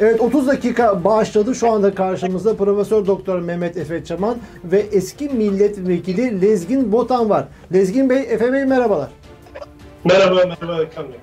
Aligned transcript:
Evet 0.00 0.20
30 0.20 0.48
dakika 0.48 1.04
başladı. 1.04 1.54
Şu 1.54 1.70
anda 1.70 1.94
karşımızda 1.94 2.56
Profesör 2.56 3.06
Doktor 3.06 3.40
Mehmet 3.40 3.76
Efe 3.76 4.04
Çaman 4.04 4.36
ve 4.64 4.80
eski 4.80 5.28
milletvekili 5.28 6.42
Lezgin 6.42 6.92
Botan 6.92 7.30
var. 7.30 7.44
Lezgin 7.72 8.10
Bey, 8.10 8.18
Efe 8.18 8.52
Bey 8.52 8.64
merhabalar. 8.64 9.08
Merhaba, 10.04 10.34
merhaba 10.34 10.82
Ekrem 10.82 11.08
Bey. 11.08 11.18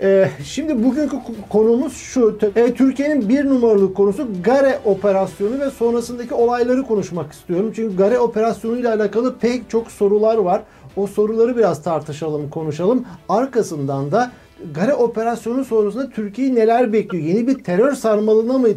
Ee, 0.00 0.30
şimdi 0.44 0.84
bugünkü 0.84 1.16
konumuz 1.48 1.96
şu. 1.96 2.38
E, 2.56 2.74
Türkiye'nin 2.74 3.28
bir 3.28 3.44
numaralı 3.44 3.94
konusu 3.94 4.28
Gare 4.44 4.78
operasyonu 4.84 5.60
ve 5.60 5.70
sonrasındaki 5.70 6.34
olayları 6.34 6.82
konuşmak 6.82 7.32
istiyorum. 7.32 7.72
Çünkü 7.76 7.96
Gare 7.96 8.18
operasyonu 8.18 8.78
ile 8.78 8.88
alakalı 8.88 9.36
pek 9.38 9.70
çok 9.70 9.90
sorular 9.90 10.36
var. 10.36 10.62
O 10.96 11.06
soruları 11.06 11.56
biraz 11.56 11.82
tartışalım, 11.82 12.50
konuşalım. 12.50 13.04
Arkasından 13.28 14.12
da 14.12 14.30
Gare 14.74 14.94
operasyonu 14.94 15.64
sonrasında 15.64 16.10
Türkiye'yi 16.10 16.54
neler 16.54 16.92
bekliyor? 16.92 17.24
Yeni 17.24 17.46
bir 17.46 17.64
terör 17.64 17.92
sarmalına 17.92 18.58
mı 18.58 18.68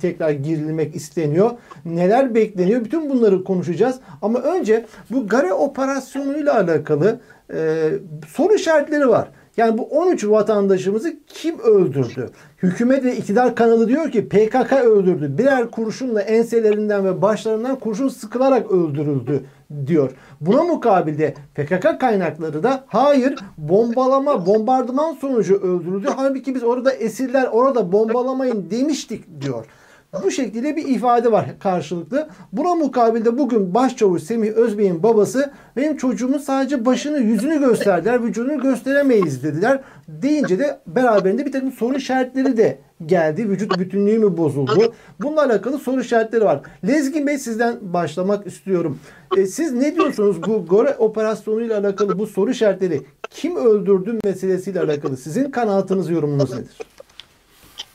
tekrar 0.00 0.30
girilmek 0.30 0.96
isteniyor? 0.96 1.50
Neler 1.84 2.34
bekleniyor? 2.34 2.84
Bütün 2.84 3.10
bunları 3.10 3.44
konuşacağız. 3.44 3.96
Ama 4.22 4.38
önce 4.38 4.86
bu 5.10 5.26
Gare 5.28 5.52
operasyonuyla 5.52 6.54
alakalı 6.54 7.20
e, 7.54 7.88
soru 8.28 8.54
işaretleri 8.54 9.08
var. 9.08 9.28
Yani 9.58 9.78
bu 9.78 9.82
13 9.82 10.24
vatandaşımızı 10.28 11.16
kim 11.26 11.58
öldürdü? 11.58 12.30
Hükümet 12.62 13.04
ve 13.04 13.16
iktidar 13.16 13.54
kanalı 13.54 13.88
diyor 13.88 14.10
ki 14.10 14.28
PKK 14.28 14.72
öldürdü. 14.72 15.38
Birer 15.38 15.70
kurşunla 15.70 16.22
enselerinden 16.22 17.04
ve 17.04 17.22
başlarından 17.22 17.76
kurşun 17.76 18.08
sıkılarak 18.08 18.70
öldürüldü 18.70 19.42
diyor. 19.86 20.10
Buna 20.40 20.62
mukabilde 20.62 21.34
PKK 21.54 22.00
kaynakları 22.00 22.62
da 22.62 22.84
hayır 22.86 23.38
bombalama, 23.58 24.46
bombardıman 24.46 25.12
sonucu 25.12 25.56
öldürüldü. 25.56 26.08
Halbuki 26.16 26.54
biz 26.54 26.62
orada 26.62 26.92
esirler 26.92 27.48
orada 27.52 27.92
bombalamayın 27.92 28.70
demiştik 28.70 29.40
diyor. 29.40 29.64
Bu 30.12 30.30
şekilde 30.30 30.76
bir 30.76 30.88
ifade 30.88 31.32
var 31.32 31.46
karşılıklı. 31.60 32.28
Buna 32.52 32.74
mukabilde 32.74 33.38
bugün 33.38 33.74
başçavuş 33.74 34.22
Semih 34.22 34.50
Özbey'in 34.50 35.02
babası 35.02 35.52
benim 35.76 35.96
çocuğumun 35.96 36.38
sadece 36.38 36.84
başını 36.84 37.18
yüzünü 37.18 37.60
gösterdiler. 37.60 38.24
Vücudunu 38.24 38.60
gösteremeyiz 38.60 39.42
dediler. 39.42 39.80
Deyince 40.08 40.58
de 40.58 40.80
beraberinde 40.86 41.46
bir 41.46 41.52
takım 41.52 41.72
soru 41.72 41.96
işaretleri 41.96 42.56
de 42.56 42.78
geldi. 43.06 43.48
Vücut 43.50 43.78
bütünlüğü 43.78 44.18
mü 44.18 44.36
bozuldu? 44.36 44.94
Bununla 45.20 45.44
alakalı 45.44 45.78
soru 45.78 46.00
işaretleri 46.00 46.44
var. 46.44 46.60
Lezgin 46.86 47.26
Bey 47.26 47.38
sizden 47.38 47.76
başlamak 47.80 48.46
istiyorum. 48.46 48.98
E, 49.36 49.46
siz 49.46 49.72
ne 49.72 49.94
diyorsunuz 49.94 50.42
bu 50.46 50.66
Gore 50.66 50.94
operasyonuyla 50.98 51.78
alakalı 51.80 52.18
bu 52.18 52.26
soru 52.26 52.50
işaretleri 52.50 53.02
kim 53.30 53.56
öldürdü 53.56 54.18
meselesiyle 54.24 54.80
alakalı 54.80 55.16
sizin 55.16 55.50
kanaatınız 55.50 56.10
yorumunuz 56.10 56.52
nedir? 56.52 56.78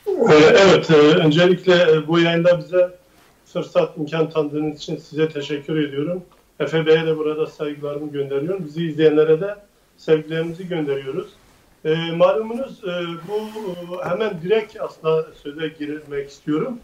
Ee, 0.08 0.34
evet, 0.36 0.92
e, 0.92 0.94
öncelikle 0.96 1.74
e, 1.74 2.08
bu 2.08 2.20
yayında 2.20 2.60
bize 2.60 2.90
fırsat, 3.46 3.98
imkan 3.98 4.30
tanıdığınız 4.30 4.78
için 4.78 4.98
size 4.98 5.30
teşekkür 5.30 5.88
ediyorum. 5.88 6.24
Efe 6.60 6.86
Bey'e 6.86 7.06
de 7.06 7.18
burada 7.18 7.48
saygılarımı 7.48 8.12
gönderiyorum. 8.12 8.66
Bizi 8.66 8.86
izleyenlere 8.86 9.42
de 9.42 9.56
sevgilerimizi 9.98 10.68
gönderiyoruz. 10.68 11.28
E, 11.86 12.12
malumunuz 12.12 12.84
bu 13.28 13.38
e, 14.04 14.10
hemen 14.10 14.42
direkt 14.42 14.82
aslında 14.82 15.28
söze 15.44 15.68
girmek 15.68 16.30
istiyorum. 16.30 16.80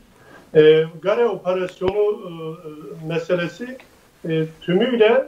E, 0.56 0.86
Gare 1.02 1.26
operasyonu 1.26 2.20
meselesi 3.08 3.78
tümüyle 4.62 5.28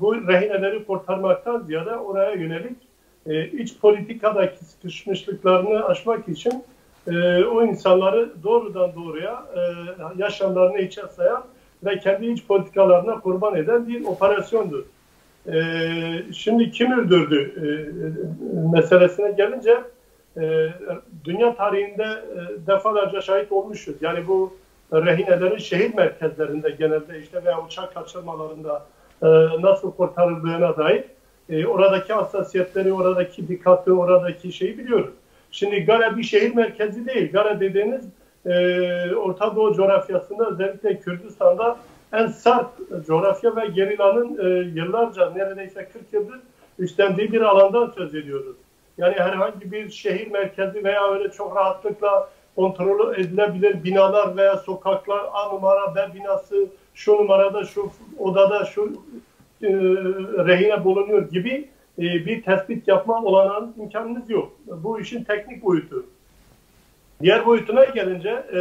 bu 0.00 0.14
rehineleri 0.14 0.84
kurtarmaktan 0.84 1.60
ziyade 1.60 1.96
oraya 1.96 2.32
yönelik 2.32 2.76
e, 3.26 3.46
iç 3.46 3.78
politikadaki 3.78 4.64
sıkışmışlıklarını 4.64 5.84
aşmak 5.84 6.28
için 6.28 6.64
e, 7.06 7.44
o 7.44 7.64
insanları 7.64 8.30
doğrudan 8.42 8.94
doğruya 8.94 9.44
e, 9.56 9.60
yaşamlarını 10.16 10.78
içe 10.78 11.02
sayan 11.16 11.44
ve 11.84 11.98
kendi 11.98 12.26
iç 12.26 12.46
politikalarına 12.46 13.20
kurban 13.20 13.56
eden 13.56 13.88
bir 13.88 14.04
operasyondur. 14.04 14.84
E, 15.46 15.54
şimdi 16.32 16.70
kim 16.70 16.92
öldürdü 16.92 17.52
e, 17.56 17.66
meselesine 18.76 19.30
gelince 19.30 19.80
e, 20.36 20.68
dünya 21.24 21.56
tarihinde 21.56 22.04
e, 22.04 22.66
defalarca 22.66 23.20
şahit 23.20 23.52
olmuşuz. 23.52 23.96
Yani 24.00 24.28
bu 24.28 24.56
rehinelerin 24.92 25.58
şehir 25.58 25.94
merkezlerinde 25.94 26.70
genelde 26.70 27.20
işte 27.20 27.44
veya 27.44 27.64
uçak 27.64 27.94
kaçırmalarında 27.94 28.86
e, 29.22 29.26
nasıl 29.62 29.92
kurtarıldığına 29.92 30.76
dair 30.76 31.04
e, 31.50 31.66
oradaki 31.66 32.12
hassasiyetleri, 32.12 32.92
oradaki 32.92 33.48
dikkati, 33.48 33.92
oradaki 33.92 34.52
şeyi 34.52 34.78
biliyoruz. 34.78 35.14
Şimdi 35.50 35.84
Gara 35.84 36.16
bir 36.16 36.22
şehir 36.22 36.54
merkezi 36.54 37.06
değil. 37.06 37.32
Gara 37.32 37.60
dediğiniz 37.60 38.04
e, 38.46 39.14
Orta 39.14 39.56
Doğu 39.56 39.74
coğrafyasında 39.74 40.50
özellikle 40.50 40.98
Kürdistan'da 41.00 41.76
en 42.12 42.26
sert 42.26 42.66
coğrafya 43.06 43.56
ve 43.56 43.66
gerilanın 43.66 44.38
e, 44.38 44.70
yıllarca 44.80 45.30
neredeyse 45.30 45.88
40 45.92 46.12
yıldır 46.12 46.40
üstlendiği 46.78 47.32
bir 47.32 47.40
alandan 47.40 47.92
söz 47.96 48.14
ediyoruz. 48.14 48.56
Yani 48.98 49.14
herhangi 49.14 49.72
bir 49.72 49.90
şehir 49.90 50.30
merkezi 50.30 50.84
veya 50.84 51.12
öyle 51.12 51.30
çok 51.30 51.56
rahatlıkla 51.56 52.28
kontrol 52.56 53.14
edilebilir 53.14 53.84
binalar 53.84 54.36
veya 54.36 54.56
sokaklar 54.56 55.20
A 55.32 55.52
numara 55.52 55.94
B 55.94 56.14
binası 56.14 56.66
şu 56.94 57.12
numarada 57.12 57.64
şu 57.64 57.90
odada 58.18 58.64
şu 58.64 58.92
e, 59.62 59.68
rehine 60.46 60.84
bulunuyor 60.84 61.30
gibi 61.30 61.68
e, 61.98 62.02
bir 62.02 62.42
tespit 62.42 62.88
yapma 62.88 63.22
olanağın 63.22 63.74
imkanınız 63.78 64.30
yok. 64.30 64.52
Bu 64.66 65.00
işin 65.00 65.24
teknik 65.24 65.64
boyutu. 65.64 66.06
Diğer 67.22 67.46
boyutuna 67.46 67.84
gelince 67.84 68.46
e, 68.52 68.58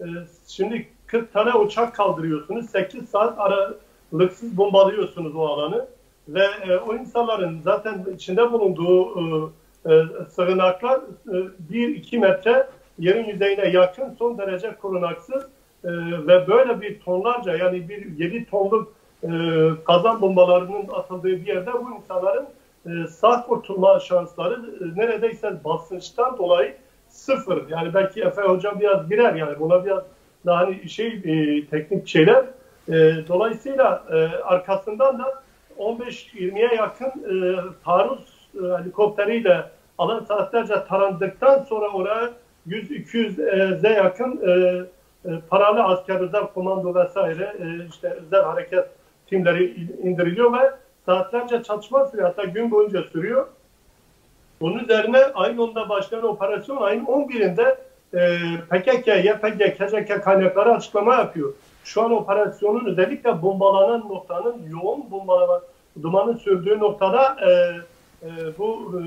e, 0.00 0.06
şimdi 0.48 0.86
40 1.06 1.32
tane 1.32 1.54
uçak 1.54 1.94
kaldırıyorsunuz. 1.94 2.70
8 2.70 3.08
saat 3.08 3.38
aralıksız 3.38 4.56
bombalıyorsunuz 4.56 5.36
o 5.36 5.46
alanı. 5.46 5.86
Ve 6.28 6.44
e, 6.68 6.76
o 6.76 6.94
insanların 6.96 7.60
zaten 7.64 8.04
içinde 8.14 8.52
bulunduğu 8.52 9.18
e, 9.18 9.50
e, 9.86 10.02
sığınaklar 10.30 11.00
1-2 11.70 12.16
e, 12.16 12.18
metre 12.18 12.66
yerin 12.98 13.24
yüzeyine 13.24 13.68
yakın 13.68 14.14
son 14.18 14.38
derece 14.38 14.76
korunaksız 14.76 15.42
e, 15.84 15.90
ve 16.26 16.48
böyle 16.48 16.80
bir 16.80 17.00
tonlarca 17.00 17.56
yani 17.56 17.88
bir 17.88 18.18
7 18.18 18.44
tonluk 18.44 18.92
e, 19.22 19.30
kazan 19.86 20.20
bombalarının 20.20 20.88
atıldığı 20.92 21.28
bir 21.28 21.46
yerde 21.46 21.72
bu 21.72 21.96
insanların 21.96 22.46
e, 22.86 23.06
sağ 23.08 23.42
kurtulma 23.42 24.00
şansları 24.00 24.54
e, 24.54 25.00
neredeyse 25.00 25.64
basınçtan 25.64 26.38
dolayı 26.38 26.74
sıfır. 27.08 27.68
Yani 27.68 27.94
belki 27.94 28.20
Efe 28.20 28.42
Hocam 28.42 28.80
biraz 28.80 29.08
girer 29.08 29.34
yani 29.34 29.60
buna 29.60 29.84
biraz 29.84 30.02
daha 30.46 30.58
hani 30.58 30.88
şey 30.88 31.06
e, 31.06 31.66
teknik 31.66 32.08
şeyler. 32.08 32.44
E, 32.88 32.94
dolayısıyla 33.28 34.04
arkasından 34.44 35.18
da 35.18 35.42
15-20'ye 35.78 36.74
yakın 36.74 37.06
e, 37.06 37.56
taarruz 37.84 38.48
helikopteriyle 38.54 39.64
alan 39.98 40.24
saatlerce 40.24 40.74
tarandıktan 40.88 41.64
sonra 41.64 41.88
oraya 41.88 42.30
100-200'e 42.68 43.92
yakın 43.92 44.40
e, 44.46 44.82
e, 45.24 45.40
paralı 45.50 45.82
asker 45.82 46.20
komando 46.54 46.94
vesaire 46.94 47.56
işte 47.88 48.08
özel 48.08 48.42
hareket 48.42 48.88
timleri 49.30 49.74
indiriliyor 50.02 50.52
ve 50.52 50.70
saatlerce 51.06 51.62
çatışma 51.62 52.06
sürüyor. 52.06 52.28
Hatta 52.28 52.44
gün 52.44 52.70
boyunca 52.70 53.02
sürüyor. 53.02 53.46
Bunun 54.60 54.78
üzerine 54.78 55.18
ayın 55.18 55.58
10'da 55.58 55.88
başlayan 55.88 56.24
operasyon 56.24 56.76
ayın 56.76 57.04
11'inde 57.04 57.76
e, 58.14 58.20
PKK, 58.70 59.06
YPG, 59.06 59.76
KCK 59.78 60.24
kaynakları 60.24 60.72
açıklama 60.72 61.14
yapıyor. 61.14 61.52
Şu 61.84 62.02
an 62.02 62.12
operasyonun 62.12 62.86
özellikle 62.86 63.42
bombalanan 63.42 64.00
noktanın 64.00 64.56
yoğun 64.70 65.10
bombalama 65.10 65.60
dumanın 66.02 66.36
sürdüğü 66.36 66.78
noktada 66.78 67.36
e, 67.48 67.50
e, 68.26 68.30
bu 68.58 68.92
e, 68.94 69.00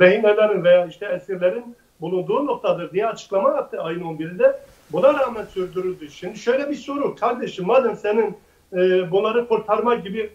rehinelerin 0.00 0.64
veya 0.64 0.86
işte 0.86 1.06
esirlerin 1.06 1.76
bulunduğu 2.00 2.46
noktadır 2.46 2.92
diye 2.92 3.06
açıklama 3.06 3.50
yaptı 3.50 3.82
ayın 3.82 4.00
11'inde. 4.00 4.56
Buna 4.92 5.14
rağmen 5.14 5.44
sürdürüldü. 5.44 6.10
Şimdi 6.10 6.38
şöyle 6.38 6.70
bir 6.70 6.74
soru. 6.74 7.14
Kardeşim 7.14 7.66
madem 7.66 7.96
senin 7.96 8.36
e, 8.72 9.10
bunları 9.10 9.48
kurtarma 9.48 9.94
gibi 9.94 10.30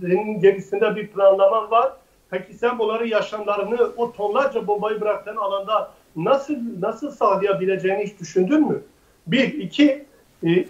senin 0.00 0.40
gerisinde 0.40 0.96
bir 0.96 1.08
planlaman 1.08 1.70
var. 1.70 1.92
Peki 2.30 2.54
sen 2.54 2.78
bunları 2.78 3.08
yaşamlarını 3.08 3.90
o 3.96 4.12
tonlarca 4.12 4.66
bombayı 4.66 5.00
bıraktığın 5.00 5.36
alanda 5.36 5.90
nasıl 6.16 6.54
nasıl 6.80 7.10
sağlayabileceğini 7.10 8.04
hiç 8.04 8.20
düşündün 8.20 8.68
mü? 8.68 8.82
Bir, 9.26 9.54
iki, 9.54 10.04
e, 10.44 10.64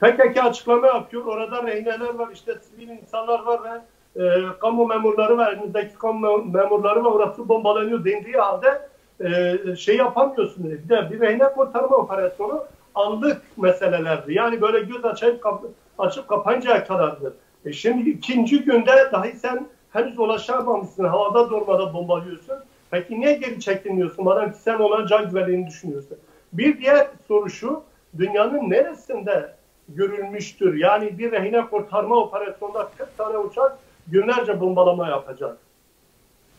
PKK 0.00 0.36
açıklama 0.36 0.86
yapıyor. 0.86 1.24
Orada 1.26 1.62
rehineler 1.62 2.14
var, 2.14 2.28
işte 2.32 2.54
sivil 2.54 2.88
insanlar 2.88 3.42
var 3.42 3.60
ve 3.64 3.80
e, 4.24 4.42
kamu 4.60 4.86
memurları 4.86 5.38
var, 5.38 5.52
elinizdeki 5.52 5.94
kamu 5.94 6.44
memurları 6.44 7.04
var, 7.04 7.10
orası 7.10 7.48
bombalanıyor 7.48 8.04
dendiği 8.04 8.36
halde 8.36 8.88
e, 9.20 9.76
şey 9.76 9.96
yapamıyorsun. 9.96 10.64
Bir 10.64 10.88
de 10.88 11.10
bir 11.10 11.20
rehine 11.20 11.52
kurtarma 11.52 11.96
operasyonu 11.96 12.64
anlık 12.98 13.42
meselelerdi. 13.56 14.34
Yani 14.34 14.60
böyle 14.60 14.80
göz 14.80 15.04
açıp, 15.04 15.42
kap 15.42 15.64
açıp 15.98 16.28
kapayıncaya 16.28 16.84
kadardır. 16.84 17.32
E 17.64 17.72
şimdi 17.72 18.10
ikinci 18.10 18.64
günde 18.64 19.12
dahi 19.12 19.32
sen 19.36 19.66
henüz 19.92 20.18
ulaşamamışsın. 20.18 21.04
Havada 21.04 21.50
durmada 21.50 21.94
bombalıyorsun. 21.94 22.56
Peki 22.90 23.20
niye 23.20 23.32
geri 23.32 23.60
çekilmiyorsun? 23.60 24.24
Madem 24.24 24.52
ki 24.52 24.58
sen 24.58 24.78
olan 24.78 25.06
can 25.06 25.30
güvenliğini 25.30 25.66
düşünüyorsun. 25.66 26.18
Bir 26.52 26.78
diğer 26.80 27.08
soru 27.28 27.50
şu. 27.50 27.82
Dünyanın 28.18 28.70
neresinde 28.70 29.54
görülmüştür? 29.88 30.74
Yani 30.74 31.18
bir 31.18 31.32
rehine 31.32 31.66
kurtarma 31.66 32.16
operasyonunda 32.16 32.90
40 32.98 33.18
tane 33.18 33.38
uçak 33.38 33.78
günlerce 34.06 34.60
bombalama 34.60 35.08
yapacak. 35.08 35.56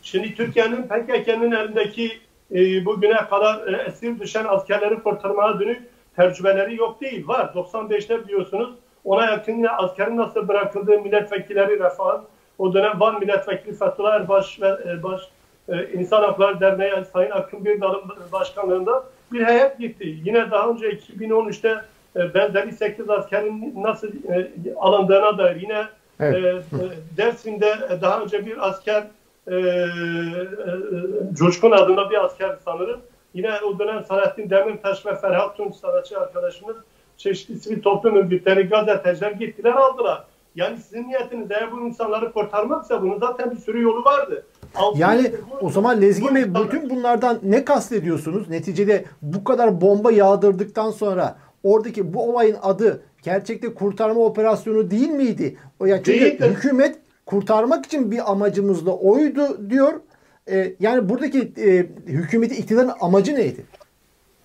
Şimdi 0.02 0.34
Türkiye'nin 0.34 0.82
PKK'nın 0.82 1.52
elindeki 1.52 2.12
e, 2.52 2.84
bugüne 2.84 3.16
kadar 3.16 3.72
e, 3.72 3.82
esir 3.82 4.20
düşen 4.20 4.44
askerleri 4.48 5.02
kurtarmaya 5.02 5.60
dönük 5.60 5.82
tecrübeleri 6.20 6.76
yok 6.76 7.00
değil. 7.00 7.28
Var. 7.28 7.52
95'te 7.54 8.24
biliyorsunuz 8.24 8.70
ona 9.04 9.24
yakın 9.24 9.52
yine 9.52 9.70
askerin 9.70 10.16
nasıl 10.16 10.48
bırakıldığı 10.48 11.00
milletvekilleri 11.00 11.78
Refah'ın 11.78 12.22
o 12.58 12.74
dönem 12.74 13.00
Van 13.00 13.20
Milletvekili 13.20 13.74
Fethullah 13.74 14.14
Erbaş 14.14 14.60
ve 14.60 14.68
e, 14.68 15.02
baş, 15.02 15.20
e, 15.68 15.92
İnsan 15.92 16.22
Hakları 16.22 16.60
Derneği 16.60 17.04
Sayın 17.12 17.30
Akın 17.30 17.64
Birdal'ın 17.64 18.02
başkanlığında 18.32 19.04
bir 19.32 19.46
heyet 19.46 19.78
gitti. 19.78 20.16
Yine 20.24 20.50
daha 20.50 20.68
önce 20.68 20.90
2013'te 20.90 21.80
e, 22.16 22.34
benzeri 22.34 22.72
8 22.72 23.10
askerin 23.10 23.74
nasıl 23.82 24.08
e, 24.08 24.50
alındığına 24.76 25.38
dair 25.38 25.56
yine 25.56 25.84
evet. 26.20 26.64
Dersim'de 27.16 27.74
daha 28.02 28.20
önce 28.20 28.46
bir 28.46 28.68
asker 28.68 29.04
Coşkun 31.34 31.70
adında 31.70 32.10
bir 32.10 32.24
asker 32.24 32.56
sanırım. 32.64 33.00
Yine 33.34 33.50
o 33.68 33.78
dönem 33.78 34.04
Salahattin 34.04 34.50
Demirtaş 34.50 35.06
ve 35.06 35.16
Ferhat 35.16 35.56
Tunç 35.56 35.74
sanatçı 35.74 36.20
arkadaşımız 36.20 36.76
çeşitli 37.16 37.60
sivil 37.60 37.82
toplum 37.82 38.16
örgütleri, 38.16 38.62
gazeteciler 38.62 39.30
gittiler 39.30 39.72
aldılar. 39.72 40.24
Yani 40.54 40.78
sizin 40.78 41.08
niyetiniz 41.08 41.50
eğer 41.50 41.72
bu 41.72 41.80
insanları 41.80 42.32
kurtarmaksa 42.32 43.02
bunun 43.02 43.18
zaten 43.18 43.50
bir 43.50 43.56
sürü 43.56 43.82
yolu 43.82 44.04
vardı. 44.04 44.46
Altın 44.74 44.98
yani 45.00 45.32
bu, 45.50 45.66
o 45.66 45.70
zaman 45.70 46.00
Lezgi 46.00 46.34
Bey 46.34 46.54
bütün 46.54 46.90
bunlardan 46.90 47.38
ne 47.42 47.64
kastediyorsunuz? 47.64 48.48
Neticede 48.48 49.04
bu 49.22 49.44
kadar 49.44 49.80
bomba 49.80 50.12
yağdırdıktan 50.12 50.90
sonra 50.90 51.36
oradaki 51.64 52.14
bu 52.14 52.30
olayın 52.30 52.56
adı 52.62 53.02
gerçekte 53.22 53.74
kurtarma 53.74 54.20
operasyonu 54.20 54.90
değil 54.90 55.10
miydi? 55.10 55.56
O 55.80 55.86
ya 55.86 55.96
çünkü 55.96 56.20
Değildir. 56.20 56.50
hükümet 56.50 56.98
kurtarmak 57.26 57.86
için 57.86 58.10
bir 58.10 58.30
amacımızda 58.30 58.96
oydu 58.96 59.70
diyor. 59.70 59.92
Ee, 60.50 60.74
yani 60.80 61.08
buradaki 61.08 61.38
e, 61.38 61.86
hükümeti 62.06 62.54
iktidarın 62.54 62.92
amacı 63.00 63.34
neydi? 63.34 63.66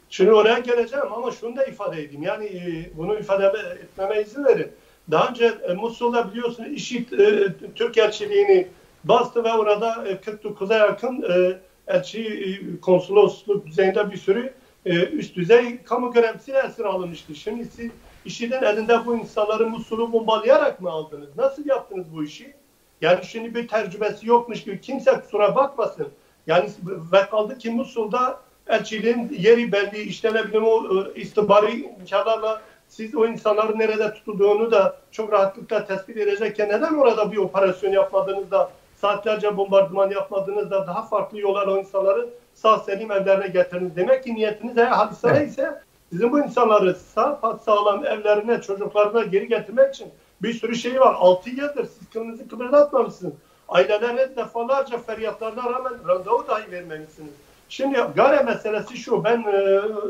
Şimdi 0.10 0.32
oraya 0.32 0.60
geleceğim 0.60 1.06
ama 1.14 1.32
şunu 1.32 1.56
da 1.56 1.66
ifade 1.66 2.04
edeyim. 2.04 2.24
Yani 2.24 2.46
e, 2.46 2.90
bunu 2.98 3.20
ifade 3.20 3.52
etmeme 3.84 4.22
izin 4.22 4.46
verin. 4.46 4.72
Daha 5.12 5.30
önce 5.30 5.46
e, 5.46 5.74
Musul'da 5.74 6.32
biliyorsunuz 6.32 6.72
IŞİD 6.72 7.12
e, 7.12 7.54
Türk 7.76 7.98
elçiliğini 7.98 8.68
bastı 9.04 9.44
ve 9.44 9.54
orada 9.54 10.08
e, 10.08 10.14
49'a 10.14 10.78
yakın 10.78 11.22
e, 11.22 11.58
elçi 11.88 12.22
e, 12.22 12.80
konsolosluk 12.80 13.68
düzeyinde 13.68 14.12
bir 14.12 14.18
sürü 14.18 14.54
e, 14.86 15.06
üst 15.06 15.36
düzey 15.36 15.84
kamu 15.84 16.12
görevlisi 16.12 16.52
esir 16.52 16.84
alınmıştı. 16.84 17.36
Şimdi 17.36 17.66
siz 17.66 17.92
IŞİD'in 18.26 18.64
elinde 18.64 19.06
bu 19.06 19.18
insanları 19.18 19.70
Musul'u 19.70 20.14
bombalayarak 20.14 20.82
mı 20.82 20.90
aldınız? 20.90 21.30
Nasıl 21.38 21.66
yaptınız 21.66 22.06
bu 22.16 22.24
işi? 22.24 22.54
Yani 23.02 23.26
şimdi 23.26 23.56
bir 23.56 23.68
tecrübesi 23.68 24.28
yokmuş 24.28 24.64
gibi 24.64 24.82
kimse 24.82 25.12
kusura 25.12 25.56
bakmasın. 25.56 26.08
Yani 26.48 26.70
ve 27.12 27.26
kaldı 27.30 27.58
ki 27.58 27.70
Musul'da 27.72 28.40
elçiliğin 28.68 29.36
yeri 29.40 29.72
belli, 29.72 30.02
işte 30.02 30.34
ne 30.34 30.44
bileyim 30.44 30.66
o 30.66 31.04
e, 31.16 31.22
istihbari 31.22 31.84
imkanlarla 32.00 32.62
siz 32.88 33.16
o 33.16 33.26
insanların 33.28 33.80
nerede 33.80 34.14
tutulduğunu 34.14 34.72
da 34.72 34.98
çok 35.12 35.34
rahatlıkla 35.34 35.86
tespit 35.86 36.18
edecekken 36.18 36.70
neden 36.70 36.94
orada 36.94 37.32
bir 37.32 37.38
operasyon 37.38 37.92
yapmadınız 37.92 38.52
da 38.52 38.72
saatlerce 38.96 39.58
bombardıman 39.58 40.10
yapmadınız 40.10 40.72
da 40.72 40.88
daha 40.88 41.02
farklı 41.02 41.40
yollarla 41.40 41.74
o 41.74 41.78
insanları 41.78 42.30
sağ 42.54 42.80
selim 42.80 43.12
evlerine 43.12 43.48
getirdiniz. 43.48 43.96
Demek 43.96 44.24
ki 44.24 44.36
niyetiniz 44.36 44.78
eğer 44.78 44.88
hadise 44.88 45.28
evet. 45.28 45.50
ise 45.50 45.82
sizin 46.12 46.32
bu 46.32 46.40
insanları 46.40 46.96
sağ 46.96 47.60
sağlam 47.66 48.06
evlerine, 48.06 48.62
çocuklarına 48.62 49.24
geri 49.24 49.48
getirmek 49.48 49.96
için 49.96 50.08
bir 50.46 50.54
sürü 50.54 50.76
şey 50.76 51.00
var. 51.00 51.16
6 51.20 51.50
yıldır 51.50 51.86
siz 51.86 52.10
kılınızı 52.14 52.48
kıpırdatmamışsınız. 52.48 53.34
Ailelerine 53.70 54.36
defalarca 54.36 54.98
feryatlarına 54.98 55.64
rağmen 55.64 55.94
randevu 56.08 56.46
dahi 56.48 56.72
vermemişsiniz. 56.72 57.32
Şimdi 57.70 58.00
Gare 58.16 58.44
meselesi 58.44 58.98
şu, 58.98 59.24
ben 59.24 59.44
e, 59.44 59.56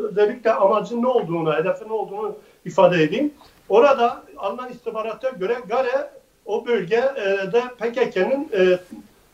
özellikle 0.10 0.54
amacın 0.54 1.02
ne 1.02 1.08
olduğunu, 1.08 1.56
hedefin 1.56 1.90
ne 1.90 1.94
olduğunu 1.94 2.36
ifade 2.66 3.04
edeyim. 3.04 3.34
Orada 3.70 4.24
alınan 4.38 4.72
istihbarata 4.72 5.30
göre 5.30 5.58
Gare 5.70 6.10
o 6.46 6.66
bölgede 6.66 7.64
PKK'nın 7.80 8.50
e, 8.54 8.80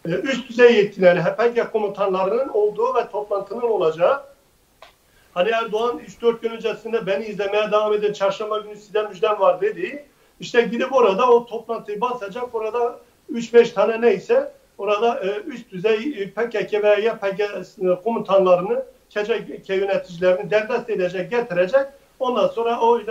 e, 0.05 0.11
üst 0.11 0.49
düzey 0.49 0.75
yetkileri, 0.75 1.19
PKK 1.19 1.71
komutanlarının 1.71 2.47
olduğu 2.47 2.95
ve 2.95 3.09
toplantının 3.11 3.61
olacağı. 3.61 4.23
Hani 5.33 5.49
Erdoğan 5.49 5.99
3-4 6.21 6.41
gün 6.41 6.49
öncesinde 6.49 7.05
beni 7.05 7.25
izlemeye 7.25 7.71
devam 7.71 7.93
edin, 7.93 8.13
çarşamba 8.13 8.59
günü 8.59 8.75
size 8.75 9.07
müjdem 9.07 9.39
var 9.39 9.61
dedi. 9.61 10.05
İşte 10.41 10.61
gidip 10.61 10.93
orada 10.93 11.29
o 11.29 11.45
toplantıyı 11.45 12.01
basacak, 12.01 12.55
orada 12.55 12.99
3-5 13.33 13.73
tane 13.73 14.01
neyse 14.01 14.51
orada 14.77 15.19
e, 15.19 15.41
üst 15.41 15.71
düzey 15.71 15.95
e, 15.95 16.29
PKK 16.29 16.73
veya 16.83 16.95
YPG 16.95 17.41
komutanlarını, 18.03 18.85
KCK 19.09 19.69
yöneticilerini 19.69 20.51
derdest 20.51 20.89
edecek, 20.89 21.31
getirecek. 21.31 21.85
Ondan 22.19 22.47
sonra 22.47 22.79
o 22.79 22.99
e, 22.99 23.03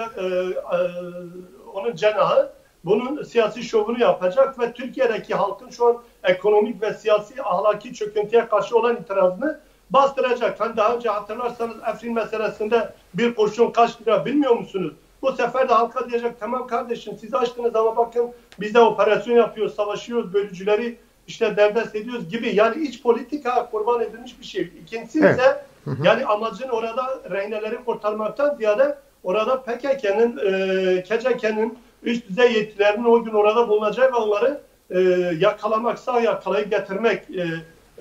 onun 1.75 1.95
cenahı 1.95 2.53
bunun 2.85 3.23
siyasi 3.23 3.63
şovunu 3.63 4.01
yapacak 4.01 4.59
ve 4.59 4.73
Türkiye'deki 4.73 5.35
halkın 5.35 5.71
şu 5.71 5.87
an 5.87 6.03
ekonomik 6.25 6.83
ve 6.83 6.95
siyasi 6.95 7.43
ahlaki 7.43 7.95
çöküntüye 7.95 8.49
karşı 8.49 8.79
olan 8.79 8.97
itirazını 8.97 9.61
bastıracak. 9.91 10.61
Hani 10.61 10.77
daha 10.77 10.95
önce 10.95 11.09
hatırlarsanız 11.09 11.77
Efrin 11.89 12.15
meselesinde 12.15 12.93
bir 13.15 13.35
kurşun 13.35 13.71
kaç 13.71 14.01
lira 14.01 14.25
bilmiyor 14.25 14.57
musunuz? 14.57 14.95
Bu 15.23 15.33
sefer 15.33 15.69
de 15.69 15.73
halka 15.73 16.11
diyecek 16.11 16.41
tamam 16.41 16.67
kardeşim 16.67 17.19
siz 17.21 17.35
açtınız 17.35 17.77
ama 17.77 17.97
bakın 17.97 18.31
biz 18.61 18.75
de 18.75 18.81
operasyon 18.81 19.37
yapıyoruz, 19.37 19.75
savaşıyoruz, 19.75 20.35
bölücüleri 20.35 20.97
işte 21.27 21.57
derdest 21.57 21.97
ediyoruz 21.97 22.29
gibi. 22.29 22.55
Yani 22.55 22.83
iç 22.83 23.03
politika 23.03 23.71
kurban 23.71 24.01
edilmiş 24.01 24.41
bir 24.41 24.45
şey. 24.45 24.73
İkincisi 24.83 25.19
evet. 25.19 25.39
ise 25.39 25.65
yani 26.03 26.27
amacın 26.27 26.69
orada 26.69 27.21
rehineleri 27.31 27.85
kurtarmaktan 27.85 28.55
ziyade 28.55 28.99
orada 29.25 29.63
PKK'nın, 29.63 30.37
e, 30.37 31.03
KCK'nin 31.03 31.79
üst 32.03 32.29
düzey 32.29 32.53
yetkilerinin 32.53 33.05
o 33.05 33.25
gün 33.25 33.33
orada 33.33 33.69
bulunacağı 33.69 34.13
ve 34.13 34.17
onları 34.17 34.61
e, 34.91 35.01
yakalamak, 35.39 35.99
sağ 35.99 36.21
yakalayıp 36.21 36.71
getirmek 36.71 37.31
e, 37.31 37.47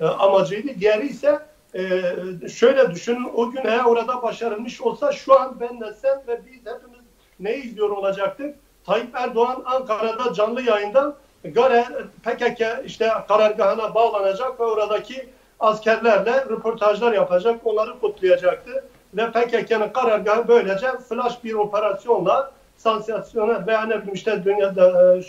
e, 0.00 0.04
amacıydı. 0.04 0.80
Diğeri 0.80 1.06
ise 1.06 1.38
e, 1.74 2.02
şöyle 2.48 2.90
düşünün 2.90 3.28
o 3.34 3.50
gün 3.50 3.60
eğer 3.64 3.84
orada 3.84 4.22
başarılmış 4.22 4.80
olsa 4.80 5.12
şu 5.12 5.40
an 5.40 5.60
ben 5.60 5.80
de 5.80 5.94
sen 6.02 6.22
ve 6.28 6.40
biz 6.46 6.72
hepimiz 6.74 6.89
ne 7.40 7.56
izliyor 7.56 7.90
olacaktık? 7.90 8.54
Tayyip 8.86 9.14
Erdoğan 9.14 9.62
Ankara'da 9.64 10.32
canlı 10.32 10.62
yayında 10.62 11.16
Gare 11.44 11.84
PKK 12.22 12.86
işte 12.86 13.10
karargahına 13.28 13.94
bağlanacak 13.94 14.60
ve 14.60 14.64
oradaki 14.64 15.28
askerlerle 15.60 16.44
röportajlar 16.44 17.12
yapacak, 17.12 17.60
onları 17.64 18.00
kutlayacaktı. 18.00 18.84
Ve 19.14 19.30
PKK'nın 19.30 19.88
karargahı 19.88 20.48
böylece 20.48 20.86
flash 21.08 21.44
bir 21.44 21.54
operasyonla 21.54 22.52
sansasyonel 22.76 23.66
veya 23.66 23.82
ne 23.82 24.02
işte 24.12 24.44
dünyada 24.44 25.16
e, 25.16 25.22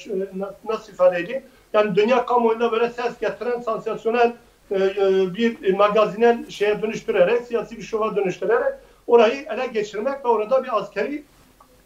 nasıl 0.70 0.94
ifade 0.94 1.20
edeyim? 1.20 1.44
Yani 1.74 1.96
dünya 1.96 2.26
kamuoyunda 2.26 2.72
böyle 2.72 2.90
ses 2.90 3.20
getiren 3.20 3.62
sansasyonel 3.62 4.34
e, 4.72 4.76
e, 4.76 5.34
bir 5.36 5.74
magazinel 5.74 6.50
şeye 6.50 6.82
dönüştürerek, 6.82 7.42
siyasi 7.42 7.78
bir 7.78 7.82
şova 7.82 8.16
dönüştürerek 8.16 8.74
orayı 9.08 9.46
ele 9.50 9.68
geçirmek 9.68 10.26
ve 10.26 10.30
orada 10.30 10.64
bir 10.64 10.78
askeri 10.78 11.24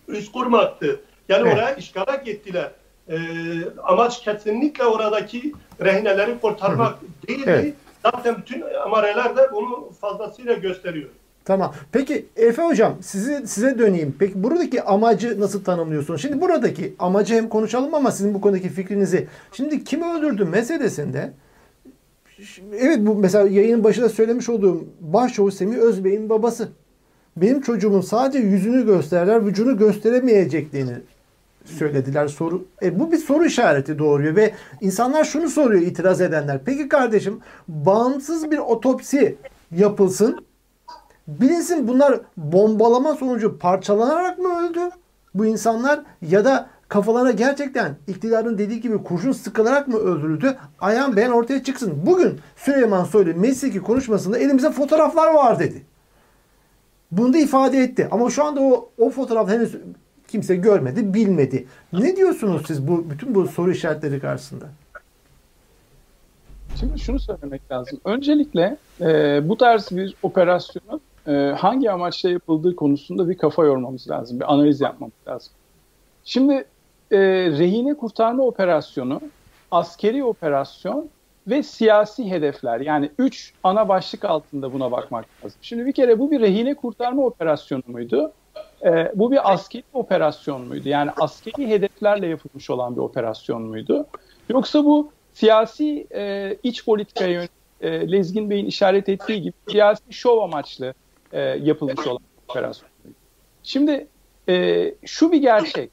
üst 0.07 0.31
kurmaktı. 0.31 1.01
Yani 1.29 1.47
evet. 1.47 1.57
oraya 1.57 1.75
işgala 1.75 2.15
gittiler. 2.15 2.71
E, 3.09 3.17
amaç 3.83 4.21
kesinlikle 4.21 4.83
oradaki 4.83 5.53
rehineleri 5.81 6.39
kurtarmak 6.39 6.93
Hı. 6.93 7.27
değildi. 7.27 7.43
Evet. 7.45 7.73
Zaten 8.03 8.37
bütün 8.37 8.63
amareler 8.85 9.37
de 9.37 9.51
bunu 9.53 9.91
fazlasıyla 10.01 10.53
gösteriyor. 10.53 11.09
Tamam. 11.45 11.73
Peki 11.91 12.25
Efe 12.35 12.61
Hocam 12.61 12.97
sizi, 13.01 13.47
size 13.47 13.79
döneyim. 13.79 14.15
Peki 14.19 14.43
buradaki 14.43 14.81
amacı 14.81 15.39
nasıl 15.39 15.63
tanımlıyorsunuz? 15.63 16.21
Şimdi 16.21 16.41
buradaki 16.41 16.95
amacı 16.99 17.35
hem 17.35 17.49
konuşalım 17.49 17.93
ama 17.93 18.11
sizin 18.11 18.33
bu 18.33 18.41
konudaki 18.41 18.69
fikrinizi. 18.69 19.27
Şimdi 19.51 19.83
kim 19.83 20.03
öldürdü 20.03 20.45
meselesinde 20.45 21.33
evet 22.79 22.99
bu 22.99 23.15
mesela 23.15 23.49
yayının 23.49 23.83
başında 23.83 24.09
söylemiş 24.09 24.49
olduğum 24.49 24.85
başçavuş 24.99 25.53
Semih 25.53 25.77
Özbey'in 25.77 26.29
babası. 26.29 26.69
Benim 27.37 27.61
çocuğumun 27.61 28.01
sadece 28.01 28.39
yüzünü 28.39 28.85
gösterler, 28.85 29.45
vücudunu 29.45 29.77
gösteremeyeceklerini 29.77 30.97
söylediler. 31.65 32.27
Soru 32.27 32.65
e, 32.81 32.99
bu 32.99 33.11
bir 33.11 33.17
soru 33.17 33.45
işareti 33.45 33.99
doğuruyor 33.99 34.35
ve 34.35 34.53
insanlar 34.81 35.23
şunu 35.23 35.49
soruyor 35.49 35.81
itiraz 35.81 36.21
edenler. 36.21 36.59
Peki 36.65 36.89
kardeşim 36.89 37.39
bağımsız 37.67 38.51
bir 38.51 38.57
otopsi 38.57 39.35
yapılsın. 39.71 40.45
Bilinsin 41.27 41.87
bunlar 41.87 42.19
bombalama 42.37 43.15
sonucu 43.15 43.57
parçalanarak 43.57 44.39
mı 44.39 44.65
öldü 44.65 44.89
bu 45.33 45.45
insanlar 45.45 46.01
ya 46.21 46.45
da 46.45 46.69
kafalarına 46.87 47.31
gerçekten 47.31 47.95
iktidarın 48.07 48.57
dediği 48.57 48.81
gibi 48.81 49.03
kurşun 49.03 49.31
sıkılarak 49.31 49.87
mı 49.87 49.97
öldürüldü? 49.97 50.57
Ayağın 50.79 51.15
beyan 51.15 51.31
ortaya 51.31 51.63
çıksın. 51.63 51.93
Bugün 52.05 52.39
Süleyman 52.55 53.03
Soylu 53.03 53.39
mesleki 53.39 53.79
konuşmasında 53.79 54.37
elimizde 54.37 54.71
fotoğraflar 54.71 55.33
var 55.33 55.59
dedi. 55.59 55.83
Bunu 57.17 57.33
da 57.33 57.37
ifade 57.37 57.77
etti. 57.77 58.07
Ama 58.11 58.29
şu 58.29 58.43
anda 58.43 58.61
o, 58.61 58.89
o 58.97 59.09
fotoğraf 59.09 59.49
henüz 59.49 59.75
kimse 60.27 60.55
görmedi, 60.55 61.13
bilmedi. 61.13 61.67
Ne 61.93 62.15
diyorsunuz 62.15 62.67
siz 62.67 62.87
bu 62.87 63.09
bütün 63.09 63.35
bu 63.35 63.47
soru 63.47 63.71
işaretleri 63.71 64.19
karşısında? 64.19 64.65
Şimdi 66.79 66.99
şunu 66.99 67.19
söylemek 67.19 67.71
lazım. 67.71 67.99
Öncelikle 68.05 68.77
e, 69.01 69.41
bu 69.49 69.57
tarz 69.57 69.87
bir 69.91 70.15
operasyonu 70.23 70.99
e, 71.27 71.31
hangi 71.57 71.91
amaçla 71.91 72.29
yapıldığı 72.29 72.75
konusunda 72.75 73.29
bir 73.29 73.37
kafa 73.37 73.65
yormamız 73.65 74.09
lazım, 74.09 74.39
bir 74.39 74.53
analiz 74.53 74.81
yapmamız 74.81 75.15
lazım. 75.27 75.53
Şimdi 76.25 76.53
e, 77.11 77.17
rehine 77.49 77.93
kurtarma 77.93 78.43
operasyonu, 78.43 79.21
askeri 79.71 80.23
operasyon 80.23 81.09
ve 81.47 81.63
siyasi 81.63 82.31
hedefler 82.31 82.79
yani 82.79 83.09
üç 83.17 83.53
ana 83.63 83.89
başlık 83.89 84.25
altında 84.25 84.73
buna 84.73 84.91
bakmak 84.91 85.25
lazım. 85.43 85.59
Şimdi 85.61 85.85
bir 85.85 85.91
kere 85.91 86.19
bu 86.19 86.31
bir 86.31 86.39
rehine 86.39 86.73
kurtarma 86.73 87.25
operasyonu 87.25 87.83
muydu? 87.87 88.31
E, 88.85 89.11
bu 89.15 89.31
bir 89.31 89.53
askeri 89.53 89.83
operasyon 89.93 90.61
muydu? 90.61 90.89
Yani 90.89 91.11
askeri 91.19 91.67
hedeflerle 91.67 92.27
yapılmış 92.27 92.69
olan 92.69 92.95
bir 92.95 93.01
operasyon 93.01 93.61
muydu? 93.61 94.07
Yoksa 94.49 94.85
bu 94.85 95.11
siyasi 95.33 96.07
e, 96.15 96.55
iç 96.63 96.85
politikaya 96.85 97.31
yönelik 97.31 97.51
e, 97.81 98.11
Lezgin 98.11 98.49
Bey'in 98.49 98.65
işaret 98.65 99.09
ettiği 99.09 99.41
gibi 99.41 99.53
siyasi 99.69 100.13
şov 100.13 100.37
amaçlı 100.37 100.93
e, 101.33 101.41
yapılmış 101.41 102.07
olan 102.07 102.21
operasyon? 102.49 102.89
Şimdi 103.63 104.07
e, 104.49 104.95
şu 105.05 105.31
bir 105.31 105.41
gerçek. 105.41 105.91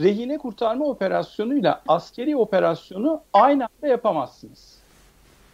Rehine 0.00 0.38
kurtarma 0.38 0.84
operasyonuyla 0.84 1.82
askeri 1.88 2.36
operasyonu 2.36 3.22
aynı 3.32 3.64
anda 3.64 3.86
yapamazsınız. 3.86 4.79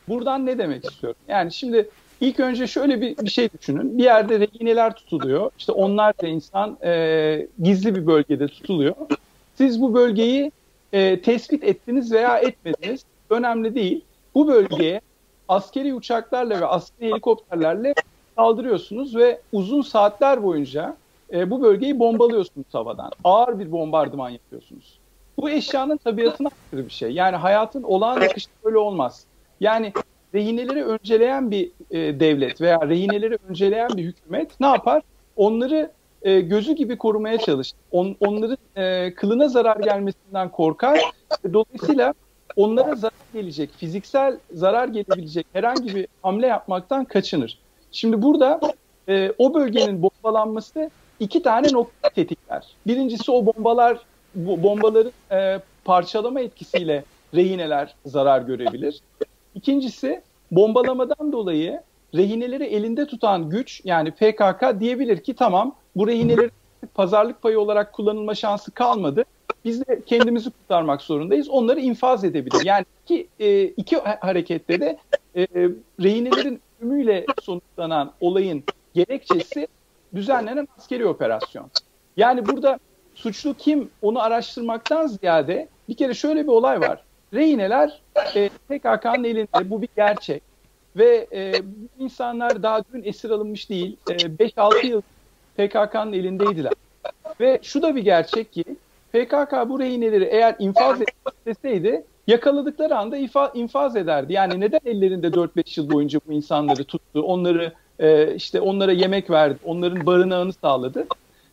Buradan 0.09 0.47
ne 0.47 0.59
demek 0.59 0.85
istiyorum? 0.85 1.19
Yani 1.29 1.53
şimdi 1.53 1.89
ilk 2.21 2.41
önce 2.41 2.67
şöyle 2.67 3.01
bir, 3.01 3.17
bir 3.19 3.31
şey 3.31 3.49
düşünün. 3.59 3.99
Bir 3.99 4.05
yerde 4.05 4.41
rehineler 4.41 4.95
tutuluyor. 4.95 5.51
İşte 5.59 5.73
onlarca 5.73 6.29
insan 6.29 6.79
e, 6.85 7.47
gizli 7.63 7.95
bir 7.95 8.07
bölgede 8.07 8.49
tutuluyor. 8.49 8.95
Siz 9.55 9.81
bu 9.81 9.95
bölgeyi 9.95 10.53
e, 10.93 11.21
tespit 11.23 11.65
ettiniz 11.65 12.13
veya 12.13 12.39
etmediniz. 12.39 13.05
Önemli 13.31 13.75
değil. 13.75 14.05
Bu 14.35 14.49
bölgeye 14.49 15.01
askeri 15.49 15.95
uçaklarla 15.95 16.61
ve 16.61 16.67
askeri 16.67 17.11
helikopterlerle 17.11 17.95
saldırıyorsunuz 18.37 19.17
ve 19.17 19.41
uzun 19.53 19.83
saatler 19.83 20.43
boyunca 20.43 20.97
e, 21.33 21.51
bu 21.51 21.63
bölgeyi 21.63 21.99
bombalıyorsunuz 21.99 22.67
havadan. 22.73 23.11
Ağır 23.25 23.59
bir 23.59 23.73
bombardıman 23.73 24.31
yapıyorsunuz. 24.31 24.99
Bu 25.39 25.51
eşyanın 25.51 25.97
tabiatına 25.97 26.49
aykırı 26.49 26.87
bir 26.87 26.93
şey. 26.93 27.11
Yani 27.11 27.37
hayatın 27.37 27.83
olağan 27.83 28.21
akışı 28.21 28.49
böyle 28.65 28.79
olmaz. 28.79 29.25
Yani 29.61 29.93
rehineleri 30.35 30.85
önceleyen 30.85 31.51
bir 31.51 31.71
e, 31.91 32.21
devlet 32.21 32.61
veya 32.61 32.89
rehineleri 32.89 33.39
önceleyen 33.49 33.89
bir 33.97 34.05
hükümet 34.05 34.61
ne 34.61 34.67
yapar? 34.67 35.03
Onları 35.37 35.91
e, 36.23 36.41
gözü 36.41 36.73
gibi 36.73 36.99
korumaya 36.99 37.39
çalışır. 37.39 37.77
On, 37.91 38.17
onların 38.21 38.59
e, 38.77 39.15
kılına 39.15 39.49
zarar 39.49 39.77
gelmesinden 39.77 40.49
korkar. 40.51 41.01
Dolayısıyla 41.53 42.15
onlara 42.57 42.95
zarar 42.95 43.13
gelecek, 43.35 43.71
fiziksel 43.77 44.39
zarar 44.53 44.89
gelebilecek 44.89 45.47
herhangi 45.53 45.95
bir 45.95 46.07
hamle 46.23 46.47
yapmaktan 46.47 47.05
kaçınır. 47.05 47.59
Şimdi 47.93 48.23
burada 48.23 48.61
e, 49.09 49.33
o 49.39 49.55
bölgenin 49.55 50.03
bombalanması 50.03 50.91
iki 51.21 51.43
tane 51.43 51.73
nokta 51.73 52.09
tetikler. 52.09 52.67
Birincisi 52.87 53.31
o 53.31 53.47
bombalar, 53.47 53.99
bombaların 54.35 55.13
e, 55.33 55.61
parçalama 55.85 56.41
etkisiyle 56.41 57.05
rehineler 57.35 57.95
zarar 58.07 58.43
görebilir. 58.43 59.01
İkincisi 59.57 60.23
bombalamadan 60.51 61.33
dolayı 61.33 61.81
rehineleri 62.15 62.65
elinde 62.65 63.07
tutan 63.07 63.51
güç 63.51 63.81
yani 63.85 64.11
PKK 64.11 64.81
diyebilir 64.81 65.21
ki 65.21 65.35
tamam 65.35 65.75
bu 65.97 66.09
rehineleri 66.09 66.51
pazarlık 66.95 67.43
payı 67.43 67.61
olarak 67.61 67.93
kullanılma 67.93 68.35
şansı 68.35 68.71
kalmadı. 68.71 69.25
Biz 69.65 69.87
de 69.87 70.01
kendimizi 70.07 70.51
kurtarmak 70.51 71.03
zorundayız. 71.03 71.49
Onları 71.49 71.81
infaz 71.81 72.25
edebilir. 72.25 72.65
Yani 72.65 72.85
iki, 73.05 73.29
e, 73.41 73.63
iki 73.65 73.97
harekette 73.97 74.81
de 74.81 74.99
e, 75.37 75.47
rehinelerin 76.01 76.61
ölümüyle 76.81 77.27
sonuçlanan 77.43 78.13
olayın 78.21 78.65
gerekçesi 78.95 79.69
düzenlenen 80.15 80.69
askeri 80.79 81.07
operasyon. 81.07 81.71
Yani 82.17 82.47
burada 82.47 82.79
suçlu 83.15 83.55
kim 83.55 83.91
onu 84.03 84.23
araştırmaktan 84.23 85.07
ziyade 85.07 85.69
bir 85.89 85.95
kere 85.95 86.15
şöyle 86.15 86.43
bir 86.43 86.53
olay 86.53 86.81
var. 86.81 87.06
Rehineler 87.35 88.01
e, 88.35 88.49
PKK'nın 88.49 89.25
elinde 89.25 89.71
bu 89.71 89.83
bir 89.83 89.89
gerçek. 89.97 90.43
Ve 90.97 91.27
e, 91.33 91.53
bu 91.63 92.05
insanlar 92.05 92.63
daha 92.63 92.81
dün 92.93 93.03
esir 93.05 93.31
alınmış 93.31 93.71
değil. 93.71 93.97
E, 94.11 94.13
5-6 94.13 94.87
yıl 94.87 95.03
PKK'nın 95.57 96.13
elindeydiler. 96.13 96.73
Ve 97.41 97.59
şu 97.63 97.83
da 97.83 97.97
bir 97.97 98.03
gerçek 98.03 98.53
ki 98.53 98.65
PKK 99.13 99.53
bu 99.69 99.81
rehineleri 99.81 100.25
eğer 100.25 100.57
infaz 100.59 100.99
etseydi 101.47 102.05
yakaladıkları 102.27 102.97
anda 102.97 103.17
ifa, 103.17 103.49
infaz 103.55 103.97
ederdi. 103.97 104.33
Yani 104.33 104.61
neden 104.61 104.81
ellerinde 104.85 105.27
4-5 105.27 105.81
yıl 105.81 105.91
boyunca 105.91 106.21
bu 106.27 106.33
insanları 106.33 106.85
tuttu, 106.85 107.23
onları 107.23 107.73
e, 107.99 108.35
işte 108.35 108.61
onlara 108.61 108.93
yemek 108.93 109.31
verdi, 109.31 109.59
onların 109.65 110.07
barınağını 110.07 110.53
sağladı. 110.53 111.07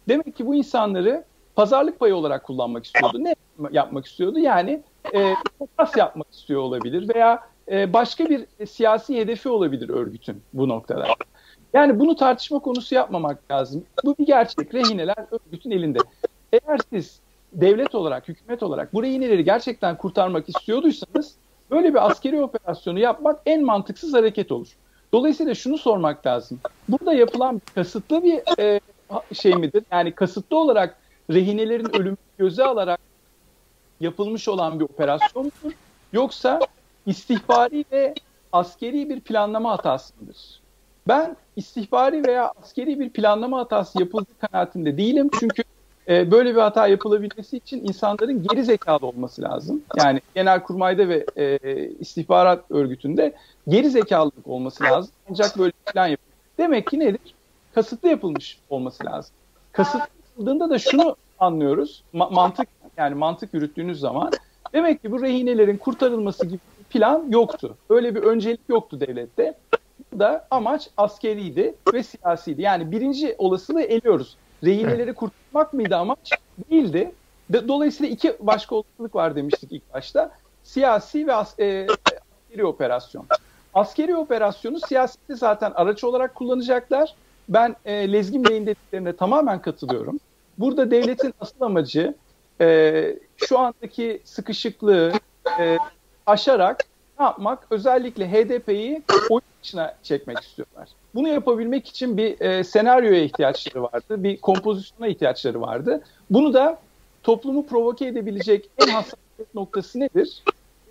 Demek 0.07 0.35
ki 0.35 0.45
bu 0.45 0.55
insanları 0.55 1.23
pazarlık 1.55 1.99
payı 1.99 2.15
olarak 2.15 2.43
kullanmak 2.43 2.85
istiyordu. 2.85 3.23
Ne 3.23 3.35
yapmak 3.71 4.05
istiyordu? 4.05 4.39
Yani 4.39 4.81
e, 5.15 5.35
yapmak 5.97 6.27
istiyor 6.31 6.61
olabilir 6.61 7.15
veya 7.15 7.43
e, 7.71 7.93
başka 7.93 8.29
bir 8.29 8.65
siyasi 8.65 9.19
hedefi 9.19 9.49
olabilir 9.49 9.89
örgütün 9.89 10.41
bu 10.53 10.69
noktada. 10.69 11.05
Yani 11.73 11.99
bunu 11.99 12.15
tartışma 12.15 12.59
konusu 12.59 12.95
yapmamak 12.95 13.51
lazım. 13.51 13.83
Bu 14.03 14.15
bir 14.19 14.25
gerçek. 14.25 14.73
Rehineler 14.73 15.25
örgütün 15.31 15.71
elinde. 15.71 15.99
Eğer 16.53 16.79
siz 16.89 17.19
devlet 17.53 17.95
olarak, 17.95 18.27
hükümet 18.27 18.63
olarak 18.63 18.93
bu 18.93 19.03
rehineleri 19.03 19.43
gerçekten 19.43 19.97
kurtarmak 19.97 20.49
istiyorduysanız 20.49 21.35
böyle 21.71 21.89
bir 21.89 22.05
askeri 22.05 22.41
operasyonu 22.41 22.99
yapmak 22.99 23.39
en 23.45 23.65
mantıksız 23.65 24.13
hareket 24.13 24.51
olur. 24.51 24.67
Dolayısıyla 25.13 25.55
şunu 25.55 25.77
sormak 25.77 26.25
lazım. 26.25 26.59
Burada 26.89 27.13
yapılan 27.13 27.61
kasıtlı 27.75 28.23
bir 28.23 28.59
e, 28.59 28.79
şey 29.33 29.55
midir? 29.55 29.83
Yani 29.91 30.11
kasıtlı 30.11 30.57
olarak 30.57 30.97
rehinelerin 31.29 31.95
ölümü 31.95 32.17
göze 32.37 32.63
alarak 32.63 32.99
yapılmış 34.03 34.47
olan 34.47 34.79
bir 34.79 34.85
operasyon 34.85 35.45
mudur? 35.45 35.75
Yoksa 36.13 36.59
istihbari 37.05 37.85
ve 37.91 38.13
askeri 38.51 39.09
bir 39.09 39.19
planlama 39.19 39.71
hatası 39.71 40.13
mıdır? 40.19 40.61
Ben 41.07 41.35
istihbari 41.55 42.27
veya 42.27 42.51
askeri 42.61 42.99
bir 42.99 43.09
planlama 43.09 43.59
hatası 43.59 43.99
yapıldığı 43.99 44.37
kanaatinde 44.41 44.97
değilim. 44.97 45.29
Çünkü 45.39 45.63
e, 46.07 46.31
böyle 46.31 46.55
bir 46.55 46.61
hata 46.61 46.87
yapılabilmesi 46.87 47.57
için 47.57 47.83
insanların 47.87 48.43
geri 48.43 48.63
zekalı 48.63 49.07
olması 49.07 49.41
lazım. 49.41 49.81
Yani 49.97 50.21
Genelkurmay'da 50.35 51.09
ve 51.09 51.25
e, 51.35 51.59
istihbarat 51.99 52.71
örgütünde 52.71 53.35
geri 53.67 53.89
zekalılık 53.89 54.47
olması 54.47 54.83
lazım. 54.83 55.11
Ancak 55.29 55.57
böyle 55.57 55.71
bir 55.71 55.91
plan 55.91 56.07
yapılır. 56.07 56.33
Demek 56.57 56.87
ki 56.87 56.99
nedir? 56.99 57.35
Kasıtlı 57.75 58.09
yapılmış 58.09 58.59
olması 58.69 59.05
lazım. 59.05 59.31
Kasıtlı 59.71 60.07
yapıldığında 60.29 60.69
da 60.69 60.79
şunu 60.79 61.15
anlıyoruz. 61.39 62.03
Ma- 62.13 62.33
mantık 62.33 62.67
yani 62.97 63.15
mantık 63.15 63.53
yürüttüğünüz 63.53 63.99
zaman 63.99 64.31
demek 64.73 65.01
ki 65.01 65.11
bu 65.11 65.21
rehinelerin 65.21 65.77
kurtarılması 65.77 66.45
gibi 66.45 66.59
bir 66.79 66.83
plan 66.83 67.25
yoktu. 67.29 67.77
Öyle 67.89 68.15
bir 68.15 68.23
öncelik 68.23 68.69
yoktu 68.69 68.99
devlette. 68.99 69.53
Bu 70.13 70.19
da 70.19 70.47
amaç 70.51 70.89
askeriydi 70.97 71.75
ve 71.93 72.03
siyasiydi. 72.03 72.61
Yani 72.61 72.91
birinci 72.91 73.35
olasılığı 73.37 73.81
eliyoruz. 73.81 74.37
Rehineleri 74.63 75.13
kurtarmak 75.13 75.73
mıydı 75.73 75.95
amaç? 75.95 76.31
Değildi. 76.71 77.15
Dolayısıyla 77.67 78.13
iki 78.13 78.35
başka 78.39 78.75
olasılık 78.75 79.15
var 79.15 79.35
demiştik 79.35 79.71
ilk 79.71 79.93
başta. 79.93 80.31
Siyasi 80.63 81.27
ve 81.27 81.33
as- 81.33 81.59
e, 81.59 81.87
askeri 82.31 82.65
operasyon. 82.65 83.27
Askeri 83.73 84.15
operasyonu 84.15 84.79
siyaseti 84.79 85.35
zaten 85.35 85.71
araç 85.75 86.03
olarak 86.03 86.35
kullanacaklar. 86.35 87.15
Ben 87.49 87.75
e, 87.85 88.11
Lezgin 88.13 88.43
Bey'in 88.49 88.65
dediklerine 88.65 89.15
tamamen 89.15 89.61
katılıyorum. 89.61 90.19
Burada 90.57 90.91
devletin 90.91 91.33
asıl 91.39 91.61
amacı 91.61 92.15
e, 92.61 93.15
şu 93.37 93.59
andaki 93.59 94.21
sıkışıklığı 94.23 95.13
e, 95.59 95.77
aşarak 96.25 96.85
ne 97.19 97.25
yapmak? 97.25 97.67
Özellikle 97.69 98.31
HDP'yi 98.31 99.03
oyun 99.29 99.41
içine 99.63 99.93
çekmek 100.03 100.39
istiyorlar. 100.39 100.89
Bunu 101.15 101.27
yapabilmek 101.27 101.87
için 101.87 102.17
bir 102.17 102.41
e, 102.41 102.63
senaryoya 102.63 103.23
ihtiyaçları 103.23 103.83
vardı, 103.83 104.23
bir 104.23 104.37
kompozisyona 104.37 105.07
ihtiyaçları 105.07 105.61
vardı. 105.61 106.01
Bunu 106.29 106.53
da 106.53 106.79
toplumu 107.23 107.65
provoke 107.67 108.05
edebilecek 108.05 108.69
en 108.77 108.87
hassasiyet 108.87 109.55
noktası 109.55 109.99
nedir? 109.99 110.43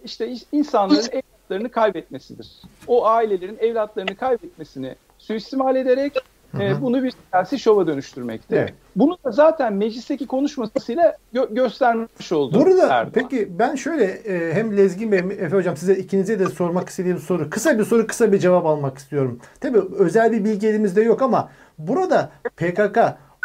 İşte 0.05 0.37
insanların 0.53 1.09
evlatlarını 1.13 1.71
kaybetmesidir. 1.71 2.49
O 2.87 3.07
ailelerin 3.07 3.59
evlatlarını 3.61 4.17
kaybetmesini 4.17 4.95
suistimal 5.19 5.77
ederek 5.77 6.13
e, 6.61 6.83
bunu 6.83 7.03
bir 7.03 7.13
siyasi 7.31 7.59
şova 7.59 7.87
dönüştürmekte. 7.87 8.57
Evet. 8.57 8.75
Bunu 8.97 9.19
da 9.25 9.31
zaten 9.31 9.73
meclisteki 9.73 10.27
konuşmasıyla 10.27 11.17
gö- 11.35 11.55
göstermiş 11.55 12.33
oldu. 12.33 12.61
Burada 12.61 12.83
Erdoğan. 12.83 13.11
peki 13.15 13.49
ben 13.59 13.75
şöyle 13.75 14.05
e, 14.05 14.55
hem 14.55 14.77
Lezgin 14.77 15.13
Bey 15.13 15.19
hem 15.19 15.31
Efe 15.31 15.57
Hocam 15.57 15.77
size 15.77 15.95
ikinize 15.95 16.39
de 16.39 16.47
sormak 16.47 16.89
istediğim 16.89 17.19
soru. 17.19 17.51
Kısa 17.51 17.79
bir 17.79 17.85
soru 17.85 18.07
kısa 18.07 18.33
bir 18.33 18.39
cevap 18.39 18.67
almak 18.67 18.99
istiyorum. 18.99 19.41
Tabii 19.61 19.81
özel 19.99 20.33
bir 20.33 20.45
bilgi 20.45 20.69
elimizde 20.69 21.03
yok 21.03 21.23
ama 21.23 21.51
burada 21.79 22.31
PKK 22.57 22.99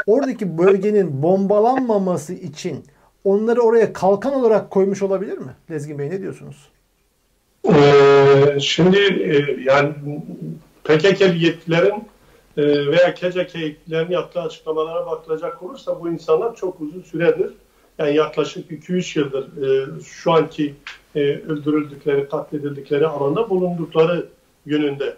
oradaki 0.08 0.58
bölgenin 0.58 1.24
bombalanmaması 1.24 2.34
için 2.34 2.84
onları 3.24 3.62
oraya 3.62 3.94
kalkan 3.94 4.34
olarak 4.34 4.72
koymuş 4.72 5.02
olabilir 5.02 5.38
mi? 5.38 5.52
Lezgin 5.72 6.00
Bey 6.00 6.10
ne 6.10 6.22
diyorsunuz? 6.22 6.70
Ee, 7.74 8.60
şimdi 8.60 8.98
e, 9.00 9.62
yani 9.64 9.94
PKK 10.84 11.22
yetkililerin 11.22 11.94
e, 11.96 12.02
veya 12.64 13.14
KCK 13.14 13.56
yetkililerin 13.56 14.12
yaptığı 14.12 14.42
açıklamalara 14.42 15.06
bakılacak 15.06 15.64
olursa 15.64 16.02
bu 16.02 16.10
insanlar 16.10 16.56
çok 16.56 16.82
uzun 16.82 17.02
süredir 17.02 17.52
yani 18.00 18.16
yaklaşık 18.16 18.72
2-3 18.72 19.20
yıldır 19.20 19.44
e, 19.44 20.02
şu 20.04 20.32
anki 20.32 20.74
e, 21.16 21.20
öldürüldükleri, 21.20 22.30
katledildikleri 22.30 23.08
alanda 23.08 23.50
bulundukları 23.50 24.26
yönünde. 24.66 25.16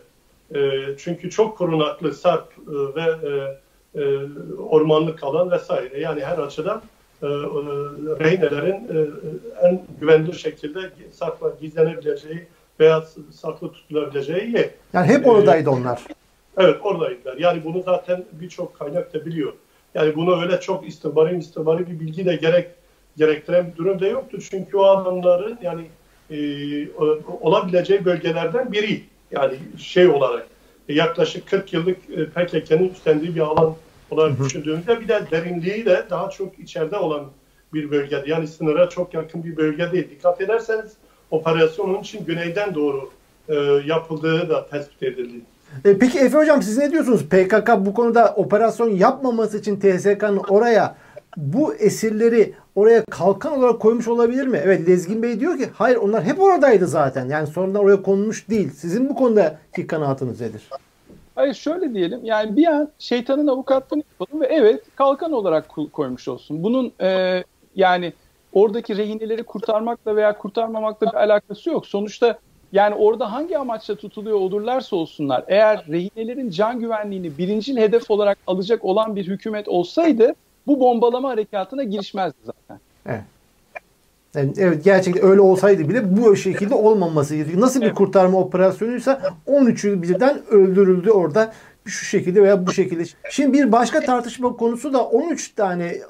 E, 0.55 0.59
çünkü 0.97 1.29
çok 1.29 1.57
korunaklı, 1.57 2.13
sarp 2.13 2.53
e, 2.57 2.95
ve 2.95 3.27
e, 3.27 4.01
e, 4.01 4.19
ormanlık 4.69 5.23
alan 5.23 5.51
vesaire. 5.51 5.99
Yani 5.99 6.25
her 6.25 6.37
açıdan 6.37 6.81
e, 7.21 7.25
e, 7.25 7.29
rehinelerin 8.19 8.75
e, 8.75 9.07
en 9.67 9.81
güvenli 10.01 10.33
şekilde 10.33 10.79
sakla, 11.11 11.51
gizlenebileceği 11.61 12.47
veya 12.79 13.03
saklı 13.31 13.71
tutulabileceği 13.71 14.51
yer. 14.51 14.69
Yani 14.93 15.07
hep 15.07 15.27
oradaydı 15.27 15.69
onlar. 15.69 15.99
Evet 16.57 16.77
oradaydılar. 16.83 17.37
Yani 17.37 17.63
bunu 17.63 17.81
zaten 17.81 18.25
birçok 18.31 18.79
kaynak 18.79 19.13
da 19.13 19.25
biliyor. 19.25 19.53
Yani 19.93 20.15
bunu 20.15 20.41
öyle 20.41 20.59
çok 20.59 20.87
istihbari 20.87 21.37
istihbari 21.37 21.87
bir 21.87 21.99
bilgi 21.99 22.25
de 22.25 22.35
gerek 22.35 22.67
gerektiren 23.17 23.71
bir 23.71 23.77
durum 23.77 23.99
da 23.99 24.07
yoktu. 24.07 24.37
Çünkü 24.49 24.77
o 24.77 24.83
alanların 24.83 25.57
yani 25.61 25.85
e, 26.31 26.37
olabileceği 27.41 28.05
bölgelerden 28.05 28.71
biri. 28.71 29.03
Yani 29.31 29.53
şey 29.77 30.07
olarak 30.07 30.47
yaklaşık 30.89 31.47
40 31.47 31.73
yıllık 31.73 31.97
e, 32.09 32.25
PKK'nın 32.25 32.89
üstlendiği 32.89 33.35
bir 33.35 33.41
alan 33.41 33.75
olarak 34.11 34.39
düşündüğümüzde 34.39 35.01
bir 35.01 35.07
de 35.07 35.21
derinliği 35.31 35.85
de 35.85 36.05
daha 36.09 36.29
çok 36.29 36.59
içeride 36.59 36.97
olan 36.97 37.25
bir 37.73 37.91
bölgede. 37.91 38.29
Yani 38.29 38.47
sınıra 38.47 38.89
çok 38.89 39.13
yakın 39.13 39.43
bir 39.43 39.57
bölge 39.57 39.91
değil. 39.91 40.09
Dikkat 40.09 40.41
ederseniz 40.41 40.93
operasyonun 41.31 41.99
için 41.99 42.25
güneyden 42.25 42.75
doğru 42.75 43.09
e, 43.49 43.55
yapıldığı 43.85 44.49
da 44.49 44.67
tespit 44.67 45.03
edildi. 45.03 45.41
E, 45.85 45.97
peki 45.97 46.19
Efe 46.19 46.37
Hocam 46.37 46.61
siz 46.61 46.77
ne 46.77 46.91
diyorsunuz? 46.91 47.25
PKK 47.29 47.69
bu 47.79 47.93
konuda 47.93 48.33
operasyon 48.35 48.89
yapmaması 48.89 49.57
için 49.57 49.79
TSK'nın 49.79 50.41
oraya 50.49 50.95
bu 51.37 51.75
esirleri 51.75 52.53
oraya 52.75 53.03
kalkan 53.05 53.57
olarak 53.57 53.79
koymuş 53.79 54.07
olabilir 54.07 54.47
mi? 54.47 54.61
Evet 54.63 54.89
Lezgin 54.89 55.23
Bey 55.23 55.39
diyor 55.39 55.57
ki 55.57 55.69
hayır 55.73 55.95
onlar 55.95 56.23
hep 56.23 56.41
oradaydı 56.41 56.87
zaten. 56.87 57.29
Yani 57.29 57.47
sonradan 57.47 57.83
oraya 57.83 58.01
konmuş 58.01 58.49
değil. 58.49 58.69
Sizin 58.69 59.09
bu 59.09 59.15
konudaki 59.15 59.87
kanaatınız 59.87 60.41
nedir? 60.41 60.69
Hayır 61.35 61.53
şöyle 61.53 61.93
diyelim 61.93 62.19
yani 62.23 62.55
bir 62.55 62.67
an 62.67 62.89
şeytanın 62.99 63.47
avukatlığını 63.47 64.03
yapalım 64.11 64.41
ve 64.41 64.45
evet 64.45 64.83
kalkan 64.95 65.31
olarak 65.31 65.65
koymuş 65.93 66.27
olsun. 66.27 66.63
Bunun 66.63 66.91
e, 67.01 67.43
yani 67.75 68.13
oradaki 68.53 68.97
rehineleri 68.97 69.43
kurtarmakla 69.43 70.15
veya 70.15 70.37
kurtarmamakla 70.37 71.07
bir 71.07 71.17
alakası 71.17 71.69
yok. 71.69 71.87
Sonuçta 71.87 72.39
yani 72.71 72.95
orada 72.95 73.31
hangi 73.31 73.57
amaçla 73.57 73.95
tutuluyor 73.95 74.37
olurlarsa 74.37 74.95
olsunlar 74.95 75.43
eğer 75.47 75.85
rehinelerin 75.89 76.49
can 76.49 76.79
güvenliğini 76.79 77.37
birincil 77.37 77.77
hedef 77.77 78.11
olarak 78.11 78.37
alacak 78.47 78.85
olan 78.85 79.15
bir 79.15 79.27
hükümet 79.27 79.67
olsaydı 79.67 80.35
bu 80.67 80.79
bombalama 80.79 81.29
harekatına 81.29 81.83
girişmezdi 81.83 82.37
zaten. 82.45 82.79
Evet. 83.05 83.23
Yani 84.35 84.53
evet 84.57 84.83
gerçekten 84.83 85.25
öyle 85.25 85.41
olsaydı 85.41 85.89
bile 85.89 86.17
bu 86.17 86.35
şekilde 86.35 86.75
olmaması 86.75 87.35
gerekiyor. 87.35 87.61
Nasıl 87.61 87.81
bir 87.81 87.85
evet. 87.85 87.95
kurtarma 87.95 88.39
operasyonuysa 88.39 89.21
13'ü 89.47 90.01
birden 90.01 90.41
öldürüldü 90.49 91.09
orada 91.09 91.53
şu 91.85 92.05
şekilde 92.05 92.43
veya 92.43 92.67
bu 92.67 92.71
şekilde. 92.71 93.03
Şimdi 93.29 93.57
bir 93.57 93.71
başka 93.71 93.99
tartışma 93.99 94.55
konusu 94.55 94.93
da 94.93 95.05
13 95.05 95.49
tane 95.51 95.85
e, 95.85 96.01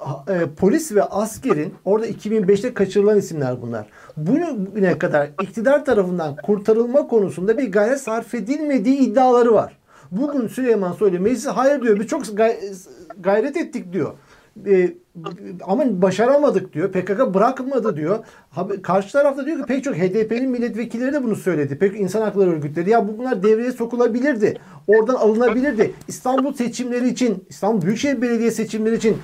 polis 0.58 0.96
ve 0.96 1.04
askerin 1.04 1.74
orada 1.86 2.08
2005'te 2.08 2.74
kaçırılan 2.74 3.18
isimler 3.18 3.62
bunlar. 3.62 3.88
Bugüne 4.18 4.98
kadar 4.98 5.30
iktidar 5.42 5.86
tarafından 5.86 6.36
kurtarılma 6.36 7.08
konusunda 7.08 7.58
bir 7.58 7.72
gayret 7.72 8.02
sarf 8.02 8.34
edilmediği 8.34 8.98
iddiaları 8.98 9.54
var. 9.54 9.78
Bugün 10.12 10.48
Süleyman 10.48 10.92
Soylu 10.92 11.20
meclise 11.20 11.50
hayır 11.50 11.82
diyor 11.82 12.00
biz 12.00 12.08
çok 12.08 12.24
gayret 13.20 13.58
ettik 13.58 13.94
diyor 13.94 14.14
e, 14.66 14.94
ama 15.64 16.02
başaramadık 16.02 16.74
diyor. 16.74 16.92
PKK 16.92 17.34
bırakmadı 17.34 17.98
diyor. 17.98 18.20
Karşı 18.84 19.12
tarafta 19.12 19.46
diyor 19.46 19.58
ki 19.58 19.66
pek 19.66 19.84
çok 19.84 19.96
HDP'nin 19.96 20.50
milletvekilleri 20.50 21.14
de 21.14 21.24
bunu 21.24 21.36
söyledi. 21.36 21.78
Pek 21.78 22.00
insan 22.00 22.22
hakları 22.22 22.52
örgütleri. 22.52 22.90
Ya 22.90 23.08
bunlar 23.08 23.44
devreye 23.44 23.72
sokulabilirdi. 23.72 24.58
Oradan 24.88 25.16
alınabilirdi. 25.16 25.94
İstanbul 26.08 26.54
seçimleri 26.54 27.10
için, 27.10 27.46
İstanbul 27.50 27.82
Büyükşehir 27.82 28.22
Belediye 28.22 28.52
seçimleri 28.52 28.96
için 28.96 29.18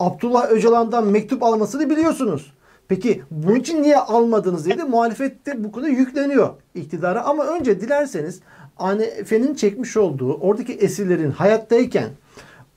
Abdullah 0.00 0.50
Öcalan'dan 0.50 1.06
mektup 1.06 1.42
almasını 1.42 1.90
biliyorsunuz. 1.90 2.52
Peki 2.88 3.22
bunun 3.30 3.56
için 3.56 3.82
niye 3.82 3.96
almadınız 3.96 4.66
dedi. 4.66 4.84
Muhalefette 4.84 5.64
bu 5.64 5.72
konuda 5.72 5.88
yükleniyor 5.88 6.50
iktidara. 6.74 7.22
Ama 7.22 7.46
önce 7.46 7.80
dilerseniz 7.80 8.40
ANF'nin 8.78 9.54
çekmiş 9.54 9.96
olduğu 9.96 10.34
oradaki 10.34 10.72
esirlerin 10.72 11.30
hayattayken 11.30 12.08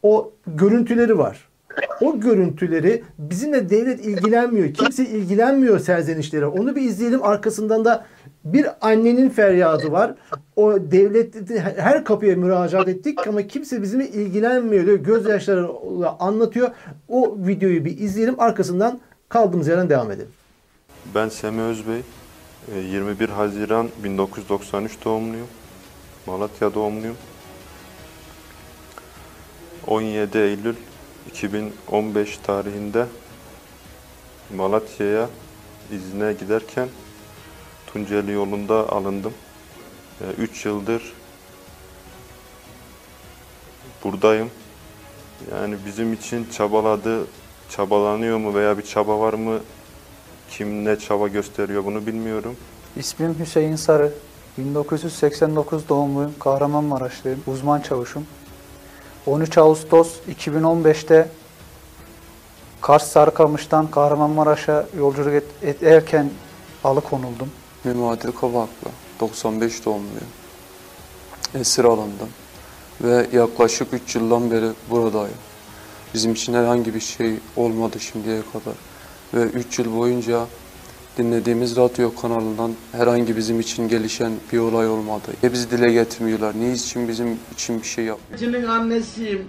o 0.03 0.31
görüntüleri 0.47 1.17
var 1.17 1.47
o 2.01 2.19
görüntüleri 2.19 3.03
bizimle 3.17 3.69
devlet 3.69 4.05
ilgilenmiyor. 4.05 4.73
Kimse 4.73 5.05
ilgilenmiyor 5.05 5.79
serzenişlere. 5.79 6.45
Onu 6.45 6.75
bir 6.75 6.81
izleyelim. 6.81 7.23
Arkasından 7.23 7.85
da 7.85 8.05
bir 8.43 8.67
annenin 8.81 9.29
feryadı 9.29 9.91
var. 9.91 10.15
O 10.55 10.73
devlet 10.91 11.35
her 11.77 12.05
kapıya 12.05 12.35
müracaat 12.35 12.87
ettik 12.87 13.27
ama 13.27 13.41
kimse 13.41 13.81
bizimle 13.81 14.07
ilgilenmiyor 14.07 14.85
diyor. 14.85 14.97
Gözyaşlarıyla 14.97 16.17
anlatıyor. 16.19 16.69
O 17.09 17.37
videoyu 17.47 17.85
bir 17.85 17.99
izleyelim. 17.99 18.39
Arkasından 18.39 18.99
kaldığımız 19.29 19.67
yerden 19.67 19.89
devam 19.89 20.11
edelim. 20.11 20.31
Ben 21.15 21.29
Semih 21.29 21.63
Özbey. 21.63 22.01
21 22.91 23.29
Haziran 23.29 23.89
1993 24.03 25.05
doğumluyum. 25.05 25.47
Malatya 26.25 26.73
doğumluyum. 26.73 27.15
17 29.87 30.37
Eylül 30.37 30.75
2015 31.27 32.37
tarihinde 32.37 33.05
Malatya'ya 34.55 35.29
izne 35.91 36.33
giderken 36.33 36.87
Tunceli 37.87 38.31
yolunda 38.31 38.89
alındım. 38.89 39.33
3 40.37 40.65
yıldır 40.65 41.13
buradayım. 44.03 44.51
Yani 45.51 45.75
bizim 45.85 46.13
için 46.13 46.47
çabaladı, 46.51 47.27
çabalanıyor 47.69 48.37
mu 48.37 48.55
veya 48.55 48.77
bir 48.77 48.83
çaba 48.83 49.19
var 49.19 49.33
mı? 49.33 49.59
Kim 50.49 50.85
ne 50.85 50.99
çaba 50.99 51.27
gösteriyor 51.27 51.85
bunu 51.85 52.05
bilmiyorum. 52.05 52.55
İsmim 52.95 53.35
Hüseyin 53.39 53.75
Sarı. 53.75 54.13
1989 54.57 55.89
doğumluyum. 55.89 56.33
Kahramanmaraşlıyım. 56.39 57.41
Uzman 57.47 57.81
çavuşum. 57.81 58.25
13 59.27 59.57
Ağustos 59.57 60.09
2015'te 60.29 61.27
Kars 62.81 63.11
Sarıkamış'tan 63.11 63.91
Kahramanmaraş'a 63.91 64.85
yolculuk 64.97 65.43
ederken 65.61 66.29
alıkonuldum. 66.83 67.51
Memati 67.83 68.35
Kavaklı, 68.35 68.89
95 69.19 69.85
doğumluyum. 69.85 70.27
Esir 71.53 71.83
alındım 71.83 72.29
ve 73.01 73.27
yaklaşık 73.33 73.93
3 73.93 74.15
yıldan 74.15 74.51
beri 74.51 74.69
buradayım. 74.89 75.37
Bizim 76.13 76.33
için 76.33 76.53
herhangi 76.53 76.95
bir 76.95 76.99
şey 76.99 77.39
olmadı 77.55 77.99
şimdiye 77.99 78.41
kadar 78.53 78.75
ve 79.33 79.43
3 79.43 79.79
yıl 79.79 79.97
boyunca 79.97 80.45
dinlediğimiz 81.17 81.75
radyo 81.77 82.15
kanalından 82.15 82.71
herhangi 82.91 83.37
bizim 83.37 83.59
için 83.59 83.87
gelişen 83.87 84.31
bir 84.53 84.57
olay 84.57 84.87
olmadı. 84.87 85.27
Niye 85.43 85.53
bizi 85.53 85.71
dile 85.71 85.91
getirmiyorlar? 85.91 86.55
Niye 86.55 86.73
için 86.73 87.07
bizim 87.07 87.39
için 87.53 87.81
bir 87.81 87.87
şey 87.87 88.05
yapmıyor? 88.05 88.39
Cinin 88.39 88.67
annesiyim. 88.67 89.47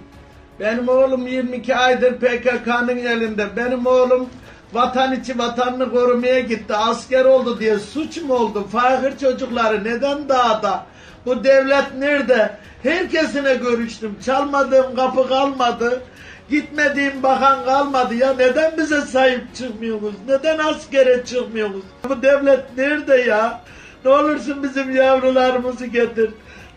Benim 0.59 0.87
oğlum 0.89 1.27
22 1.27 1.75
aydır 1.75 2.13
PKK'nın 2.13 2.97
elinde. 2.97 3.47
Benim 3.55 3.85
oğlum 3.85 4.29
vatan 4.73 5.13
içi 5.13 5.39
vatanını 5.39 5.91
korumaya 5.91 6.39
gitti. 6.39 6.75
Asker 6.75 7.25
oldu 7.25 7.59
diye 7.59 7.79
suç 7.79 8.21
mu 8.21 8.33
oldu? 8.33 8.67
Fakir 8.71 9.17
çocukları 9.17 9.83
neden 9.83 10.29
dağda? 10.29 10.85
Bu 11.25 11.43
devlet 11.43 11.95
nerede? 11.99 12.57
Herkesine 12.83 13.55
görüştüm. 13.55 14.15
Çalmadığım 14.25 14.95
kapı 14.95 15.27
kalmadı. 15.27 16.01
Gitmediğim 16.49 17.23
bakan 17.23 17.65
kalmadı 17.65 18.15
ya. 18.15 18.33
Neden 18.33 18.77
bize 18.77 19.01
sahip 19.01 19.55
çıkmıyorsunuz? 19.55 20.13
Neden 20.27 20.57
askere 20.57 21.25
çıkmıyorsunuz? 21.25 21.83
Bu 22.09 22.21
devlet 22.21 22.77
nerede 22.77 23.15
ya? 23.15 23.61
Ne 24.05 24.11
olursun 24.11 24.63
bizim 24.63 24.95
yavrularımızı 24.95 25.85
getir. 25.85 26.29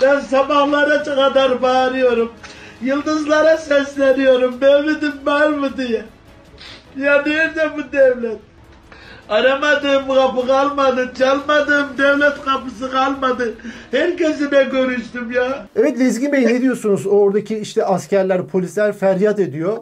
Ben 0.03 0.21
sabahlara 0.21 1.03
kadar 1.03 1.63
bağırıyorum. 1.63 2.33
Yıldızlara 2.83 3.57
sesleniyorum. 3.57 4.59
Mehmet'im 4.61 5.27
var 5.27 5.49
mı 5.49 5.77
diye. 5.77 6.05
Ya 6.97 7.23
nerede 7.23 7.71
bu 7.77 7.93
devlet? 7.93 8.39
Aramadığım 9.31 10.09
kapı 10.09 10.47
kalmadı, 10.47 11.11
çalmadığım 11.19 11.87
devlet 11.99 12.43
kapısı 12.45 12.91
kalmadı. 12.91 13.55
Herkesine 13.91 14.65
görüştüm 14.65 15.31
ya. 15.31 15.67
Evet 15.77 15.99
Lezgin 15.99 16.33
Bey 16.33 16.47
ne 16.47 16.61
diyorsunuz? 16.61 17.07
Oradaki 17.07 17.59
işte 17.59 17.85
askerler, 17.85 18.47
polisler 18.47 18.93
feryat 18.93 19.41
ediyor. 19.41 19.77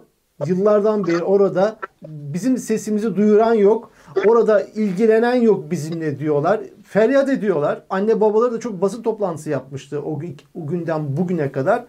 Yıllardan 0.47 1.07
beri 1.07 1.23
orada 1.23 1.77
bizim 2.03 2.59
sesimizi 2.59 3.17
duyuran 3.17 3.55
yok. 3.55 3.91
Orada 4.27 4.63
ilgilenen 4.63 5.35
yok 5.35 5.71
bizimle 5.71 6.19
diyorlar. 6.19 6.61
Feryat 6.85 7.29
ediyorlar. 7.29 7.83
Anne 7.91 8.21
babaları 8.21 8.53
da 8.53 8.61
çok 8.61 8.83
basın 8.83 9.03
toplantısı 9.03 9.51
yapmıştı 9.51 10.03
o, 10.03 10.19
gün, 10.19 10.37
o 10.55 10.67
günden 10.67 11.17
bugüne 11.17 11.53
kadar. 11.53 11.85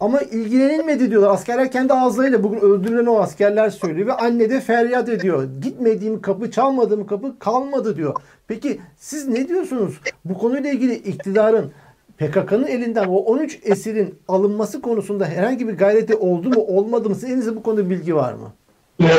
Ama 0.00 0.20
ilgilenilmedi 0.20 1.10
diyorlar. 1.10 1.30
Askerler 1.30 1.70
kendi 1.70 1.92
ağızlarıyla 1.92 2.42
bugün 2.42 2.60
öldürülen 2.60 3.06
o 3.06 3.18
askerler 3.18 3.70
söylüyor 3.70 4.06
ve 4.08 4.12
anne 4.12 4.50
de 4.50 4.60
feryat 4.60 5.08
ediyor. 5.08 5.48
Gitmediğim 5.62 6.22
kapı, 6.22 6.50
çalmadığım 6.50 7.06
kapı 7.06 7.38
kalmadı 7.38 7.96
diyor. 7.96 8.14
Peki 8.48 8.80
siz 8.96 9.28
ne 9.28 9.48
diyorsunuz? 9.48 10.00
Bu 10.24 10.38
konuyla 10.38 10.70
ilgili 10.70 10.94
iktidarın 10.94 11.72
PKK'nın 12.18 12.66
elinden 12.66 13.04
o 13.08 13.16
13 13.16 13.58
esirin 13.64 14.18
alınması 14.28 14.82
konusunda 14.82 15.26
herhangi 15.26 15.68
bir 15.68 15.72
gayreti 15.72 16.14
oldu 16.14 16.48
mu 16.48 16.60
olmadı 16.60 17.08
mı? 17.08 17.14
Sizin 17.14 17.28
elinizde 17.28 17.56
bu 17.56 17.62
konuda 17.62 17.90
bilgi 17.90 18.14
var 18.14 18.32
mı? 18.32 18.52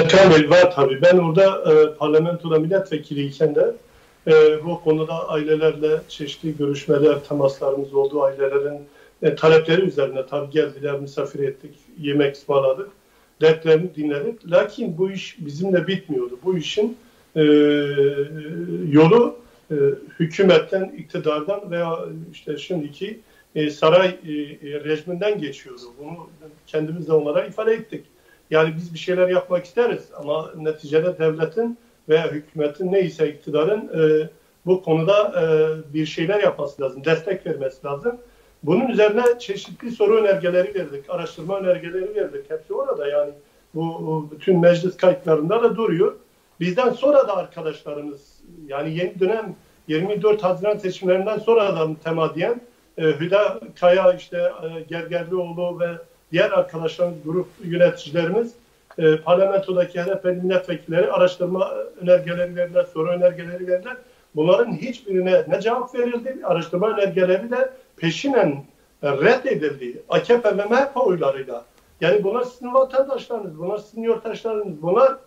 Tabii 0.09 0.49
var 0.49 0.73
tabii. 0.75 1.01
Ben 1.01 1.17
orada 1.17 1.73
e, 1.73 1.97
parlamentoda 1.97 2.59
milletvekiliyken 2.59 3.55
de 3.55 3.73
e, 4.27 4.63
bu 4.65 4.81
konuda 4.83 5.29
ailelerle 5.29 6.01
çeşitli 6.07 6.57
görüşmeler, 6.57 7.23
temaslarımız 7.29 7.93
oldu. 7.93 8.23
Ailelerin 8.23 8.79
e, 9.21 9.36
talepleri 9.36 9.81
üzerine 9.81 10.25
tabii 10.25 10.51
geldiler, 10.51 10.99
misafir 10.99 11.39
ettik, 11.39 11.75
yemek 11.99 12.36
ısmarladık. 12.36 12.89
Dertlerini 13.41 13.95
dinledik. 13.95 14.51
Lakin 14.51 14.97
bu 14.97 15.12
iş 15.12 15.38
bizimle 15.39 15.88
bitmiyordu. 15.88 16.39
Bu 16.43 16.57
işin 16.57 16.97
e, 17.36 17.41
yolu 18.89 19.36
e, 19.71 19.75
hükümetten, 20.19 20.93
iktidardan 20.97 21.71
veya 21.71 21.99
işte 22.31 22.57
şimdiki 22.57 23.19
e, 23.55 23.69
saray 23.69 24.07
e, 24.07 24.15
rejiminden 24.63 25.39
geçiyordu. 25.41 25.81
Bunu 25.99 26.29
kendimiz 26.67 27.07
de 27.07 27.13
onlara 27.13 27.45
ifade 27.45 27.73
ettik. 27.73 28.05
Yani 28.51 28.73
biz 28.77 28.93
bir 28.93 28.99
şeyler 28.99 29.29
yapmak 29.29 29.65
isteriz 29.65 30.03
ama 30.17 30.51
neticede 30.57 31.19
devletin 31.19 31.77
veya 32.10 32.31
hükümetin 32.31 32.91
neyse 32.91 33.29
iktidarın 33.29 33.89
e, 33.99 34.29
bu 34.65 34.84
konuda 34.84 35.41
e, 35.41 35.45
bir 35.93 36.05
şeyler 36.05 36.39
yapması 36.43 36.81
lazım, 36.81 37.05
destek 37.05 37.45
vermesi 37.45 37.86
lazım. 37.86 38.17
Bunun 38.63 38.88
üzerine 38.88 39.24
çeşitli 39.39 39.91
soru 39.91 40.17
önergeleri 40.17 40.76
verdik, 40.76 41.10
araştırma 41.10 41.60
önergeleri 41.60 42.15
verdik. 42.15 42.50
Hepsi 42.50 42.74
orada 42.74 43.08
yani 43.08 43.32
bu 43.76 44.30
bütün 44.32 44.60
meclis 44.60 44.97
kayıtlarında 44.97 45.63
da 45.63 45.76
duruyor. 45.76 46.15
Bizden 46.60 46.89
sonra 46.89 47.28
da 47.28 47.38
arkadaşlarımız 47.38 48.41
yani 48.67 48.97
yeni 48.97 49.19
dönem 49.19 49.56
24 49.88 50.43
Haziran 50.43 50.78
seçimlerinden 50.78 51.38
sonra 51.38 51.76
da 51.76 51.86
mütemadiyen 51.86 52.62
e, 52.97 53.04
Hüda 53.04 53.60
Kaya 53.80 54.13
işte 54.13 54.38
e, 54.38 54.82
Gergerlioğlu 54.82 55.80
ve 55.80 55.88
diğer 56.32 56.52
arkadaşlarımız, 56.52 57.17
grup 57.26 57.47
yöneticilerimiz 57.63 58.54
e, 58.97 59.17
parlamentodaki 59.17 60.02
HDP 60.02 60.26
milletvekilleri 60.26 61.12
araştırma 61.12 61.71
önergeleri 62.02 62.56
verdiler, 62.56 62.86
soru 62.93 63.10
önergeleri 63.10 63.67
verdiler. 63.67 63.97
Bunların 64.36 64.74
hiçbirine 64.74 65.45
ne 65.47 65.62
cevap 65.62 65.95
verildi, 65.95 66.39
araştırma 66.43 66.89
önergeleri 66.89 67.52
de 67.52 67.69
peşinen 68.01 68.63
reddedildi. 69.03 70.01
AKP 70.09 70.57
ve 70.57 70.65
MHP 70.65 70.97
oylarıyla. 70.97 71.65
Yani 72.01 72.23
bunlar 72.23 72.43
sizin 72.43 72.73
vatandaşlarınız, 72.73 73.59
bunlar 73.59 73.77
sizin 73.77 74.03
yurttaşlarınız, 74.03 74.81
bunlar 74.81 75.17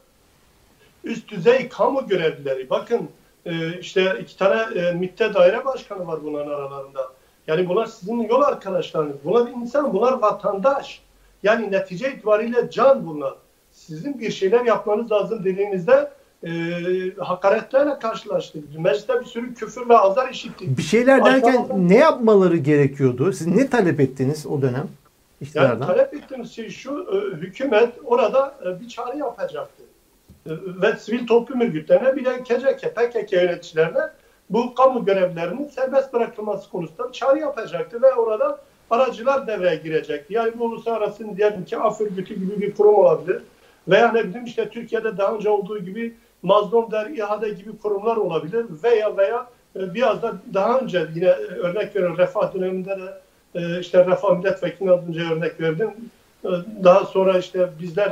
üst 1.05 1.29
düzey 1.29 1.69
kamu 1.69 2.09
görevlileri. 2.09 2.71
Bakın 2.71 3.09
e, 3.47 3.79
işte 3.79 4.17
iki 4.21 4.39
tane 4.39 4.81
e, 4.81 4.93
MİT'te 4.93 5.35
daire 5.35 5.65
başkanı 5.65 6.07
var 6.07 6.25
bunların 6.25 6.51
aralarında. 6.51 7.13
Yani 7.47 7.69
bunlar 7.69 7.87
sizin 7.87 8.21
yol 8.21 8.43
arkadaşlarınız. 8.43 9.17
Bunlar 9.25 9.51
insan, 9.51 9.93
bunlar 9.93 10.13
vatandaş. 10.13 11.03
Yani 11.43 11.73
netice 11.73 12.13
itibariyle 12.13 12.71
can 12.71 13.07
bunlar. 13.07 13.35
Sizin 13.73 14.21
bir 14.21 14.31
şeyler 14.31 14.65
yapmanız 14.65 15.13
lazım 15.13 15.45
dediğinizde 15.45 16.11
e, 16.45 16.51
hakaretlerle 17.19 17.99
karşılaştık. 17.99 18.79
Mecliste 18.79 19.21
bir 19.21 19.25
sürü 19.25 19.55
küfür 19.55 19.89
ve 19.89 19.99
azar 19.99 20.29
işittik. 20.29 20.79
Bir 20.79 20.83
şeyler 20.83 21.25
derken 21.25 21.69
ne 21.77 21.97
yapmaları 21.99 22.57
gerekiyordu? 22.57 23.33
Siz 23.33 23.47
ne 23.47 23.71
talep 23.71 24.01
ettiniz 24.01 24.47
o 24.47 24.63
dönem? 24.63 24.89
Yani 25.55 25.87
talep 25.87 26.15
ettiğimiz 26.15 26.53
şey 26.53 26.71
şu, 26.71 27.07
e, 27.13 27.37
hükümet 27.37 27.93
orada 28.05 28.55
e, 28.67 28.81
bir 28.81 28.89
çağrı 28.89 29.19
yapacaktı. 29.19 29.83
E, 30.47 30.51
ve 30.83 30.97
sivil 30.97 31.27
toplum 31.27 31.61
örgütlerine 31.61 32.17
bir 32.17 32.25
de 32.25 32.43
KCK, 32.43 32.95
PKK 32.95 33.33
yöneticilerine 33.33 34.03
bu 34.51 34.75
kamu 34.75 35.05
görevlerinin 35.05 35.69
serbest 35.69 36.13
bırakılması 36.13 36.71
konusunda 36.71 37.13
çağrı 37.13 37.39
yapacaktı 37.39 38.03
ve 38.03 38.13
orada 38.13 38.59
aracılar 38.91 39.47
devreye 39.47 39.77
girecekti. 39.77 40.35
Yani 40.35 40.53
bu 40.59 40.65
uluslararası 40.65 41.37
diyelim 41.37 41.65
ki 41.65 41.79
af 41.79 42.01
örgütü 42.01 42.35
gibi 42.35 42.61
bir 42.61 42.75
kurum 42.75 42.95
olabilir. 42.95 43.43
Veya 43.89 44.13
ne 44.13 44.25
bileyim 44.25 44.45
işte 44.45 44.69
Türkiye'de 44.69 45.19
daha 45.19 45.35
önce 45.35 45.49
olduğu 45.49 45.79
gibi 45.79 46.15
Mazlum 46.45 46.91
Der, 46.91 47.07
İHA'da 47.07 47.49
gibi 47.49 47.79
kurumlar 47.79 48.17
olabilir. 48.17 48.67
Veya 48.85 49.17
veya 49.17 49.47
e, 49.77 49.95
biraz 49.95 50.23
da 50.23 50.33
daha 50.55 50.79
önce 50.79 51.07
yine 51.15 51.27
e, 51.27 51.31
örnek 51.33 51.97
veriyorum 51.97 52.19
Refah 52.19 52.55
döneminde 52.55 52.97
de 52.97 53.21
e, 53.55 53.81
işte 53.81 54.07
Refah 54.07 54.37
Milletvekili 54.37 54.91
az 54.91 55.09
önce 55.09 55.21
örnek 55.21 55.61
verdim. 55.61 55.91
Daha 56.85 57.05
sonra 57.05 57.39
işte 57.39 57.69
bizler 57.81 58.11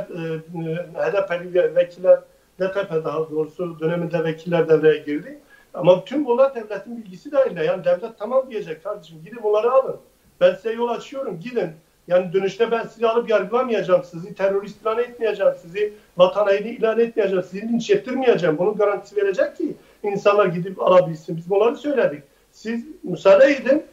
HDP'li 0.93 1.75
vekiller, 1.75 2.19
DTP 2.59 3.05
daha 3.05 3.29
doğrusu 3.29 3.79
döneminde 3.79 4.23
vekiller 4.23 4.69
devreye 4.69 4.97
girdi. 4.97 5.39
Ama 5.73 6.03
tüm 6.05 6.25
bunlar 6.25 6.55
devletin 6.55 6.97
bilgisi 6.97 7.31
dahilinde. 7.31 7.63
Yani 7.63 7.83
devlet 7.83 8.19
tamam 8.19 8.49
diyecek 8.49 8.83
kardeşim 8.83 9.17
gidin 9.25 9.43
bunları 9.43 9.71
alın. 9.71 9.95
Ben 10.41 10.53
size 10.53 10.71
yol 10.71 10.87
açıyorum 10.87 11.39
gidin. 11.39 11.69
Yani 12.07 12.33
dönüşte 12.33 12.71
ben 12.71 12.83
sizi 12.83 13.07
alıp 13.07 13.29
yargılamayacağım. 13.29 14.03
Sizi 14.03 14.35
terörist 14.35 14.81
ilan 14.81 14.99
etmeyeceğim. 14.99 15.53
Sizi 15.61 15.93
vatan 16.17 16.45
haini 16.45 16.69
ilan 16.69 16.99
etmeyeceğim. 16.99 17.43
Sizi 17.43 17.61
linç 17.61 17.89
ettirmeyeceğim. 17.89 18.57
Bunun 18.57 18.75
garantisi 18.75 19.15
verecek 19.15 19.57
ki 19.57 19.75
insanlar 20.03 20.45
gidip 20.45 20.81
alabilsin. 20.81 21.37
Biz 21.37 21.49
bunları 21.49 21.75
söyledik. 21.75 22.23
Siz 22.51 22.85
müsaade 23.03 23.45
edin. 23.45 23.83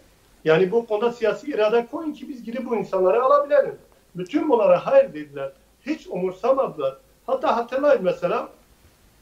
Yani 0.45 0.73
bu 0.73 0.87
konuda 0.87 1.13
siyasi 1.13 1.51
irade 1.51 1.87
koyun 1.91 2.13
ki 2.13 2.29
biz 2.29 2.45
gidip 2.45 2.67
bu 2.67 2.77
insanları 2.77 3.23
alabilelim. 3.23 3.75
Bütün 4.15 4.51
bunlara 4.51 4.87
hayır 4.87 5.15
dediler. 5.15 5.53
Hiç 5.87 6.07
umursamadılar. 6.07 6.97
Hatta 7.27 7.57
hatırlayın 7.57 8.03
mesela 8.03 8.49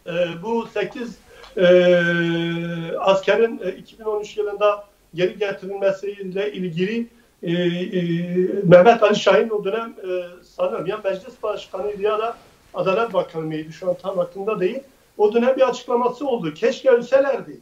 e, 0.07 0.12
bu 0.42 0.66
8 0.66 1.18
e, 1.57 1.64
askerin 2.98 3.61
e, 3.64 3.72
2013 3.72 4.37
yılında 4.37 4.85
geri 5.14 5.38
getirilmesiyle 5.38 6.53
ilgili 6.53 7.07
e, 7.42 7.53
e, 7.53 8.03
Mehmet 8.64 9.03
Ali 9.03 9.16
Şahin 9.16 9.51
o 9.51 9.64
dönem 9.64 9.94
e, 10.03 10.09
sanırım 10.57 10.87
ya 10.87 11.01
meclis 11.05 11.42
başkanıydı 11.42 12.03
ya 12.03 12.18
da 12.18 12.37
Adalet 12.74 13.14
Bakanı 13.14 13.44
mıydı 13.44 13.72
şu 13.72 13.90
an 13.90 13.96
tam 14.03 14.18
aklımda 14.18 14.61
değil. 14.61 14.81
O 15.18 15.35
dönem 15.35 15.57
bir 15.57 15.68
açıklaması 15.68 16.27
oldu. 16.27 16.55
Keşke 16.55 16.90
ölselerdi. 16.90 17.61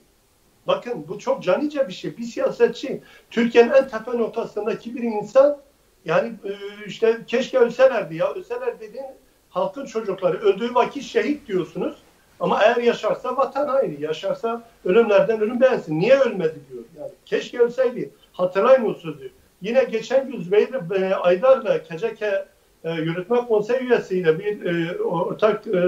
Bakın 0.67 1.05
bu 1.09 1.19
çok 1.19 1.43
canice 1.43 1.89
bir 1.89 1.93
şey. 1.93 2.17
Bir 2.17 2.23
siyasetçi 2.23 3.03
Türkiye'nin 3.31 3.71
en 3.71 3.89
tepe 3.89 4.19
noktasındaki 4.19 4.95
bir 4.95 5.03
insan 5.03 5.59
yani 6.05 6.33
e, 6.45 6.53
işte 6.87 7.19
keşke 7.27 7.59
ölselerdi 7.59 8.17
ya. 8.17 8.33
Ölseler 8.35 8.81
dediğin 8.81 9.07
halkın 9.51 9.87
çocukları 9.87 10.39
öldüğü 10.39 10.75
vakit 10.75 11.03
şehit 11.03 11.49
diyorsunuz. 11.49 11.97
Ama 12.41 12.62
eğer 12.62 12.77
yaşarsa 12.77 13.37
vatan 13.37 13.69
haini, 13.69 14.03
yaşarsa 14.03 14.62
ölümlerden 14.85 15.41
ölüm 15.41 15.61
beğensin. 15.61 16.01
Niye 16.01 16.19
ölmedi 16.19 16.61
diyor. 16.71 16.85
Yani 16.99 17.12
keşke 17.27 17.59
ölseydi. 17.59 18.11
Hatırlayın 18.33 18.85
o 18.85 18.95
sözü. 18.95 19.31
Yine 19.66 19.85
geçen 19.85 20.31
gün 20.31 20.40
Zübeyir 20.40 21.00
e, 21.02 21.14
Aydar'la 21.14 21.83
Keceke 21.83 22.44
e, 22.85 22.92
Yürütme 22.92 23.37
Konseyi 23.37 23.81
üyesiyle 23.81 24.38
bir 24.38 24.64
e, 24.64 25.02
ortak 25.02 25.66
e, 25.66 25.79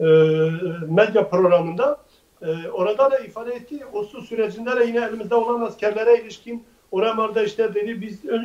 e, 0.00 0.06
medya 0.88 1.28
programında 1.28 2.00
e, 2.42 2.68
orada 2.68 3.10
da 3.10 3.18
ifade 3.18 3.52
etti. 3.54 3.84
Oslu 3.92 4.22
sürecinde 4.22 4.80
de 4.80 4.84
yine 4.84 5.04
elimizde 5.04 5.34
olan 5.34 5.60
askerlere 5.60 6.20
ilişkin 6.20 6.64
oralarda 6.92 7.42
işte 7.42 7.74
dedi 7.74 8.00
biz 8.00 8.24
e, 8.24 8.38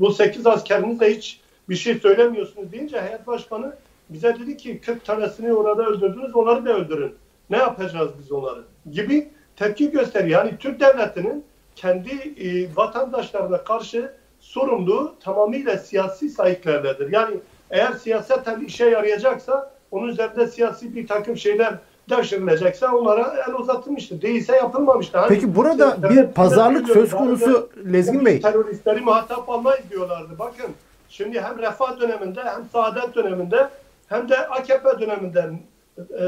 bu 0.00 0.12
8 0.12 0.46
askerinizle 0.46 1.14
hiç 1.16 1.40
bir 1.68 1.76
şey 1.76 1.94
söylemiyorsunuz 1.94 2.72
deyince 2.72 3.00
heyet 3.00 3.26
başkanı 3.26 3.76
bize 4.10 4.36
dedi 4.38 4.56
ki 4.56 4.80
40 4.80 5.04
tanesini 5.04 5.52
orada 5.52 5.86
öldürdünüz 5.86 6.36
onları 6.36 6.66
da 6.66 6.72
öldürün. 6.72 7.14
Ne 7.50 7.56
yapacağız 7.56 8.10
biz 8.22 8.32
onları? 8.32 8.62
Gibi 8.90 9.28
tepki 9.56 9.90
gösteriyor. 9.90 10.44
Yani 10.44 10.58
Türk 10.58 10.80
devletinin 10.80 11.44
kendi 11.76 12.10
e, 12.10 12.76
vatandaşlarına 12.76 13.64
karşı 13.64 14.17
sorumluluğu 14.48 15.14
tamamıyla 15.24 15.78
siyasi 15.78 16.28
sahiplerdedir. 16.28 17.12
Yani 17.12 17.36
eğer 17.70 17.92
siyaseten 17.92 18.60
işe 18.60 18.84
yarayacaksa 18.84 19.70
onun 19.90 20.08
üzerinde 20.08 20.46
siyasi 20.46 20.96
bir 20.96 21.06
takım 21.06 21.36
şeyler 21.36 21.74
devşirilecekse 22.10 22.88
onlara 22.88 23.44
el 23.48 23.54
uzatılmıştır. 23.54 24.22
Değilse 24.22 24.56
yapılmamıştır. 24.56 25.18
Hani 25.18 25.28
Peki 25.28 25.54
burada 25.54 26.10
bir 26.10 26.26
pazarlık 26.26 26.88
söz 26.88 27.10
konusu 27.10 27.70
Lezgin 27.92 28.24
Bey. 28.24 28.40
Teröristleri 28.40 29.00
muhatap 29.00 29.50
almayız 29.50 29.90
diyorlardı. 29.90 30.38
Bakın 30.38 30.66
şimdi 31.08 31.40
hem 31.40 31.58
Refah 31.58 32.00
döneminde 32.00 32.42
hem 32.44 32.64
Saadet 32.72 33.14
döneminde 33.14 33.68
hem 34.08 34.28
de 34.28 34.48
AKP 34.48 35.00
döneminde 35.00 35.50
e, 35.98 36.24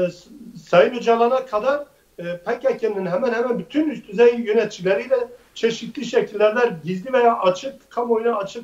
Sayın 0.69 0.95
Öcalan'a 0.95 1.45
kadar 1.45 1.83
e, 2.19 2.37
PKK'nın 2.37 3.05
hemen 3.05 3.33
hemen 3.33 3.59
bütün 3.59 3.89
üst 3.89 4.07
düzey 4.07 4.35
yöneticileriyle 4.35 5.17
çeşitli 5.55 6.05
şekillerde 6.05 6.75
gizli 6.83 7.13
veya 7.13 7.39
açık, 7.39 7.89
kamuoyuna 7.89 8.37
açık 8.37 8.63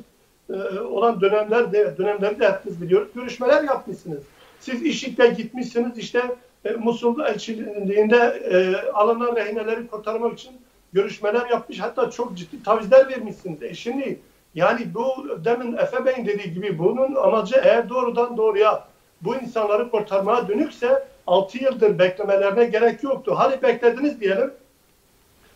e, 0.49 0.79
olan 0.79 1.21
dönemlerde 1.21 1.97
dönemleri 1.97 2.39
de 2.39 2.51
hepimiz 2.51 2.81
biliyoruz. 2.81 3.07
Görüşmeler 3.15 3.63
yapmışsınız. 3.63 4.23
Siz 4.59 4.83
IŞİD'le 4.85 5.37
gitmişsiniz 5.37 5.97
işte 5.97 6.21
e, 6.65 6.71
Musul 6.71 7.19
elçiliğinde 7.19 8.17
e, 8.51 8.89
alınan 8.91 9.35
rehineleri 9.35 9.87
kurtarmak 9.87 10.39
için 10.39 10.51
görüşmeler 10.93 11.49
yapmış. 11.49 11.79
Hatta 11.79 12.11
çok 12.11 12.37
ciddi 12.37 12.63
tavizler 12.63 13.09
vermişsiniz. 13.09 13.63
E 13.63 13.73
şimdi 13.73 14.19
yani 14.55 14.93
bu 14.93 15.27
demin 15.45 15.77
Efe 15.77 16.05
Bey'in 16.05 16.25
dediği 16.25 16.53
gibi 16.53 16.79
bunun 16.79 17.15
amacı 17.15 17.55
eğer 17.63 17.89
doğrudan 17.89 18.37
doğruya 18.37 18.87
bu 19.21 19.35
insanları 19.35 19.91
kurtarmaya 19.91 20.47
dönükse 20.47 21.07
6 21.27 21.63
yıldır 21.63 21.99
beklemelerine 21.99 22.65
gerek 22.65 23.03
yoktu. 23.03 23.33
Hadi 23.37 23.61
beklediniz 23.61 24.21
diyelim. 24.21 24.53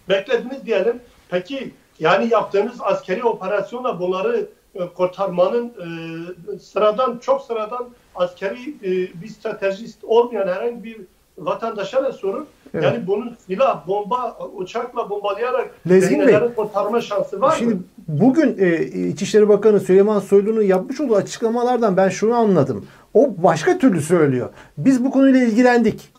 Beklediniz 0.10 0.66
diyelim. 0.66 1.02
Peki 1.32 1.72
yani 2.00 2.28
yaptığınız 2.32 2.76
askeri 2.80 3.24
operasyonla 3.24 4.00
bunları 4.00 4.50
e, 4.76 4.88
kurtarmanın 4.88 5.68
e, 5.68 6.60
sıradan 6.60 7.18
çok 7.18 7.42
sıradan 7.42 7.90
askeri 8.16 8.70
e, 8.70 8.92
bir 9.22 9.28
stratejist 9.28 10.04
olmayan 10.04 10.48
herhangi 10.48 10.84
bir 10.84 10.98
vatandaşa 11.38 12.04
da 12.04 12.12
sorun. 12.12 12.48
Evet. 12.74 12.84
Yani 12.84 13.08
bunun 13.08 13.36
silah, 13.48 13.88
bomba, 13.88 14.38
uçakla 14.56 15.10
bombalayarak 15.10 15.72
Lezgin 15.90 16.28
Bey, 16.28 16.40
kurtarma 16.56 17.02
şansı 17.02 17.42
var 17.42 17.56
şimdi 17.60 17.74
mı? 17.74 17.82
Bugün 18.08 18.58
e, 18.60 18.86
İçişleri 18.86 19.50
Bakanı 19.50 19.80
Süleyman 19.80 20.20
Soylu'nun 20.20 20.62
yapmış 20.62 21.02
olduğu 21.02 21.16
açıklamalardan 21.16 21.98
ben 21.98 22.10
şunu 22.10 22.36
anladım. 22.36 22.86
O 23.14 23.30
başka 23.38 23.78
türlü 23.78 24.02
söylüyor. 24.02 24.50
Biz 24.78 25.06
bu 25.06 25.12
konuyla 25.12 25.44
ilgilendik. 25.44 26.10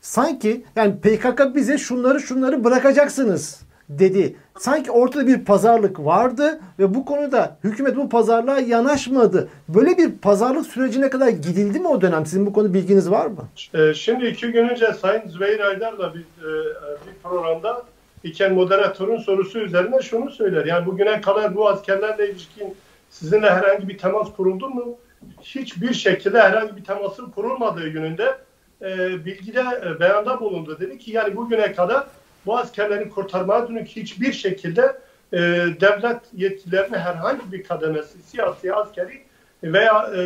Sanki 0.00 0.64
yani 0.76 0.94
PKK 1.00 1.54
bize 1.54 1.78
şunları 1.78 2.20
şunları 2.20 2.64
bırakacaksınız 2.64 3.60
dedi. 3.90 4.36
Sanki 4.60 4.90
ortada 4.90 5.26
bir 5.26 5.44
pazarlık 5.44 6.00
vardı 6.00 6.60
ve 6.78 6.94
bu 6.94 7.04
konuda 7.04 7.56
hükümet 7.64 7.96
bu 7.96 8.08
pazarlığa 8.08 8.58
yanaşmadı. 8.58 9.48
Böyle 9.68 9.98
bir 9.98 10.12
pazarlık 10.12 10.66
sürecine 10.66 11.10
kadar 11.10 11.28
gidildi 11.28 11.80
mi 11.80 11.88
o 11.88 12.00
dönem? 12.00 12.26
Sizin 12.26 12.46
bu 12.46 12.52
konu 12.52 12.74
bilginiz 12.74 13.10
var 13.10 13.26
mı? 13.26 13.48
Ee, 13.74 13.94
şimdi 13.94 14.26
iki 14.26 14.52
gün 14.52 14.68
önce 14.68 14.92
Sayın 14.92 15.28
Zübeyir 15.28 15.60
Aydar'la 15.60 16.14
bir, 16.14 16.20
e, 16.20 16.64
bir 17.06 17.22
programda 17.22 17.82
iken 18.24 18.54
moderatörün 18.54 19.18
sorusu 19.18 19.58
üzerine 19.58 20.02
şunu 20.02 20.30
söyler. 20.30 20.64
Yani 20.64 20.86
bugüne 20.86 21.20
kadar 21.20 21.56
bu 21.56 21.68
askerlerle 21.68 22.30
ilişkin 22.30 22.74
sizinle 23.10 23.50
herhangi 23.50 23.88
bir 23.88 23.98
temas 23.98 24.32
kuruldu 24.36 24.68
mu? 24.68 24.96
Hiçbir 25.42 25.94
şekilde 25.94 26.40
herhangi 26.40 26.76
bir 26.76 26.84
temasın 26.84 27.30
kurulmadığı 27.30 27.88
gününde 27.88 28.38
e, 28.82 29.24
bilgide 29.24 29.64
e, 29.86 30.00
beyanda 30.00 30.40
bulundu. 30.40 30.76
Dedi 30.80 30.98
ki 30.98 31.10
yani 31.10 31.36
bugüne 31.36 31.72
kadar 31.72 32.06
bu 32.46 32.58
askerlerin 32.58 33.08
kurtarmaya 33.08 33.68
dönük 33.68 33.88
hiçbir 33.88 34.32
şekilde 34.32 34.96
e, 35.32 35.38
devlet 35.80 36.20
yetkilerine 36.36 36.98
herhangi 36.98 37.52
bir 37.52 37.64
kademesi, 37.64 38.22
siyasi, 38.22 38.74
askeri 38.74 39.22
veya 39.62 40.10
e, 40.14 40.20
e, 40.20 40.24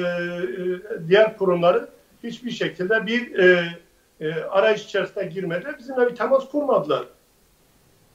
diğer 1.08 1.38
kurumları 1.38 1.88
hiçbir 2.22 2.50
şekilde 2.50 3.06
bir 3.06 3.38
e, 3.38 3.68
e, 4.20 4.34
arayış 4.34 4.84
içerisine 4.84 5.24
girmediler. 5.24 5.78
Bizimle 5.78 6.10
bir 6.10 6.16
temas 6.16 6.48
kurmadılar. 6.48 7.04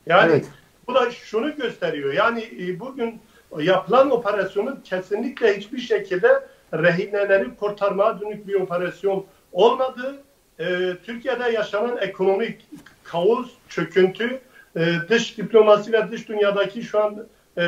Yani 0.06 0.32
evet. 0.32 0.46
bu 0.88 0.96
da 0.96 1.12
şunu 1.12 1.56
gösteriyor. 1.56 2.14
Yani 2.14 2.50
e, 2.60 2.80
bugün 2.80 3.22
yapılan 3.60 4.12
operasyonun 4.12 4.80
kesinlikle 4.84 5.58
hiçbir 5.58 5.80
şekilde 5.80 6.48
rehineleri 6.74 7.56
kurtarmaya 7.56 8.22
dönük 8.22 8.48
bir 8.48 8.54
operasyon 8.54 9.26
olmadığı, 9.52 10.24
e, 10.60 10.96
Türkiye'de 11.06 11.52
yaşanan 11.52 11.98
ekonomik 11.98 12.66
kaos, 13.12 13.50
çöküntü, 13.70 14.40
e, 14.76 14.86
dış 15.10 15.38
diplomasi 15.38 15.94
ve 15.94 16.12
dış 16.12 16.30
dünyadaki 16.30 16.84
şu 16.84 17.04
an 17.04 17.26
e, 17.58 17.64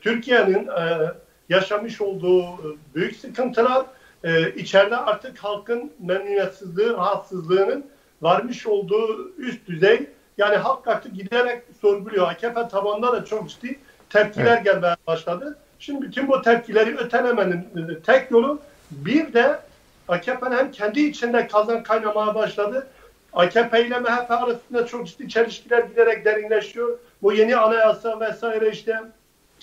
Türkiye'nin 0.00 0.68
e, 0.68 1.12
yaşamış 1.48 2.00
olduğu 2.00 2.42
e, 2.42 2.66
büyük 2.94 3.16
sıkıntılar, 3.16 3.86
e, 4.24 4.50
içeride 4.50 4.96
artık 4.96 5.38
halkın 5.38 5.92
memnuniyetsizliği, 5.98 6.90
rahatsızlığının 6.90 7.84
varmış 8.22 8.66
olduğu 8.66 9.32
üst 9.38 9.66
düzey, 9.66 10.06
yani 10.38 10.56
halk 10.56 10.88
artık 10.88 11.14
giderek 11.14 11.62
sorguluyor. 11.80 12.28
AKP 12.28 12.68
tabanında 12.68 13.12
da 13.12 13.24
çok 13.24 13.50
ciddi 13.50 13.78
tepkiler 14.10 14.46
evet. 14.46 14.64
gelmeye 14.64 14.96
başladı. 15.06 15.58
Şimdi 15.78 16.06
bütün 16.06 16.28
bu 16.28 16.42
tepkileri 16.42 16.96
ötelemenin 16.96 17.58
e, 17.90 18.00
tek 18.06 18.30
yolu 18.30 18.58
bir 18.90 19.32
de 19.32 19.60
AKP'nin 20.08 20.56
hem 20.56 20.70
kendi 20.70 21.00
içinde 21.00 21.48
kazan 21.48 21.82
kaynamaya 21.82 22.34
başladı 22.34 22.86
AKP 23.34 23.86
ile 23.86 23.98
MHP 23.98 24.30
arasında 24.30 24.86
çok 24.86 25.06
ciddi 25.06 25.28
çelişkiler 25.28 25.82
giderek 25.82 26.24
derinleşiyor. 26.24 26.98
Bu 27.22 27.32
yeni 27.32 27.56
anayasa 27.56 28.20
vesaire 28.20 28.70
işte 28.70 29.00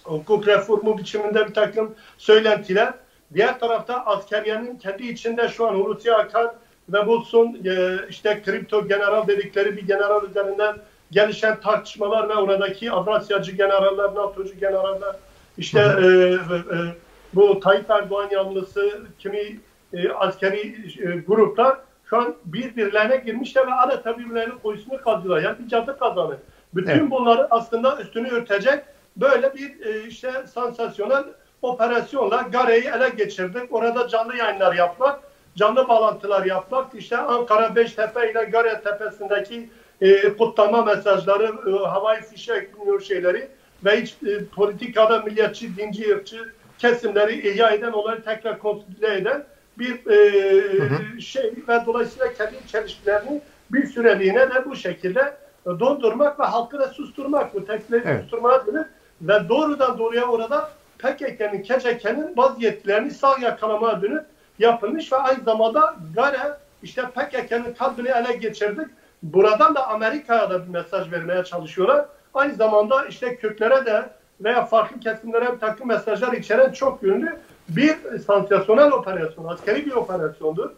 hukuk 0.04 0.48
reformu 0.48 0.98
biçiminde 0.98 1.48
bir 1.48 1.54
takım 1.54 1.96
söylentiler. 2.18 2.94
Diğer 3.34 3.60
tarafta 3.60 4.06
askeriyenin 4.06 4.78
kendi 4.78 5.08
içinde 5.08 5.48
şu 5.48 5.68
an 5.68 5.74
Hulusi 5.74 6.14
Akar 6.14 6.52
ve 6.90 7.08
bu 7.08 7.22
son 7.22 7.58
e, 7.66 8.00
işte 8.10 8.42
kripto 8.46 8.88
general 8.88 9.28
dedikleri 9.28 9.78
bir 9.78 9.88
general 9.88 10.24
üzerinden 10.30 10.76
gelişen 11.12 11.60
tartışmalar 11.60 12.30
ve 12.30 12.34
oradaki 12.34 12.92
Avrasyacı 12.92 13.52
generaller, 13.52 14.16
NATO'cu 14.16 14.60
generaller, 14.60 15.16
işte 15.58 15.80
e, 15.80 16.06
e, 16.06 16.38
bu 17.34 17.60
Tayyip 17.60 17.90
Erdoğan 17.90 18.30
yanlısı 18.32 19.02
kimi 19.20 19.60
e, 19.94 20.10
askeri 20.10 20.76
e, 21.04 21.18
gruplar 21.28 21.78
şu 22.12 22.18
an 22.18 22.36
birbirlerine 22.46 23.18
girmişler 23.18 23.68
ve 23.68 23.74
adeta 23.74 24.18
birbirlerinin 24.18 24.58
koyusunu 24.64 25.02
kazıyorlar. 25.02 25.44
Yani 25.44 25.60
bir 25.60 25.68
cadı 25.68 26.00
kazanı. 26.00 26.38
Bütün 26.76 26.92
evet. 26.92 27.12
bunları 27.12 27.48
aslında 27.50 28.02
üstünü 28.02 28.30
örtecek 28.30 28.84
böyle 29.18 29.54
bir 29.54 29.86
e, 29.86 30.08
işte 30.08 30.32
sansasyonel 30.54 31.24
operasyonla 31.62 32.42
Gare'yi 32.52 32.84
ele 32.84 33.10
geçirdik. 33.10 33.74
Orada 33.74 34.08
canlı 34.08 34.36
yayınlar 34.36 34.76
yapmak, 34.76 35.20
canlı 35.56 35.88
bağlantılar 35.88 36.46
yapmak, 36.46 36.96
işte 36.96 37.18
Ankara 37.18 37.76
Beştepe 37.76 38.32
ile 38.32 38.44
Gare 38.44 38.82
Tepesi'ndeki 38.84 39.70
e, 40.02 40.38
kutlama 40.38 40.86
mesajları, 40.86 41.44
e, 41.44 41.88
havai 41.88 42.22
fişek 42.22 42.70
şeyleri 43.08 43.48
ve 43.86 44.02
hiç 44.02 44.16
e, 44.28 44.46
politikada 44.46 45.20
milliyetçi, 45.20 45.78
dinci, 45.78 46.16
ırkçı 46.16 46.54
kesimleri 46.78 47.52
ihya 47.52 47.70
eden, 47.70 47.92
onları 47.92 48.24
tekrar 48.24 48.60
konsolide 48.60 49.16
eden 49.16 49.44
bir 49.82 50.12
e, 50.12 50.80
hı 50.80 50.96
hı. 50.96 51.22
şey 51.22 51.54
ve 51.68 51.86
dolayısıyla 51.86 52.34
kendi 52.34 52.68
çelişkilerini 52.68 53.42
bir 53.72 53.88
süreliğine 53.88 54.50
de 54.50 54.66
bu 54.66 54.76
şekilde 54.76 55.34
dondurmak 55.66 56.40
ve 56.40 56.44
halkı 56.44 56.80
da 56.80 56.88
susturmak 56.88 57.54
bu 57.54 57.66
tekleri 57.66 58.02
evet. 58.06 58.22
susturmaya 58.22 58.66
dönük 58.66 58.88
ve 59.22 59.50
doğrudan 59.50 59.98
doğruya 59.98 60.26
orada 60.26 60.72
PKK'nın, 61.00 61.64
KCK'nin 61.64 62.38
bazı 62.38 62.62
yetkilerini 62.62 63.12
sağ 63.12 63.38
yakalamaya 63.42 64.02
dönük 64.02 64.26
yapılmış 64.60 65.12
ve 65.12 65.18
aynı 65.18 65.44
zamanda 65.44 65.96
gare 66.16 66.58
işte 66.84 67.02
PKK'nın 67.02 67.74
kalbini 67.74 68.10
ele 68.10 68.34
geçirdik. 68.34 68.88
Buradan 69.24 69.76
da 69.76 69.88
Amerika'ya 69.88 70.50
da 70.50 70.64
bir 70.64 70.70
mesaj 70.70 71.12
vermeye 71.12 71.44
çalışıyorlar. 71.44 72.06
Aynı 72.34 72.56
zamanda 72.56 73.06
işte 73.06 73.36
Kürtlere 73.36 73.86
de 73.86 74.10
veya 74.42 74.66
farklı 74.66 75.00
kesimlere 75.00 75.54
bir 75.54 75.60
takım 75.60 75.88
mesajlar 75.88 76.34
içeren 76.34 76.72
çok 76.72 77.04
yönlü 77.04 77.38
bir 77.76 78.20
sansasyonel 78.20 78.92
operasyon, 78.92 79.46
askeri 79.46 79.86
bir 79.86 79.92
operasyondur. 79.92 80.70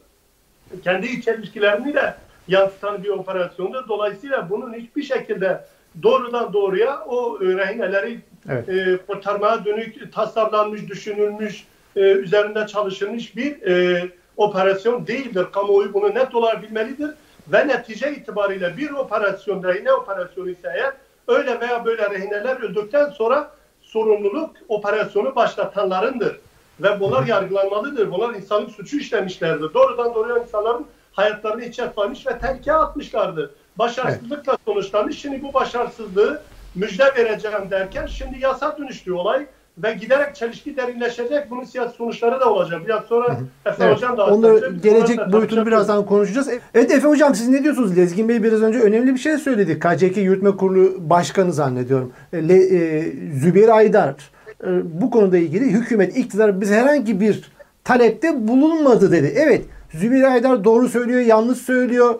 Kendi 0.83 1.07
iç 1.07 1.27
ilişkilerini 1.27 1.93
de 1.93 2.15
yansıtan 2.47 3.03
bir 3.03 3.09
operasyondur. 3.09 3.87
Dolayısıyla 3.87 4.49
bunun 4.49 4.73
hiçbir 4.73 5.03
şekilde 5.03 5.65
doğrudan 6.03 6.53
doğruya 6.53 6.99
o 7.05 7.37
e, 7.43 7.45
rehineleri 7.45 8.19
evet. 8.49 8.69
e, 8.69 8.97
kurtarmaya 9.07 9.65
dönük 9.65 10.13
tasarlanmış, 10.13 10.87
düşünülmüş, 10.87 11.63
e, 11.95 12.01
üzerinde 12.01 12.67
çalışılmış 12.67 13.35
bir 13.35 13.61
e, 13.61 14.09
operasyon 14.37 15.07
değildir. 15.07 15.45
Kamuoyu 15.53 15.93
bunu 15.93 16.15
net 16.15 16.35
olarak 16.35 16.63
bilmelidir. 16.63 17.09
Ve 17.47 17.67
netice 17.67 18.11
itibariyle 18.11 18.77
bir 18.77 18.89
operasyon, 18.91 19.63
rehine 19.63 19.93
operasyonu 19.93 20.49
ise 20.49 20.71
eğer 20.75 20.93
öyle 21.27 21.59
veya 21.59 21.85
böyle 21.85 22.09
rehineler 22.09 22.61
öldükten 22.61 23.09
sonra 23.09 23.51
sorumluluk 23.81 24.55
operasyonu 24.67 25.35
başlatanlarındır. 25.35 26.39
Ve 26.81 26.99
bunlar 26.99 27.27
yargılanmalıdır. 27.27 28.11
Bunlar 28.11 28.35
insanlık 28.35 28.71
suçu 28.71 28.97
işlemişlerdir. 28.97 29.73
Doğrudan 29.73 30.13
doğruya 30.13 30.37
insanların 30.37 30.85
hayatlarını 31.11 31.65
içe 31.65 31.83
atmış 31.83 32.27
ve 32.27 32.39
tehlikeye 32.39 32.75
atmışlardı. 32.75 33.55
Başarısızlıkla 33.79 34.51
evet. 34.51 34.61
sonuçlanmış. 34.65 35.21
Şimdi 35.21 35.43
bu 35.43 35.53
başarısızlığı 35.53 36.41
müjde 36.75 37.03
vereceğim 37.17 37.71
derken 37.71 38.05
şimdi 38.05 38.39
yasa 38.39 38.77
dönüştü 38.77 39.13
olay 39.13 39.45
ve 39.77 39.93
giderek 39.93 40.35
çelişki 40.35 40.77
derinleşecek. 40.77 41.51
Bunun 41.51 41.63
siyasi 41.63 41.95
sonuçları 41.95 42.39
da 42.39 42.53
olacak. 42.53 42.81
Biraz 42.85 43.03
sonra 43.03 43.37
Efe 43.65 43.83
evet. 43.83 43.95
Hocam 43.95 44.17
da 44.17 44.25
Onları 44.25 44.75
gelecek 44.83 45.19
boyutunu 45.31 45.65
birazdan 45.65 46.05
konuşacağız. 46.05 46.49
Evet 46.73 46.91
Efe 46.91 47.07
Hocam 47.07 47.35
siz 47.35 47.49
ne 47.49 47.63
diyorsunuz? 47.63 47.97
Lezgin 47.97 48.29
Bey 48.29 48.43
biraz 48.43 48.61
önce 48.61 48.79
önemli 48.79 49.13
bir 49.13 49.19
şey 49.19 49.37
söyledi. 49.37 49.79
KCK 49.79 50.17
Yürütme 50.17 50.57
Kurulu 50.57 51.09
Başkanı 51.09 51.53
zannediyorum. 51.53 52.13
Le, 52.33 52.77
e, 52.77 53.11
Zübeyir 53.33 53.69
Aydar 53.69 54.09
e, 54.09 54.42
bu 54.83 55.09
konuda 55.09 55.37
ilgili 55.37 55.65
hükümet, 55.65 56.17
iktidar 56.17 56.61
bize 56.61 56.75
herhangi 56.75 57.21
bir 57.21 57.51
talepte 57.83 58.47
bulunmadı 58.47 59.11
dedi. 59.11 59.33
Evet 59.35 59.65
Zübeyir 59.93 60.23
Aydar 60.23 60.63
doğru 60.63 60.89
söylüyor, 60.89 61.19
yanlış 61.19 61.57
söylüyor. 61.57 62.19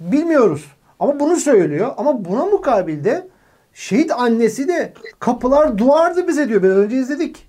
Bilmiyoruz. 0.00 0.64
Ama 1.00 1.20
bunu 1.20 1.36
söylüyor. 1.36 1.90
Ama 1.96 2.24
buna 2.24 2.44
mukabilde 2.46 3.28
şehit 3.74 4.12
annesi 4.12 4.68
de 4.68 4.92
kapılar 5.18 5.78
duvardı 5.78 6.28
bize 6.28 6.48
diyor. 6.48 6.62
Biraz 6.62 6.76
önce 6.76 6.96
izledik. 6.96 7.48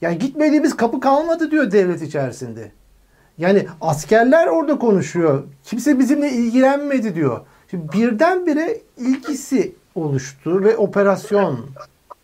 Yani 0.00 0.18
gitmediğimiz 0.18 0.76
kapı 0.76 1.00
kalmadı 1.00 1.50
diyor 1.50 1.72
devlet 1.72 2.02
içerisinde. 2.02 2.72
Yani 3.38 3.66
askerler 3.80 4.46
orada 4.46 4.78
konuşuyor. 4.78 5.42
Kimse 5.64 5.98
bizimle 5.98 6.30
ilgilenmedi 6.30 7.14
diyor. 7.14 7.40
Şimdi 7.70 7.92
birdenbire 7.92 8.80
ilgisi 8.96 9.72
oluştu 9.94 10.64
ve 10.64 10.76
operasyon 10.76 11.66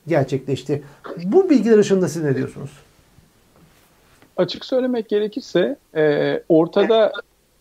gerçekleşti. 0.09 0.83
Bu 1.25 1.51
bilgiler 1.51 1.79
ışığında 1.79 2.09
siz 2.09 2.23
ne 2.23 2.37
diyorsunuz? 2.37 2.71
Açık 4.37 4.65
söylemek 4.65 5.09
gerekirse 5.09 5.77
e, 5.97 6.43
ortada 6.49 7.13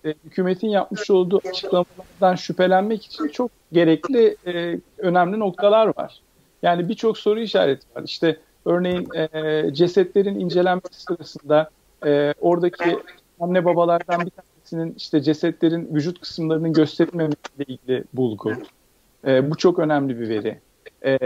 e, 0.06 0.14
hükümetin 0.26 0.68
yapmış 0.68 1.12
olduğu 1.12 1.42
açıklamalardan 1.50 2.36
şüphelenmek 2.36 3.06
için 3.06 3.28
çok 3.28 3.52
gerekli 3.72 4.36
e, 4.48 4.80
önemli 4.98 5.40
noktalar 5.40 5.98
var. 5.98 6.22
Yani 6.64 6.90
birçok 6.90 7.18
soru 7.18 7.40
işareti 7.40 7.86
var. 7.96 8.04
İşte 8.06 8.38
örneğin 8.66 9.08
e, 9.14 9.64
cesetlerin 9.74 10.40
incelenmesi 10.40 11.02
sırasında 11.02 11.70
e, 12.06 12.34
oradaki 12.42 13.00
anne 13.40 13.66
babalardan 13.66 14.26
bir 14.26 14.32
tanesinin 14.32 14.96
işte 14.98 15.22
cesetlerin 15.22 15.96
vücut 15.96 16.22
kısımlarının 16.22 16.74
gösterilmemesiyle 16.74 17.66
ilgili 17.68 18.04
bulgu. 18.14 18.54
E, 19.28 19.52
bu 19.52 19.58
çok 19.58 19.80
önemli 19.80 20.20
bir 20.20 20.30
veri. 20.30 20.60
E, 21.06 21.18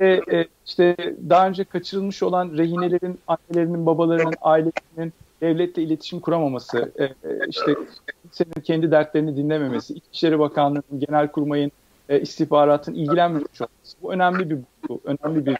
ve 0.00 0.20
e, 0.32 0.46
işte 0.66 0.96
daha 1.28 1.48
önce 1.48 1.64
kaçırılmış 1.64 2.22
olan 2.22 2.50
rehinelerin 2.56 3.18
annelerinin, 3.26 3.86
babalarının, 3.86 4.34
ailelerinin 4.40 5.12
devletle 5.40 5.82
iletişim 5.82 6.20
kuramaması, 6.20 6.92
e, 6.98 7.08
işte 7.48 7.74
senin 8.30 8.62
kendi 8.64 8.90
dertlerini 8.90 9.36
dinlememesi, 9.36 9.94
İçişleri 9.94 10.38
Bakanlığı'nın, 10.38 11.00
Genelkurmay'ın, 11.00 11.72
e, 12.08 12.20
istihbaratın 12.20 12.94
ilgilenmemiş 12.94 13.60
olması. 13.60 13.96
Bu 14.02 14.12
önemli 14.12 14.50
bir 14.50 14.56
bulgu, 14.56 15.00
önemli 15.04 15.46
bir 15.46 15.56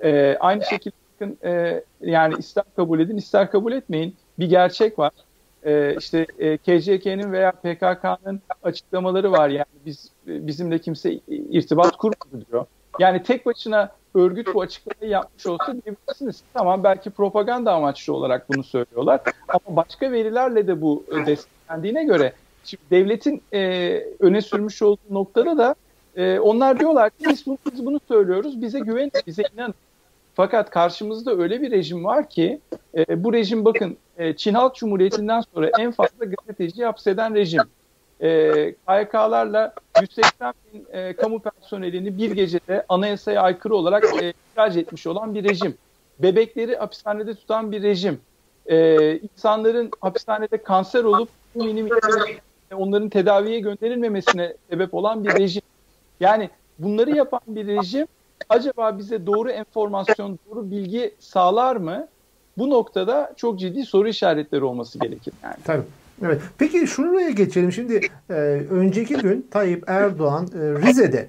e, 0.00 0.36
aynı 0.40 0.64
şekilde 0.64 0.94
bakın 1.14 1.38
e, 1.44 1.82
yani 2.00 2.34
ister 2.38 2.64
kabul 2.76 3.00
edin 3.00 3.16
ister 3.16 3.50
kabul 3.50 3.72
etmeyin 3.72 4.16
bir 4.38 4.50
gerçek 4.50 4.98
var. 4.98 5.12
E, 5.66 5.96
işte 5.98 6.26
KCK'nin 6.56 7.32
veya 7.32 7.52
PKK'nın 7.52 8.40
açıklamaları 8.62 9.32
var 9.32 9.48
yani 9.48 9.66
biz 9.86 10.10
bizimle 10.26 10.78
kimse 10.78 11.20
irtibat 11.28 11.96
kurmadı 11.96 12.46
diyor. 12.50 12.66
Yani 12.98 13.22
tek 13.22 13.46
başına 13.46 13.90
örgüt 14.14 14.54
bu 14.54 14.60
açıklamayı 14.60 15.12
yapmış 15.12 15.46
olsa 15.46 15.76
diyebilirsiniz. 15.84 16.42
Tamam 16.54 16.84
belki 16.84 17.10
propaganda 17.10 17.72
amaçlı 17.72 18.14
olarak 18.14 18.48
bunu 18.48 18.64
söylüyorlar. 18.64 19.20
Ama 19.48 19.76
başka 19.76 20.12
verilerle 20.12 20.66
de 20.66 20.82
bu 20.82 21.04
desteklendiğine 21.26 22.04
göre 22.04 22.32
şimdi 22.64 22.82
devletin 22.90 23.42
e, 23.52 23.60
öne 24.20 24.40
sürmüş 24.40 24.82
olduğu 24.82 25.00
noktada 25.10 25.58
da 25.58 25.74
e, 26.16 26.38
onlar 26.38 26.80
diyorlar 26.80 27.10
ki 27.10 27.24
biz 27.28 27.46
bunu, 27.46 27.58
biz 27.72 27.86
bunu 27.86 28.00
söylüyoruz 28.08 28.62
bize 28.62 28.78
güvenin 28.78 29.12
bize 29.26 29.42
inanın. 29.54 29.74
Fakat 30.36 30.70
karşımızda 30.70 31.36
öyle 31.36 31.62
bir 31.62 31.70
rejim 31.70 32.04
var 32.04 32.28
ki 32.28 32.60
e, 32.96 33.24
bu 33.24 33.32
rejim 33.32 33.64
bakın 33.64 33.96
e, 34.18 34.36
Çin 34.36 34.54
Halk 34.54 34.74
Cumhuriyeti'nden 34.74 35.40
sonra 35.54 35.70
en 35.78 35.92
fazla 35.92 36.24
gazeteci 36.24 36.84
hapseden 36.84 37.34
rejim. 37.34 37.62
E, 38.20 38.50
KYK'larla 38.88 39.74
180 40.00 40.54
bin 40.72 40.86
e, 40.92 41.12
kamu 41.12 41.38
personelini 41.38 42.18
bir 42.18 42.30
gecede 42.30 42.84
anayasaya 42.88 43.42
aykırı 43.42 43.74
olarak 43.76 44.04
e, 44.22 44.32
ihraç 44.52 44.76
etmiş 44.76 45.06
olan 45.06 45.34
bir 45.34 45.44
rejim. 45.44 45.74
Bebekleri 46.18 46.76
hapishanede 46.76 47.34
tutan 47.34 47.72
bir 47.72 47.82
rejim. 47.82 48.20
E, 48.66 49.18
insanların 49.18 49.90
hapishanede 50.00 50.62
kanser 50.62 51.04
olup 51.04 51.28
minim 51.54 51.88
onların 52.74 53.08
tedaviye 53.08 53.60
gönderilmemesine 53.60 54.54
sebep 54.70 54.94
olan 54.94 55.24
bir 55.24 55.38
rejim. 55.38 55.62
Yani 56.20 56.50
bunları 56.78 57.16
yapan 57.16 57.40
bir 57.46 57.66
rejim 57.66 58.06
acaba 58.48 58.98
bize 58.98 59.26
doğru 59.26 59.50
enformasyon, 59.50 60.38
doğru 60.50 60.70
bilgi 60.70 61.14
sağlar 61.18 61.76
mı? 61.76 62.08
Bu 62.58 62.70
noktada 62.70 63.32
çok 63.36 63.58
ciddi 63.58 63.84
soru 63.84 64.08
işaretleri 64.08 64.64
olması 64.64 64.98
gerekir 64.98 65.34
yani. 65.42 65.56
Tabii. 65.64 65.82
Evet. 66.22 66.42
Peki 66.58 66.86
şuraya 66.86 67.30
geçelim. 67.30 67.72
Şimdi 67.72 68.00
e, 68.30 68.32
önceki 68.70 69.14
gün 69.14 69.46
Tayyip 69.50 69.84
Erdoğan 69.86 70.44
e, 70.54 70.58
Rize'de 70.58 71.28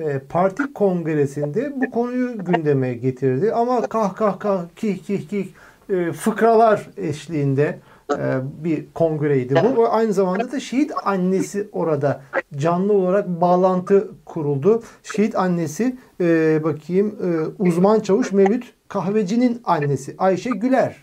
e, 0.00 0.18
parti 0.18 0.72
kongresinde 0.72 1.72
bu 1.80 1.90
konuyu 1.90 2.44
gündeme 2.44 2.94
getirdi. 2.94 3.52
Ama 3.52 3.80
kah 3.86 4.14
kah 4.14 4.38
kah 4.38 4.62
kih 4.76 4.98
kih 5.06 5.28
kih 5.28 5.46
e, 5.90 6.12
fıkralar 6.12 6.86
eşliğinde 6.96 7.78
e, 8.12 8.40
bir 8.64 8.86
kongreydi 8.94 9.54
bu. 9.76 9.92
Aynı 9.92 10.12
zamanda 10.12 10.52
da 10.52 10.60
şehit 10.60 10.92
annesi 11.04 11.68
orada 11.72 12.20
canlı 12.56 12.92
olarak 12.92 13.28
bağlantı 13.28 14.10
kuruldu. 14.24 14.82
Şehit 15.02 15.36
annesi 15.36 15.96
e, 16.20 16.60
bakayım 16.64 17.18
e, 17.22 17.62
uzman 17.62 18.00
çavuş 18.00 18.32
Mevlüt 18.32 18.72
Kahveci'nin 18.88 19.60
annesi 19.64 20.14
Ayşe 20.18 20.50
Güler 20.50 20.96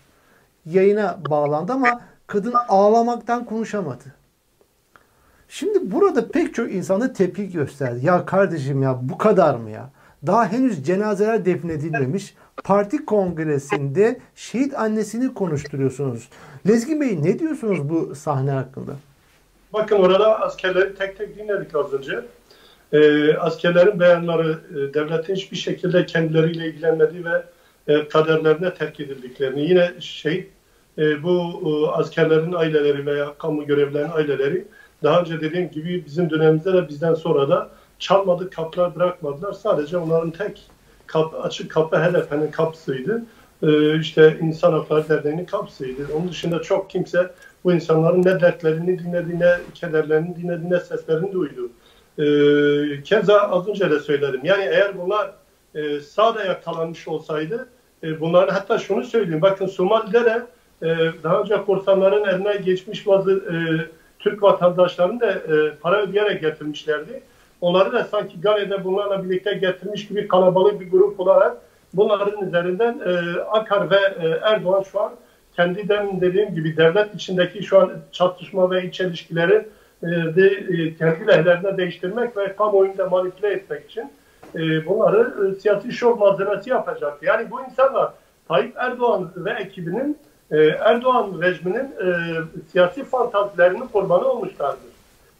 yayına 0.66 1.18
bağlandı 1.30 1.72
ama 1.72 2.00
kadın 2.26 2.54
ağlamaktan 2.68 3.44
konuşamadı. 3.44 4.04
Şimdi 5.48 5.92
burada 5.92 6.28
pek 6.28 6.54
çok 6.54 6.72
insanda 6.72 7.12
tepki 7.12 7.52
gösterdi. 7.52 8.06
Ya 8.06 8.26
kardeşim 8.26 8.82
ya 8.82 8.98
bu 9.02 9.18
kadar 9.18 9.54
mı 9.54 9.70
ya? 9.70 9.90
Daha 10.26 10.52
henüz 10.52 10.86
cenazeler 10.86 11.44
defnedilmemiş. 11.44 12.34
Parti 12.64 13.04
kongresinde 13.04 14.20
şehit 14.34 14.78
annesini 14.78 15.34
konuşturuyorsunuz. 15.34 16.28
Lezgin 16.68 17.00
Bey 17.00 17.22
ne 17.22 17.38
diyorsunuz 17.38 17.88
bu 17.88 18.14
sahne 18.14 18.50
hakkında? 18.50 18.92
Bakın 19.72 19.96
orada 19.96 20.40
askerleri 20.40 20.94
tek 20.94 21.18
tek 21.18 21.38
dinledik 21.38 21.74
az 21.74 21.92
önce. 21.92 22.24
Ee, 22.92 23.34
askerlerin 23.34 24.00
beyanları 24.00 24.58
e, 24.70 24.94
devletin 24.94 25.34
hiçbir 25.34 25.56
şekilde 25.56 26.06
kendileriyle 26.06 26.66
ilgilenmediği 26.66 27.24
ve 27.24 27.42
e, 27.88 28.08
kaderlerine 28.08 28.74
terk 28.74 29.00
edildiklerini 29.00 29.60
yine 29.60 29.92
şey 30.00 30.50
e, 30.98 31.22
bu 31.22 31.62
e, 31.66 31.90
askerlerin 31.90 32.52
aileleri 32.52 33.06
veya 33.06 33.34
kamu 33.38 33.66
görevlilerin 33.66 34.10
aileleri 34.10 34.64
daha 35.02 35.20
önce 35.20 35.40
dediğim 35.40 35.70
gibi 35.70 36.04
bizim 36.06 36.30
dönemimizde 36.30 36.72
de 36.72 36.88
bizden 36.88 37.14
sonra 37.14 37.48
da 37.48 37.70
çalmadık 37.98 38.52
kapılar 38.52 38.94
bırakmadılar. 38.94 39.52
Sadece 39.52 39.96
onların 39.96 40.30
tek 40.30 40.70
kap, 41.06 41.44
açık 41.44 41.70
kapı 41.70 41.96
HDP'nin 41.96 42.50
kapısıydı. 42.50 43.22
E, 43.62 43.98
işte 43.98 44.38
İnsan 44.40 44.72
Hakları 44.72 45.08
Derneği'nin 45.08 45.44
kapısıydı. 45.44 46.06
Onun 46.16 46.28
dışında 46.28 46.62
çok 46.62 46.90
kimse 46.90 47.30
bu 47.64 47.72
insanların 47.72 48.24
ne 48.24 48.40
dertlerini 48.40 48.98
dinledi, 48.98 49.40
ne 49.40 49.56
kederlerini 49.74 50.36
dinledi, 50.36 50.70
ne 50.70 50.80
seslerini 50.80 51.32
duydu. 51.32 51.70
E, 52.18 53.02
keza 53.02 53.38
az 53.38 53.68
önce 53.68 53.90
de 53.90 54.00
söyledim. 54.00 54.40
Yani 54.44 54.64
eğer 54.64 54.98
bunlar 54.98 55.30
e, 55.74 56.00
sağda 56.00 56.44
yakalanmış 56.44 57.08
olsaydı 57.08 57.68
e, 58.02 58.20
bunların 58.20 58.54
hatta 58.54 58.78
şunu 58.78 59.04
söyleyeyim. 59.04 59.42
Bakın 59.42 59.66
Somali'de 59.66 60.24
de 60.24 60.46
e, 60.82 60.88
daha 61.22 61.40
önce 61.40 61.64
korsanların 61.64 62.24
eline 62.24 62.56
geçmiş 62.56 63.06
bazı 63.06 63.32
e, 63.32 63.56
Türk 64.18 64.42
vatandaşlarını 64.42 65.20
da 65.20 65.30
e, 65.30 65.74
para 65.80 66.02
ödeyerek 66.02 66.40
getirmişlerdi. 66.40 67.22
Onları 67.62 67.92
da 67.92 68.04
sanki 68.04 68.40
Gale'de 68.40 68.84
bunlarla 68.84 69.24
birlikte 69.24 69.54
getirmiş 69.54 70.08
gibi 70.08 70.28
kalabalık 70.28 70.80
bir 70.80 70.90
grup 70.90 71.20
olarak 71.20 71.56
bunların 71.94 72.46
üzerinden 72.48 73.00
e, 73.06 73.40
Akar 73.40 73.90
ve 73.90 73.96
e, 73.96 74.28
Erdoğan 74.42 74.82
şu 74.82 75.00
an 75.00 75.12
kendi 75.56 75.88
demin 75.88 76.20
dediğim 76.20 76.54
gibi 76.54 76.76
devlet 76.76 77.14
içindeki 77.14 77.62
şu 77.62 77.80
an 77.80 77.92
çatışma 78.12 78.70
ve 78.70 78.86
iç 78.86 79.00
ilişkileri 79.00 79.66
e, 80.02 80.06
de, 80.06 80.46
e, 80.46 80.96
kendi 80.96 81.26
lehlerine 81.26 81.76
değiştirmek 81.76 82.36
ve 82.36 82.56
kamuoyunda 82.56 83.08
manipüle 83.08 83.52
etmek 83.52 83.90
için 83.90 84.10
e, 84.54 84.86
bunları 84.86 85.34
e, 85.46 85.60
siyasi 85.60 85.92
şov 85.92 86.18
malzemesi 86.18 86.70
yapacaktı. 86.70 87.26
Yani 87.26 87.50
bu 87.50 87.60
insanlar 87.70 88.12
Tayyip 88.48 88.76
Erdoğan 88.76 89.30
ve 89.36 89.50
ekibinin 89.50 90.18
e, 90.50 90.56
Erdoğan 90.64 91.40
rejiminin 91.42 91.84
e, 91.84 92.10
siyasi 92.72 93.04
fantazilerinin 93.04 93.86
kurbanı 93.86 94.24
olmuşlardır. 94.24 94.91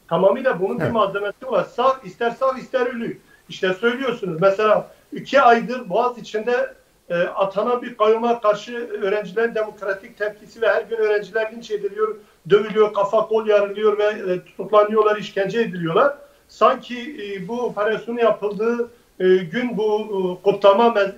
Tamamıyla 0.07 0.59
bunun 0.59 0.79
evet. 0.79 0.87
bir 0.87 0.91
malzemesi 0.91 1.51
var. 1.51 1.63
Sağ 1.63 1.99
ister 2.03 2.31
sağ 2.31 2.57
ister 2.57 2.85
ölü. 2.85 3.17
İşte 3.49 3.73
söylüyorsunuz 3.73 4.41
mesela 4.41 4.91
iki 5.13 5.41
aydır 5.41 5.89
Boğaz 5.89 6.17
içinde 6.17 6.73
e, 7.09 7.15
atanan 7.15 7.81
bir 7.81 7.97
kayyuma 7.97 8.41
karşı 8.41 8.89
öğrencilerin 9.01 9.55
demokratik 9.55 10.17
tepkisi 10.17 10.61
ve 10.61 10.67
her 10.67 10.81
gün 10.81 10.97
öğrenciler 10.97 11.51
linç 11.51 11.71
ediliyor, 11.71 12.15
dövülüyor, 12.49 12.93
kafa 12.93 13.27
kol 13.27 13.47
yarılıyor 13.47 13.97
ve 13.97 14.33
e, 14.33 14.45
tutuklanıyorlar, 14.45 15.17
işkence 15.17 15.61
ediliyorlar. 15.61 16.17
Sanki 16.47 16.99
e, 16.99 17.47
bu 17.47 17.61
operasyonun 17.61 18.19
yapıldığı 18.19 18.89
e, 19.19 19.35
gün 19.35 19.77
bu 19.77 19.99
e, 19.99 20.43
kutlama 20.43 20.99
e, 20.99 21.13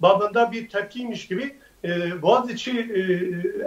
babında 0.00 0.52
bir 0.52 0.68
tepkiymiş 0.68 1.28
gibi 1.28 1.56
e, 1.84 2.22
Boğaziçi 2.22 2.70
e, 2.70 3.00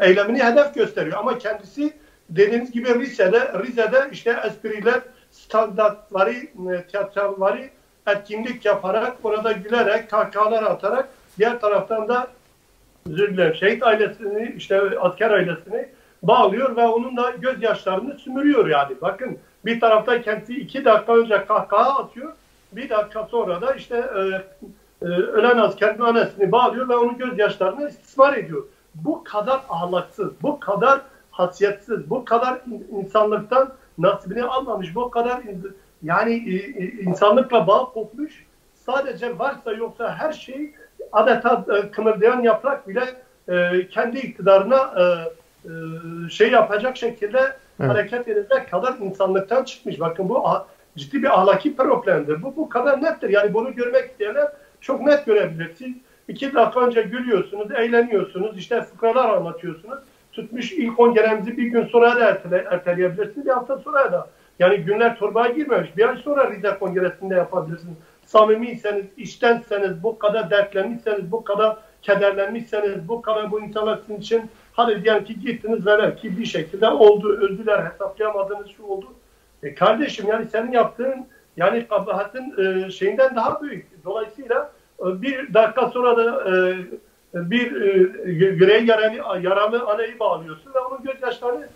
eylemini 0.07 0.43
hedef 0.43 0.75
gösteriyor. 0.75 1.17
Ama 1.17 1.37
kendisi 1.37 1.93
dediğiniz 2.29 2.71
gibi 2.71 2.99
Rize'de, 2.99 3.53
Rize'de 3.63 4.09
işte 4.11 4.39
espriler, 4.45 5.01
standartları, 5.31 6.33
e, 6.33 6.83
tiyatroları 6.91 7.69
etkinlik 8.07 8.65
yaparak, 8.65 9.17
orada 9.23 9.51
gülerek, 9.51 10.09
kahkahalar 10.09 10.63
atarak 10.63 11.09
diğer 11.37 11.59
taraftan 11.59 12.07
da 12.07 12.27
özür 13.09 13.53
şehit 13.53 13.83
ailesini, 13.83 14.53
işte 14.57 14.99
asker 14.99 15.31
ailesini 15.31 15.87
bağlıyor 16.23 16.75
ve 16.75 16.87
onun 16.87 17.17
da 17.17 17.29
gözyaşlarını 17.29 18.17
sümürüyor 18.17 18.67
yani. 18.67 18.95
Bakın 19.01 19.37
bir 19.65 19.79
tarafta 19.79 20.21
kendisi 20.21 20.55
iki 20.55 20.85
dakika 20.85 21.15
önce 21.15 21.45
kahkaha 21.45 22.03
atıyor, 22.03 22.33
bir 22.71 22.89
dakika 22.89 23.27
sonra 23.31 23.61
da 23.61 23.73
işte 23.73 23.97
e, 23.97 24.21
e, 25.01 25.05
ölen 25.05 25.57
askerin 25.57 25.99
annesini 25.99 26.51
bağlıyor 26.51 26.89
ve 26.89 26.95
onun 26.95 27.17
gözyaşlarını 27.17 27.89
istismar 27.89 28.37
ediyor. 28.37 28.63
Bu 28.95 29.23
kadar 29.23 29.61
ahlaksız, 29.69 30.31
bu 30.41 30.59
kadar 30.59 31.01
hasiyetsiz, 31.37 32.09
bu 32.09 32.25
kadar 32.25 32.61
insanlıktan 32.91 33.73
nasibini 33.97 34.43
almamış, 34.43 34.95
bu 34.95 35.11
kadar 35.11 35.41
yani 36.03 36.33
e, 36.33 36.55
e, 36.55 36.85
insanlıkla 36.85 37.67
bağ 37.67 37.85
kopmuş, 37.85 38.45
sadece 38.85 39.39
varsa 39.39 39.71
yoksa 39.71 40.15
her 40.15 40.31
şey 40.31 40.71
adeta 41.11 41.65
e, 41.77 41.91
kımıldayan 41.91 42.41
yaprak 42.41 42.87
bile 42.87 43.01
kendi 43.91 44.17
iktidarına 44.17 44.93
şey 46.29 46.51
yapacak 46.51 46.97
şekilde 46.97 47.39
evet. 47.79 47.91
hareket 47.91 48.27
edecek 48.27 48.71
kadar 48.71 48.97
insanlıktan 49.01 49.63
çıkmış. 49.63 49.99
Bakın 49.99 50.29
bu 50.29 50.43
ciddi 50.97 51.23
bir 51.23 51.39
ahlaki 51.39 51.75
problemdir. 51.75 52.43
Bu 52.43 52.55
bu 52.55 52.69
kadar 52.69 53.03
nettir. 53.03 53.29
Yani 53.29 53.53
bunu 53.53 53.75
görmek 53.75 54.11
isteyenler 54.11 54.51
çok 54.81 55.01
net 55.01 55.25
görebilirsiniz. 55.25 55.97
İki 56.27 56.53
dakika 56.53 56.81
önce 56.81 57.01
gülüyorsunuz, 57.01 57.71
eğleniyorsunuz, 57.71 58.57
işte 58.57 58.81
fıkralar 58.81 59.29
anlatıyorsunuz 59.29 59.99
tutmuş 60.37 60.71
ilk 60.71 60.97
kongremizi 60.97 61.57
bir 61.57 61.63
gün 61.63 61.85
sonra 61.85 62.15
da 62.15 62.29
ertele, 62.29 62.65
erteleyebilirsiniz. 62.71 63.45
Bir 63.45 63.51
hafta 63.51 63.77
sonra 63.77 64.11
da. 64.11 64.27
Yani 64.59 64.77
günler 64.77 65.17
torbaya 65.17 65.53
girmemiş. 65.53 65.97
Bir 65.97 66.09
ay 66.09 66.17
sonra 66.17 66.51
Rize 66.51 66.77
Kongresi'nde 66.79 67.35
yapabilirsiniz. 67.35 67.97
Samimiyseniz, 68.25 69.05
iştenseniz, 69.17 70.03
bu 70.03 70.19
kadar 70.19 70.49
dertlenmişseniz, 70.49 71.31
bu 71.31 71.43
kadar 71.43 71.77
kederlenmişseniz, 72.01 73.07
bu 73.07 73.21
kadar 73.21 73.51
bu 73.51 73.59
insanlar 73.59 73.97
sizin 73.97 74.21
için 74.21 74.41
hadi 74.73 75.03
diyelim 75.03 75.23
ki 75.23 75.39
gittiniz 75.39 75.85
velev 75.85 76.15
ki 76.15 76.37
bir 76.37 76.45
şekilde 76.45 76.89
oldu, 76.89 77.37
öldüler, 77.37 77.85
hesaplayamadığınız 77.85 78.67
şu 78.77 78.83
oldu. 78.83 79.05
E 79.63 79.75
kardeşim 79.75 80.27
yani 80.27 80.45
senin 80.45 80.71
yaptığın 80.71 81.27
yani 81.57 81.87
kabahatin 81.87 82.53
e, 82.57 82.91
şeyinden 82.91 83.35
daha 83.35 83.61
büyük. 83.61 84.05
Dolayısıyla 84.05 84.71
e, 84.99 85.21
bir 85.21 85.53
dakika 85.53 85.89
sonra 85.89 86.17
da 86.17 86.51
e, 86.51 86.75
bir 87.51 87.81
e, 87.81 88.09
yüreği 88.31 88.87
yaralı, 88.87 89.43
yaralı 89.43 89.83
anayı 89.87 90.19
bağlıyorsun 90.19 90.73
ve 90.73 90.79
onun 90.79 91.03
gözyaşlarını 91.03 91.67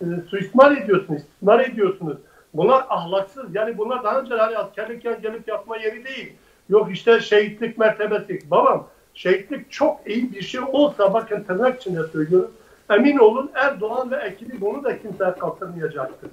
e, 0.00 0.04
suistimal 0.30 0.76
ediyorsun, 0.76 1.14
istismar 1.14 1.60
ediyorsunuz. 1.60 2.16
Bunlar 2.54 2.84
ahlaksız. 2.88 3.54
Yani 3.54 3.78
bunlar 3.78 4.04
daha 4.04 4.20
önce 4.20 4.34
hani 4.34 4.58
askerlikken 4.58 5.22
gelip 5.22 5.48
yapma 5.48 5.76
yeri 5.76 6.04
değil. 6.04 6.32
Yok 6.68 6.92
işte 6.92 7.20
şehitlik 7.20 7.78
mertebesi. 7.78 8.50
Babam 8.50 8.86
şehitlik 9.14 9.72
çok 9.72 10.00
iyi 10.06 10.32
bir 10.32 10.42
şey 10.42 10.60
olsa 10.72 11.14
bakın 11.14 11.42
tırnak 11.42 11.80
içinde 11.80 12.02
söylüyorum. 12.12 12.50
Emin 12.90 13.18
olun 13.18 13.50
Erdoğan 13.54 14.10
ve 14.10 14.16
ekibi 14.16 14.60
bunu 14.60 14.84
da 14.84 14.98
kimse 14.98 15.34
kaldırmayacaktır. 15.40 16.30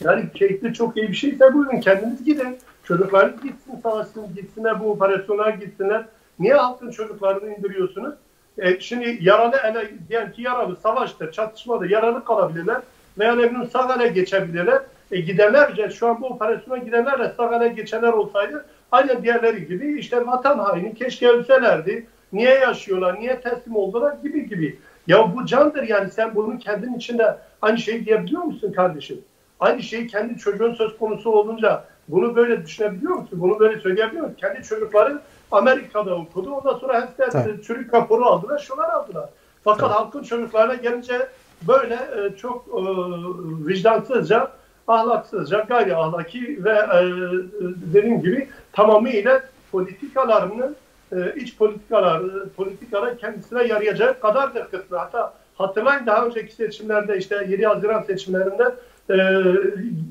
Yani 0.00 0.24
şehitlik 0.38 0.74
çok 0.74 0.96
iyi 0.96 1.08
bir 1.08 1.14
şeyse 1.14 1.54
buyurun 1.54 1.80
kendiniz 1.80 2.24
gidin. 2.24 2.58
Çocuklarınız 2.84 3.42
gitsin 3.42 3.80
savaşsın, 3.82 4.34
gitsinler 4.34 4.80
bu 4.80 4.90
operasyona 4.90 5.50
gitsinler. 5.50 6.04
Niye 6.38 6.54
halkın 6.54 6.90
çocuklarını 6.90 7.54
indiriyorsunuz? 7.54 8.14
E, 8.58 8.80
şimdi 8.80 9.18
yaralı 9.20 9.56
ele, 9.64 9.90
diyelim 10.08 10.32
ki 10.32 10.42
yaralı 10.42 10.76
savaşta, 10.76 11.32
çatışmada 11.32 11.86
yaralı 11.86 12.24
kalabilirler 12.24 12.82
veya 13.18 13.34
ne 13.34 13.50
bileyim 13.50 13.70
sağ 13.72 13.94
ele 13.94 14.08
geçebilirler. 14.08 14.82
E, 15.10 15.20
gidenlerce 15.20 15.90
şu 15.90 16.08
an 16.08 16.20
bu 16.20 16.26
operasyona 16.26 16.78
gidenlerle 16.78 17.32
sağ 17.36 17.56
ele 17.56 17.68
geçenler 17.68 18.12
olsaydı 18.12 18.66
aynı 18.92 19.22
diğerleri 19.22 19.66
gibi 19.66 19.98
işte 19.98 20.26
vatan 20.26 20.58
haini 20.58 20.94
keşke 20.94 21.28
ölselerdi. 21.28 22.06
Niye 22.32 22.54
yaşıyorlar, 22.54 23.20
niye 23.20 23.40
teslim 23.40 23.76
oldular 23.76 24.14
gibi 24.22 24.48
gibi. 24.48 24.78
Ya 25.06 25.36
bu 25.36 25.46
candır 25.46 25.82
yani 25.82 26.10
sen 26.10 26.34
bunun 26.34 26.56
kendin 26.56 26.94
içinde 26.94 27.38
aynı 27.62 27.78
şeyi 27.78 28.06
diyebiliyor 28.06 28.42
musun 28.42 28.72
kardeşim? 28.72 29.20
Aynı 29.60 29.82
şeyi 29.82 30.06
kendi 30.06 30.38
çocuğun 30.38 30.74
söz 30.74 30.98
konusu 30.98 31.30
olunca 31.30 31.84
bunu 32.08 32.36
böyle 32.36 32.64
düşünebiliyor 32.64 33.14
musun? 33.14 33.40
Bunu 33.40 33.58
böyle 33.58 33.80
söyleyebiliyor 33.80 34.24
musun? 34.24 34.36
Kendi 34.40 34.62
çocukların 34.62 35.20
Amerika'da 35.52 36.14
okudu. 36.14 36.52
Ondan 36.52 36.78
sonra 36.78 37.08
evet. 37.18 37.64
çürük 37.64 37.94
raporu 37.94 38.24
aldılar, 38.24 38.58
şunlar 38.58 38.88
aldılar. 38.88 39.28
Fakat 39.64 39.90
evet. 39.90 40.00
halkın 40.00 40.22
çocuklarına 40.22 40.74
gelince 40.74 41.28
böyle 41.68 41.94
e, 41.94 42.36
çok 42.36 42.68
e, 42.68 42.80
vicdansızca, 43.66 44.50
ahlaksızca, 44.88 45.58
gayri 45.68 45.96
ahlaki 45.96 46.64
ve 46.64 46.72
e, 46.72 47.00
dediğim 47.94 48.22
gibi 48.22 48.48
tamamıyla 48.72 49.42
politikalarını 49.72 50.74
e, 51.12 51.34
iç 51.36 51.56
politikalar, 51.56 52.22
politikalar 52.56 53.18
kendisine 53.18 53.64
yarayacak 53.64 54.22
kadardır 54.22 54.64
kısmı. 54.64 54.96
Hatta 54.96 55.34
hatırlayın 55.54 56.06
daha 56.06 56.26
önceki 56.26 56.54
seçimlerde 56.54 57.18
işte 57.18 57.46
7 57.48 57.66
Haziran 57.66 58.02
seçimlerinde 58.02 58.74
e, 59.10 59.16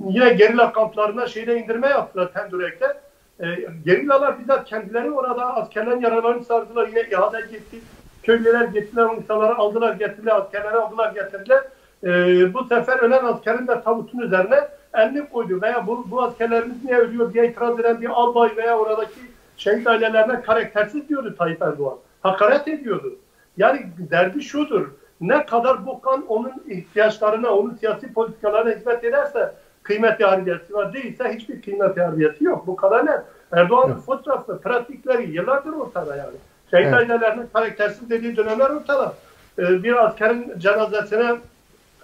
yine 0.10 0.34
gerilla 0.34 0.74
kamplarına 0.74 1.28
şeyde 1.28 1.60
indirme 1.60 1.88
yaptılar 1.88 2.34
Tendürek'te 2.34 2.98
e, 3.40 3.46
gerillalar 3.86 4.40
bizzat 4.40 4.66
kendileri 4.66 5.12
orada 5.12 5.56
askerlerin 5.56 6.02
yaralarını 6.02 6.44
sardılar. 6.44 6.88
Yine 6.88 7.02
ihale 7.02 7.42
gitti. 7.42 7.78
Köylüler 8.24 8.66
gittiler, 8.66 9.10
insanları 9.18 9.56
aldılar, 9.56 9.94
getirdiler, 9.94 10.36
askerleri 10.36 10.76
aldılar, 10.76 11.14
getirdiler. 11.14 11.64
E, 12.04 12.10
bu 12.54 12.64
sefer 12.64 13.00
ölen 13.00 13.26
askerin 13.26 13.68
de 13.68 13.82
tabutun 13.82 14.20
üzerine 14.20 14.68
elini 14.94 15.30
koydu. 15.30 15.62
Veya 15.62 15.88
bu, 15.88 16.06
bu 16.12 16.24
askerlerimiz 16.24 16.84
niye 16.84 16.98
ölüyor 16.98 17.34
diye 17.34 17.48
itiraz 17.50 17.80
eden 17.80 18.02
bir 18.02 18.10
albay 18.10 18.58
veya 18.58 18.78
oradaki 18.78 19.20
şehit 19.58 19.88
ailelerine 19.88 20.42
karaktersiz 20.42 21.10
diyordu 21.10 21.36
Tayyip 21.38 21.62
Erdoğan. 21.62 21.98
Hakaret 22.22 22.68
ediyordu. 22.68 23.16
Yani 23.58 23.86
derdi 24.12 24.42
şudur. 24.42 24.88
Ne 25.22 25.46
kadar 25.46 25.86
bu 25.86 26.02
kan 26.02 26.26
onun 26.28 26.54
ihtiyaçlarına, 26.68 27.56
onun 27.56 27.76
siyasi 27.76 28.14
politikalarına 28.14 28.76
hizmet 28.76 29.04
ederse 29.04 29.54
kıymeti 29.88 30.26
harbiyesi 30.26 30.74
var. 30.74 30.94
Değilse 30.94 31.34
hiçbir 31.34 31.62
kıymeti 31.62 32.02
harbiyesi 32.02 32.44
yok. 32.44 32.68
Bu 32.68 32.76
kadar 32.76 33.06
net. 33.06 33.20
Erdoğan'ın 33.52 33.94
evet. 33.94 34.04
fotoğrafı, 34.04 34.62
pratikleri 34.62 35.32
yıllardır 35.32 35.74
ortada 35.74 36.16
yani. 36.16 36.38
Şehit 36.72 37.10
evet. 37.12 37.54
karaktersiz 37.54 38.10
dediği 38.10 38.38
dönemler 38.38 38.70
ortada. 38.70 39.14
Ee, 39.60 39.84
bir 39.84 40.06
askerin 40.06 40.54
cenazesine 40.60 41.36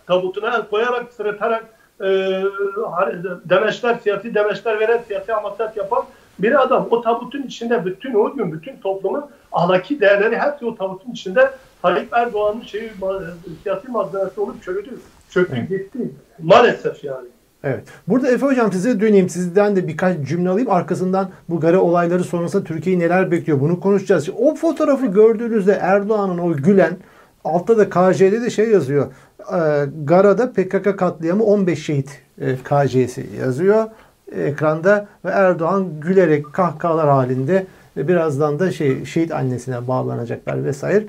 tabutuna 0.07 0.55
el 0.55 0.69
koyarak, 0.69 1.13
sırıtarak 1.13 1.65
e, 2.01 2.05
demeçler, 3.45 3.95
siyasi 3.95 4.36
demeçler 4.36 4.79
veren, 4.79 5.01
siyasi 5.07 5.34
amasat 5.34 5.77
yapan 5.77 6.03
bir 6.39 6.61
adam 6.61 6.88
o 6.91 7.01
tabutun 7.01 7.41
içinde 7.41 7.86
bütün 7.86 8.13
o 8.13 8.34
gün 8.34 8.51
bütün 8.51 8.77
toplumun 8.77 9.25
ahlaki 9.51 10.01
değerleri 10.01 10.38
hepsi 10.38 10.65
o 10.65 10.75
tabutun 10.75 11.11
içinde 11.11 11.51
Tayyip 11.81 12.13
Erdoğan'ın 12.13 12.61
şeyi, 12.61 12.91
siyasi 13.63 13.88
malzemesi 13.88 14.41
olup 14.41 14.63
çürüdü. 14.63 14.89
Çöktü 15.29 15.55
evet. 15.57 15.69
gitti. 15.69 16.11
Maalesef 16.43 17.03
yani. 17.03 17.27
Evet. 17.64 17.84
Burada 18.07 18.32
Efe 18.32 18.45
Hocam 18.45 18.72
size 18.72 18.99
döneyim. 18.99 19.30
Sizden 19.30 19.76
de 19.76 19.88
birkaç 19.88 20.22
cümle 20.28 20.49
alayım. 20.49 20.72
Arkasından 20.72 21.30
bu 21.49 21.59
Gare 21.59 21.78
olayları 21.78 22.24
sonrasında 22.24 22.64
Türkiye'yi 22.64 22.99
neler 22.99 23.32
bekliyor 23.32 23.59
bunu 23.59 23.80
konuşacağız. 23.80 24.30
O 24.38 24.55
fotoğrafı 24.55 25.05
gördüğünüzde 25.05 25.74
Erdoğan'ın 25.82 26.38
o 26.38 26.53
gülen 26.53 26.97
altta 27.43 27.78
da 27.78 27.89
KJ'de 27.89 28.41
de 28.41 28.49
şey 28.49 28.70
yazıyor. 28.70 29.05
E, 29.39 29.86
Gara'da 30.03 30.51
PKK 30.51 30.99
katliamı 30.99 31.43
15 31.43 31.86
şehit 31.86 32.22
e, 32.41 32.55
KJ'si 32.55 33.30
yazıyor 33.41 33.86
ekranda 34.36 35.07
ve 35.26 35.30
Erdoğan 35.30 35.99
gülerek 35.99 36.53
kahkahalar 36.53 37.09
halinde 37.09 37.66
ve 37.97 38.07
birazdan 38.07 38.59
da 38.59 38.72
şey 38.72 39.05
şehit 39.05 39.32
annesine 39.32 39.88
bağlanacaklar 39.88 40.66
vesaire. 40.66 41.05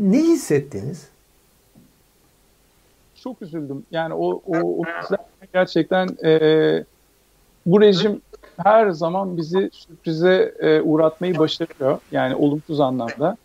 Ne 0.00 0.18
hissettiniz? 0.18 1.08
Çok 3.22 3.42
üzüldüm. 3.42 3.86
Yani 3.90 4.14
o, 4.14 4.42
o, 4.46 4.56
o 4.56 4.84
gerçekten 5.52 6.08
e, 6.24 6.84
bu 7.66 7.80
rejim 7.80 8.20
her 8.64 8.90
zaman 8.90 9.36
bizi 9.36 9.70
sürprize 9.72 10.54
e, 10.58 10.80
uğratmayı 10.80 11.38
başarıyor. 11.38 11.98
Yani 12.12 12.34
olumsuz 12.34 12.80
anlamda. 12.80 13.36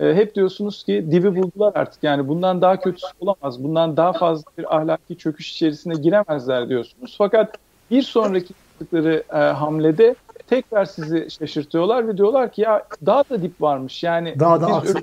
E, 0.00 0.14
hep 0.14 0.34
diyorsunuz 0.34 0.84
ki 0.84 1.06
divi 1.10 1.36
buldular 1.36 1.72
artık. 1.74 2.02
Yani 2.02 2.28
bundan 2.28 2.62
daha 2.62 2.80
kötüsü 2.80 3.12
olamaz. 3.20 3.64
Bundan 3.64 3.96
daha 3.96 4.12
fazla 4.12 4.50
bir 4.58 4.76
ahlaki 4.76 5.18
çöküş 5.18 5.52
içerisine 5.52 5.94
giremezler 5.94 6.68
diyorsunuz. 6.68 7.14
Fakat 7.18 7.56
bir 7.90 8.02
sonraki 8.02 8.54
yaptıkları 8.70 9.22
e, 9.32 9.36
hamlede 9.36 10.14
tekrar 10.46 10.84
sizi 10.84 11.28
şaşırtıyorlar 11.30 12.08
ve 12.08 12.16
diyorlar 12.16 12.52
ki 12.52 12.60
ya 12.60 12.84
daha 13.06 13.24
da 13.30 13.42
dip 13.42 13.60
varmış. 13.60 14.02
Yani 14.02 14.34
daha 14.40 14.60
da 14.60 14.66
aksı, 14.66 14.98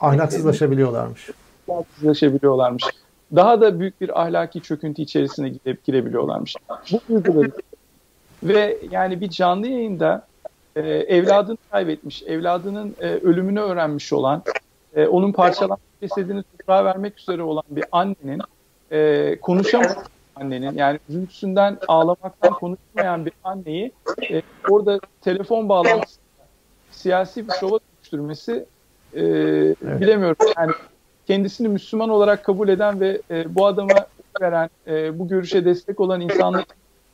ahlaksızlaşabiliyorlarmış. 0.00 1.30
Ahlaksızlaşabiliyorlarmış 1.68 2.84
daha 3.36 3.60
da 3.60 3.80
büyük 3.80 4.00
bir 4.00 4.22
ahlaki 4.22 4.60
çöküntü 4.60 5.02
içerisine 5.02 5.48
girip 5.48 5.84
girebiliyorlarmış. 5.84 6.54
Bu 6.92 7.00
duyguları 7.08 7.50
ve 8.42 8.78
yani 8.90 9.20
bir 9.20 9.30
canlı 9.30 9.66
yayında 9.66 10.26
e, 10.76 10.80
evladını 10.90 11.56
kaybetmiş, 11.70 12.22
evladının 12.22 12.96
e, 13.00 13.06
ölümünü 13.08 13.60
öğrenmiş 13.60 14.12
olan, 14.12 14.42
e, 14.94 15.06
onun 15.06 15.32
parçalanmış 15.32 15.86
cesedini 16.00 16.42
toprağa 16.42 16.84
vermek 16.84 17.18
üzere 17.18 17.42
olan 17.42 17.64
bir 17.70 17.84
annenin 17.92 18.42
e, 18.92 19.38
konuşamaması 19.40 20.00
annenin 20.36 20.74
yani 20.76 20.98
üzüntüsünden 21.08 21.78
ağlamaktan 21.88 22.52
konuşmayan 22.52 23.26
bir 23.26 23.32
anneyi 23.44 23.92
e, 24.30 24.42
orada 24.68 25.00
telefon 25.20 25.68
bağlantısında 25.68 26.22
siyasi 26.90 27.48
bir 27.48 27.52
şova 27.52 27.78
dönüştürmesi 27.78 28.64
e, 29.14 29.20
bilemiyorum. 30.00 30.36
Yani 30.58 30.72
kendisini 31.32 31.68
Müslüman 31.68 32.08
olarak 32.08 32.44
kabul 32.44 32.68
eden 32.68 33.00
ve 33.00 33.20
e, 33.30 33.54
bu 33.54 33.66
adama 33.66 34.06
veren, 34.40 34.70
e, 34.86 35.18
bu 35.18 35.28
görüşe 35.28 35.64
destek 35.64 36.00
olan 36.00 36.20
insanların 36.20 36.64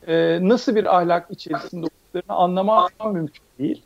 e, 0.06 0.38
nasıl 0.48 0.76
bir 0.76 0.96
ahlak 0.96 1.26
içerisinde 1.30 1.86
olduklarını 1.86 2.38
anlama 2.38 2.88
mümkün 3.12 3.42
değil. 3.58 3.82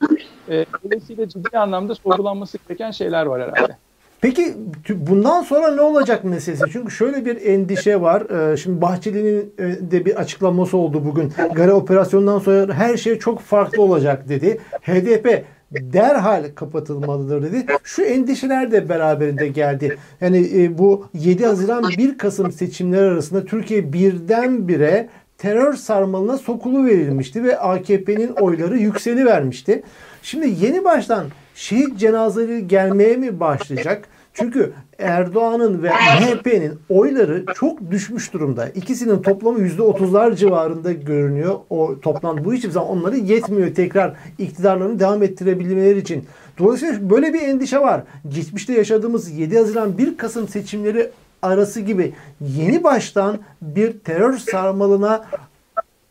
E, 0.49 0.67
dolayısıyla 0.85 1.29
ciddi 1.29 1.59
anlamda 1.59 1.95
sorgulanması 1.95 2.59
gereken 2.69 2.91
şeyler 2.91 3.27
var 3.27 3.43
herhalde. 3.43 3.77
Peki 4.21 4.55
bundan 4.91 5.43
sonra 5.43 5.75
ne 5.75 5.81
olacak 5.81 6.25
meselesi? 6.25 6.65
Çünkü 6.73 6.91
şöyle 6.91 7.25
bir 7.25 7.47
endişe 7.47 8.01
var. 8.01 8.53
Ee, 8.53 8.57
şimdi 8.57 8.81
Bahçeli'nin 8.81 9.55
e, 9.59 9.91
de 9.91 10.05
bir 10.05 10.17
açıklaması 10.17 10.77
oldu 10.77 11.05
bugün. 11.05 11.33
Gare 11.55 11.73
operasyonundan 11.73 12.39
sonra 12.39 12.75
her 12.75 12.97
şey 12.97 13.19
çok 13.19 13.41
farklı 13.41 13.83
olacak 13.83 14.29
dedi. 14.29 14.61
HDP 14.83 15.45
derhal 15.81 16.45
kapatılmalıdır 16.55 17.43
dedi. 17.43 17.67
Şu 17.85 18.03
endişeler 18.03 18.73
de 18.73 18.89
beraberinde 18.89 19.49
geldi. 19.49 19.99
Yani 20.21 20.51
e, 20.55 20.79
bu 20.79 21.07
7 21.15 21.47
Haziran 21.47 21.85
1 21.99 22.19
Kasım 22.19 22.53
seçimleri 22.53 23.05
arasında 23.05 23.45
Türkiye 23.45 23.93
birdenbire 23.93 25.09
terör 25.39 25.75
sarmalına 25.75 26.39
sokulu 26.39 26.85
verilmişti 26.85 27.45
ve 27.45 27.59
AKP'nin 27.59 28.29
oyları 28.29 28.79
yükseli 28.79 29.25
vermişti. 29.25 29.83
Şimdi 30.23 30.65
yeni 30.65 30.85
baştan 30.85 31.27
şehit 31.55 31.99
cenazeleri 31.99 32.69
gelmeye 32.69 33.17
mi 33.17 33.41
başlayacak? 33.41 34.09
Çünkü 34.35 34.73
Erdoğan'ın 34.99 35.83
ve 35.83 35.91
MHP'nin 35.91 36.79
oyları 36.89 37.45
çok 37.55 37.91
düşmüş 37.91 38.33
durumda. 38.33 38.69
İkisinin 38.69 39.23
toplamı 39.23 39.59
%30'lar 39.59 40.37
civarında 40.37 40.93
görünüyor. 40.93 41.59
O 41.71 42.01
toplam 42.01 42.45
bu 42.45 42.55
hiçbir 42.55 42.71
zaman 42.71 42.89
onları 42.89 43.17
yetmiyor 43.17 43.75
tekrar 43.75 44.15
iktidarlarını 44.39 45.01
devam 45.01 45.23
ettirebilmeleri 45.23 45.99
için. 45.99 46.27
Dolayısıyla 46.59 47.11
böyle 47.11 47.35
bir 47.35 47.43
endişe 47.43 47.79
var. 47.79 48.03
Geçmişte 48.29 48.73
yaşadığımız 48.73 49.31
7 49.31 49.59
Haziran 49.59 49.99
1 49.99 50.17
Kasım 50.17 50.49
seçimleri 50.49 51.11
arası 51.43 51.81
gibi 51.81 52.15
yeni 52.41 52.85
baştan 52.85 53.39
bir 53.63 53.99
terör 53.99 54.39
sarmalına 54.39 55.25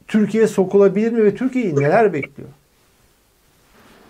Türkiye 0.08 0.48
sokulabilir 0.48 1.12
mi 1.12 1.24
ve 1.24 1.36
Türkiye'yi 1.36 1.76
neler 1.76 2.14
bekliyor? 2.14 2.50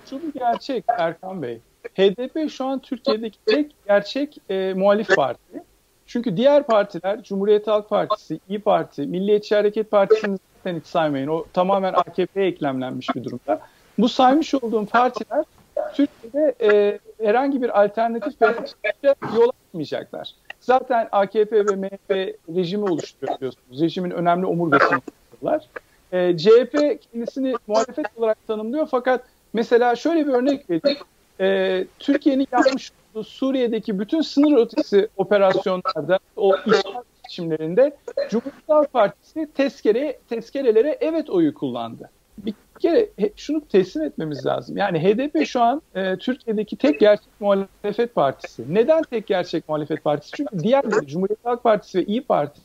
Şu 0.10 0.22
bir 0.22 0.40
gerçek 0.40 0.84
Erkan 0.88 1.42
Bey. 1.42 1.60
HDP 1.96 2.52
şu 2.52 2.66
an 2.66 2.80
Türkiye'deki 2.80 3.38
tek 3.46 3.72
gerçek 3.88 4.38
e, 4.50 4.74
muhalif 4.74 5.16
parti. 5.16 5.64
Çünkü 6.06 6.38
diğer 6.38 6.64
partiler 6.64 7.24
Cumhuriyet 7.24 7.68
Halk 7.68 7.90
Partisi, 7.90 8.40
İyi 8.50 8.60
Parti, 8.60 9.02
Milliyetçi 9.02 9.56
Hareket 9.56 9.92
Partisi'ni 9.92 10.38
zaten 10.58 10.80
hiç 10.80 10.86
saymayın. 10.86 11.28
O 11.28 11.46
tamamen 11.54 11.94
AKP'ye 11.94 12.48
eklemlenmiş 12.48 13.16
bir 13.16 13.24
durumda. 13.24 13.60
Bu 13.98 14.10
saymış 14.10 14.54
olduğum 14.54 14.86
partiler 14.86 15.46
Türkiye'de 15.94 16.56
e, 16.62 17.00
herhangi 17.26 17.62
bir 17.62 17.84
alternatif 17.84 18.42
ve 18.42 19.16
yol 19.36 19.52
açmayacaklar. 19.68 20.36
Zaten 20.60 21.10
AKP 21.12 21.66
ve 21.66 21.76
MHP 21.76 22.12
rejimi 22.56 22.84
oluşturuyor. 22.84 23.54
Rejimin 23.80 24.12
önemli 24.12 24.46
omurgasını 24.46 25.00
oluşturuyorlar. 25.00 25.68
E, 26.12 26.38
CHP 26.38 27.02
kendisini 27.12 27.56
muhalefet 27.68 28.06
olarak 28.16 28.48
tanımlıyor 28.48 28.88
fakat 28.92 29.24
mesela 29.54 29.96
şöyle 29.96 30.28
bir 30.28 30.34
örnek 30.34 30.70
vereyim 30.70 31.00
e, 31.42 31.86
Türkiye'nin 32.00 32.48
yapmış 32.52 32.92
olduğu 32.92 33.24
Suriye'deki 33.24 34.00
bütün 34.00 34.22
sınır 34.22 34.58
ötesi 34.58 35.08
operasyonlarda, 35.18 36.20
o 36.36 36.56
işgal 36.58 37.04
seçimlerinde 37.24 37.98
Cumhuriyet 38.30 38.70
Halk 38.70 38.94
Partisi 38.94 39.50
tezkere, 39.54 40.20
tezkerelere 40.30 40.98
evet 41.02 41.30
oyu 41.30 41.54
kullandı. 41.54 42.10
Bir 42.38 42.54
kere 42.80 43.10
şunu 43.36 43.62
teslim 43.68 44.04
etmemiz 44.04 44.46
lazım. 44.46 44.78
Yani 44.78 45.00
HDP 45.00 45.46
şu 45.46 45.62
an 45.62 45.82
e, 45.96 46.18
Türkiye'deki 46.18 46.76
tek 46.76 47.00
gerçek 47.00 47.28
muhalefet 47.40 48.16
partisi. 48.16 48.74
Neden 48.74 49.04
tek 49.04 49.28
gerçek 49.28 49.70
muhalefet 49.70 50.04
partisi? 50.04 50.32
Çünkü 50.36 50.60
diğerleri 50.60 51.08
Cumhuriyet 51.08 51.46
Halk 51.46 51.64
Partisi 51.64 51.98
ve 51.98 52.06
İyi 52.06 52.24
Parti 52.24 52.62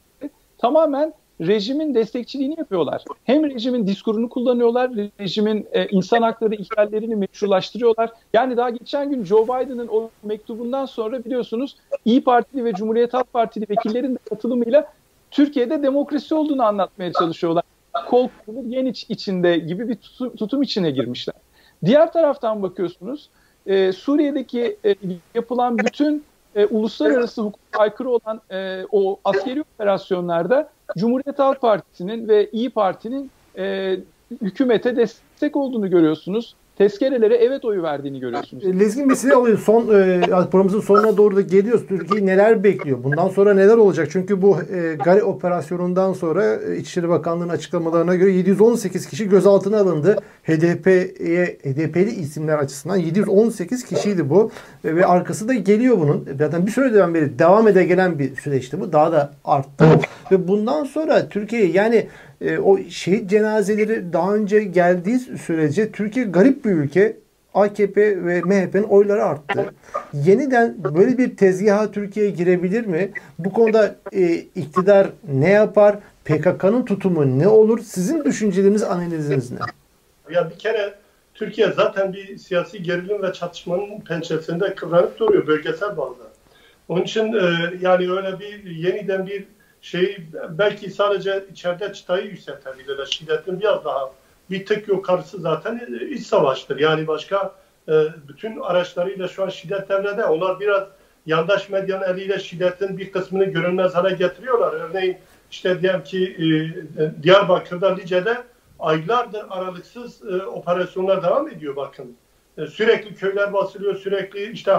tamamen 0.58 1.12
rejimin 1.40 1.94
destekçiliğini 1.94 2.54
yapıyorlar. 2.58 3.04
Hem 3.24 3.50
rejimin 3.50 3.86
diskurunu 3.86 4.28
kullanıyorlar, 4.28 4.90
rejimin 5.20 5.66
e, 5.72 5.86
insan 5.86 6.22
hakları 6.22 6.54
ihlallerini 6.54 7.16
meşrulaştırıyorlar. 7.16 8.10
Yani 8.32 8.56
daha 8.56 8.70
geçen 8.70 9.10
gün 9.10 9.24
Joe 9.24 9.44
Biden'ın 9.44 9.88
o 9.88 10.10
mektubundan 10.22 10.86
sonra 10.86 11.24
biliyorsunuz 11.24 11.76
İyi 12.04 12.24
Partili 12.24 12.64
ve 12.64 12.72
Cumhuriyet 12.72 13.14
Halk 13.14 13.32
Partili 13.32 13.66
vekillerin 13.70 14.14
de 14.14 14.18
katılımıyla 14.28 14.92
Türkiye'de 15.30 15.82
demokrasi 15.82 16.34
olduğunu 16.34 16.62
anlatmaya 16.62 17.12
çalışıyorlar. 17.12 17.64
Kol 18.08 18.28
yen 18.66 18.86
iç 18.86 19.06
içinde 19.08 19.58
gibi 19.58 19.88
bir 19.88 19.94
tutum, 19.94 20.36
tutum 20.36 20.62
içine 20.62 20.90
girmişler. 20.90 21.36
Diğer 21.84 22.12
taraftan 22.12 22.62
bakıyorsunuz 22.62 23.28
e, 23.66 23.92
Suriye'deki 23.92 24.76
e, 24.84 24.94
yapılan 25.34 25.78
bütün 25.78 26.24
e, 26.54 26.66
uluslararası 26.66 27.42
hukuka 27.42 27.78
aykırı 27.78 28.10
olan 28.10 28.40
e, 28.50 28.84
o 28.92 29.18
askeri 29.24 29.60
operasyonlarda 29.60 30.70
Cumhuriyet 30.98 31.38
Halk 31.38 31.60
Partisi'nin 31.60 32.28
ve 32.28 32.50
İyi 32.50 32.70
Parti'nin 32.70 33.30
e, 33.58 33.96
hükümete 34.42 34.96
destek 34.96 35.56
olduğunu 35.56 35.90
görüyorsunuz 35.90 36.54
tezkerelere 36.78 37.34
evet 37.36 37.64
oyu 37.64 37.82
verdiğini 37.82 38.20
görüyorsunuz. 38.20 38.64
E, 38.64 38.78
Lezgin 38.78 39.10
bir 39.10 39.14
size 39.14 39.34
alayım. 39.34 39.58
Son 39.58 39.82
e, 39.82 40.20
programımızın 40.20 40.80
sonuna 40.80 41.16
doğru 41.16 41.36
da 41.36 41.40
geliyoruz. 41.40 41.86
Türkiye 41.88 42.26
neler 42.26 42.64
bekliyor? 42.64 43.04
Bundan 43.04 43.28
sonra 43.28 43.54
neler 43.54 43.76
olacak? 43.76 44.08
Çünkü 44.10 44.42
bu 44.42 44.58
e, 44.60 44.94
Gare 45.04 45.22
operasyonundan 45.22 46.12
sonra 46.12 46.54
e, 46.54 46.76
İçişleri 46.76 47.08
Bakanlığı'nın 47.08 47.48
açıklamalarına 47.48 48.14
göre 48.14 48.32
718 48.32 49.06
kişi 49.06 49.28
gözaltına 49.28 49.80
alındı. 49.80 50.16
HDP'ye 50.42 51.46
HDP'li 51.46 52.10
isimler 52.10 52.58
açısından 52.58 52.96
718 52.96 53.84
kişiydi 53.84 54.30
bu. 54.30 54.50
E, 54.84 54.96
ve 54.96 55.06
arkası 55.06 55.48
da 55.48 55.54
geliyor 55.54 55.98
bunun. 55.98 56.28
Zaten 56.38 56.66
bir 56.66 56.70
süreden 56.70 57.14
beri 57.14 57.38
devam 57.38 57.68
ede 57.68 57.84
gelen 57.84 58.18
bir 58.18 58.36
süreçti 58.36 58.80
bu. 58.80 58.92
Daha 58.92 59.12
da 59.12 59.32
arttı. 59.44 59.84
ve 60.32 60.48
bundan 60.48 60.84
sonra 60.84 61.28
Türkiye 61.28 61.66
yani 61.66 62.06
e, 62.40 62.58
o 62.58 62.78
şehit 62.78 63.30
cenazeleri 63.30 64.12
daha 64.12 64.34
önce 64.34 64.64
geldiği 64.64 65.18
sürece 65.18 65.92
Türkiye 65.92 66.24
garip 66.24 66.64
bir 66.64 66.70
ülke. 66.70 67.16
AKP 67.54 68.24
ve 68.24 68.40
MHP'nin 68.40 68.82
oyları 68.82 69.24
arttı. 69.24 69.74
Yeniden 70.12 70.76
böyle 70.96 71.18
bir 71.18 71.36
tezgaha 71.36 71.90
Türkiye 71.90 72.30
girebilir 72.30 72.86
mi? 72.86 73.10
Bu 73.38 73.52
konuda 73.52 73.96
e, 74.12 74.34
iktidar 74.34 75.10
ne 75.32 75.50
yapar? 75.50 75.96
PKK'nın 76.24 76.84
tutumu 76.84 77.38
ne 77.38 77.48
olur? 77.48 77.78
Sizin 77.78 78.24
düşünceleriniz, 78.24 78.82
analiziniz 78.82 79.50
ne? 79.50 79.58
Ya 80.30 80.50
bir 80.50 80.58
kere 80.58 80.94
Türkiye 81.34 81.72
zaten 81.72 82.12
bir 82.12 82.38
siyasi 82.38 82.82
gerilim 82.82 83.22
ve 83.22 83.32
çatışmanın 83.32 84.00
pençesinde 84.00 84.74
kıvranıp 84.74 85.18
duruyor 85.18 85.46
bölgesel 85.46 85.96
bazda. 85.96 86.24
Onun 86.88 87.02
için 87.02 87.32
e, 87.32 87.70
yani 87.80 88.12
öyle 88.12 88.40
bir 88.40 88.70
yeniden 88.70 89.26
bir 89.26 89.44
şey 89.86 90.18
belki 90.50 90.90
sadece 90.90 91.44
içeride 91.52 91.92
çıtayı 91.92 92.26
yükseltebilirler. 92.26 93.06
Şiddetin 93.06 93.60
biraz 93.60 93.84
daha 93.84 94.10
bir 94.50 94.66
tık 94.66 94.88
yukarısı 94.88 95.40
zaten 95.40 95.88
iç 96.10 96.26
savaştır. 96.26 96.78
Yani 96.78 97.06
başka 97.06 97.54
e, 97.88 97.92
bütün 98.28 98.60
araçlarıyla 98.60 99.28
şu 99.28 99.44
an 99.44 99.48
şiddet 99.48 99.88
devrede. 99.88 100.24
Onlar 100.24 100.60
biraz 100.60 100.88
yandaş 101.26 101.68
medyanın 101.68 102.14
eliyle 102.14 102.38
şiddetin 102.38 102.98
bir 102.98 103.12
kısmını 103.12 103.44
görünmez 103.44 103.94
hale 103.94 104.14
getiriyorlar. 104.14 104.72
Örneğin 104.72 105.16
işte 105.50 105.82
diyelim 105.82 106.04
ki 106.04 106.36
e, 106.98 107.22
Diyarbakır'da 107.22 107.94
Lice'de 107.94 108.36
aylardır 108.78 109.44
aralıksız 109.50 110.22
e, 110.22 110.42
operasyonlar 110.42 111.22
devam 111.22 111.48
ediyor 111.48 111.76
bakın. 111.76 112.16
Sürekli 112.70 113.14
köyler 113.14 113.52
basılıyor, 113.52 113.96
sürekli 113.96 114.52
işte 114.52 114.72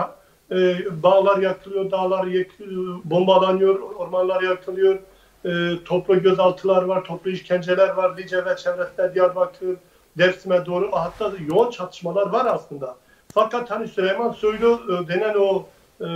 e, 0.52 0.78
bağlar 1.04 1.38
yakılıyor, 1.38 1.92
dağlar 1.92 2.26
yakılıyor, 2.26 3.00
bombalanıyor, 3.04 3.80
ormanlar 3.80 4.42
yakılıyor. 4.42 5.00
E, 5.46 5.84
toplu 5.86 6.22
gözaltılar 6.22 6.84
var, 6.84 7.04
toplu 7.04 7.32
işkenceler 7.32 7.90
var. 7.90 8.18
Lice 8.18 8.46
ve 8.46 8.56
çevresinde 8.56 9.14
Diyarbakır, 9.14 9.78
Dersim'e 10.18 10.66
doğru 10.66 10.90
hatta 10.92 11.32
yoğun 11.48 11.72
çatışmalar 11.72 12.28
var 12.28 12.46
aslında. 12.46 12.96
Fakat 13.34 13.72
hani 13.72 13.88
Süleyman 13.88 14.32
Soylu 14.32 14.82
e, 14.90 15.08
denen 15.08 15.36
o 15.36 15.66
e, 16.02 16.08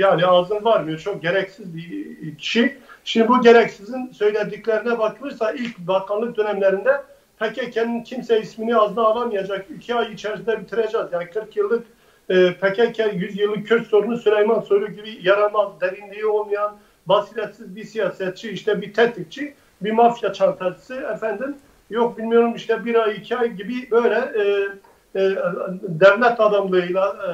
yani 0.00 0.26
ağzın 0.26 0.64
varmıyor. 0.64 0.98
Çok 0.98 1.22
gereksiz 1.22 1.76
bir 1.76 2.38
kişi. 2.38 2.78
Şimdi 3.04 3.28
bu 3.28 3.40
gereksizin 3.40 4.12
söylediklerine 4.12 4.98
bakılırsa 4.98 5.52
ilk 5.52 5.78
bakanlık 5.78 6.36
dönemlerinde 6.36 7.02
PKK'nın 7.38 8.02
kimse 8.02 8.40
ismini 8.40 8.76
ağzına 8.76 9.02
alamayacak. 9.02 9.66
iki 9.76 9.94
ay 9.94 10.12
içerisinde 10.12 10.60
bitireceğiz. 10.60 11.06
Yani 11.12 11.30
40 11.30 11.56
yıllık 11.56 11.86
e, 12.28 12.54
PKK 12.54 13.14
100 13.14 13.38
yıllık 13.38 13.66
Kürt 13.66 13.86
sorunu 13.86 14.16
Süleyman 14.16 14.60
Soylu 14.60 14.88
gibi 14.88 15.18
yaramaz, 15.22 15.80
derinliği 15.80 16.26
olmayan, 16.26 16.76
basiretsiz 17.06 17.76
bir 17.76 17.84
siyasetçi, 17.84 18.50
işte 18.50 18.82
bir 18.82 18.92
tetikçi, 18.92 19.54
bir 19.80 19.92
mafya 19.92 20.32
çantacısı 20.32 20.94
efendim 20.94 21.56
yok 21.90 22.18
bilmiyorum 22.18 22.54
işte 22.54 22.84
bir 22.84 22.94
ay 22.94 23.16
iki 23.16 23.36
ay 23.36 23.52
gibi 23.52 23.90
böyle 23.90 24.14
e, 24.14 24.68
e, 25.20 25.36
devlet 25.82 26.40
adamlığıyla 26.40 27.08
e, 27.08 27.32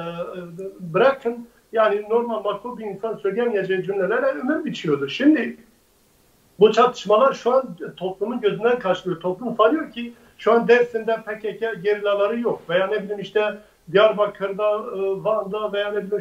bırakın 0.93 1.47
yani 1.71 2.05
normal 2.09 2.43
makul 2.43 2.77
bir 2.77 2.85
insan 2.85 3.15
söyleyemeyeceği 3.15 3.83
cümlelerle 3.83 4.25
ömür 4.25 4.65
biçiyordu. 4.65 5.07
Şimdi 5.07 5.57
Bu 6.59 6.71
çatışmalar 6.71 7.33
şu 7.33 7.53
an 7.53 7.77
toplumun 7.97 8.41
gözünden 8.41 8.79
kaçmıyor. 8.79 9.19
Toplum 9.19 9.55
sanıyor 9.55 9.91
ki 9.91 10.13
şu 10.37 10.53
an 10.53 10.67
Dersim'de 10.67 11.15
PKK 11.15 11.83
gerillaları 11.83 12.39
yok. 12.39 12.61
Veya 12.69 12.87
ne 12.87 13.03
bileyim 13.03 13.19
işte 13.19 13.57
Diyarbakır'da, 13.91 14.69
e, 14.71 15.23
Van'da 15.23 15.73
veya 15.73 15.91
ne 15.91 16.11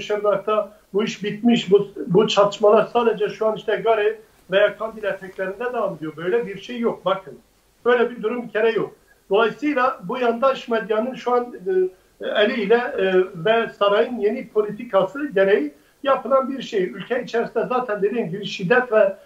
bu 0.92 1.04
iş 1.04 1.24
bitmiş. 1.24 1.70
Bu, 1.70 1.88
bu 2.06 2.28
çatışmalar 2.28 2.86
sadece 2.92 3.28
şu 3.28 3.46
an 3.46 3.56
işte 3.56 3.76
Gare 3.76 4.18
veya 4.50 4.78
Kandil 4.78 5.04
eteklerinde 5.04 5.64
devam 5.64 5.94
ediyor. 5.94 6.12
Böyle 6.16 6.46
bir 6.46 6.60
şey 6.60 6.78
yok. 6.78 7.04
Bakın. 7.04 7.38
Böyle 7.84 8.10
bir 8.10 8.22
durum 8.22 8.42
bir 8.42 8.52
kere 8.52 8.70
yok. 8.70 8.94
Dolayısıyla 9.30 10.00
bu 10.02 10.18
yandaş 10.18 10.68
medyanın 10.68 11.14
şu 11.14 11.32
an 11.32 11.54
e, 12.20 12.26
eliyle 12.26 12.74
e, 12.74 13.14
ve 13.44 13.68
sarayın 13.78 14.18
yeni 14.18 14.48
politikası 14.48 15.28
gereği 15.28 15.74
yapılan 16.02 16.50
bir 16.50 16.62
şey. 16.62 16.82
Ülke 16.82 17.22
içerisinde 17.22 17.66
zaten 17.68 18.02
dediğim 18.02 18.30
gibi 18.30 18.46
şiddet 18.46 18.92
ve 18.92 19.16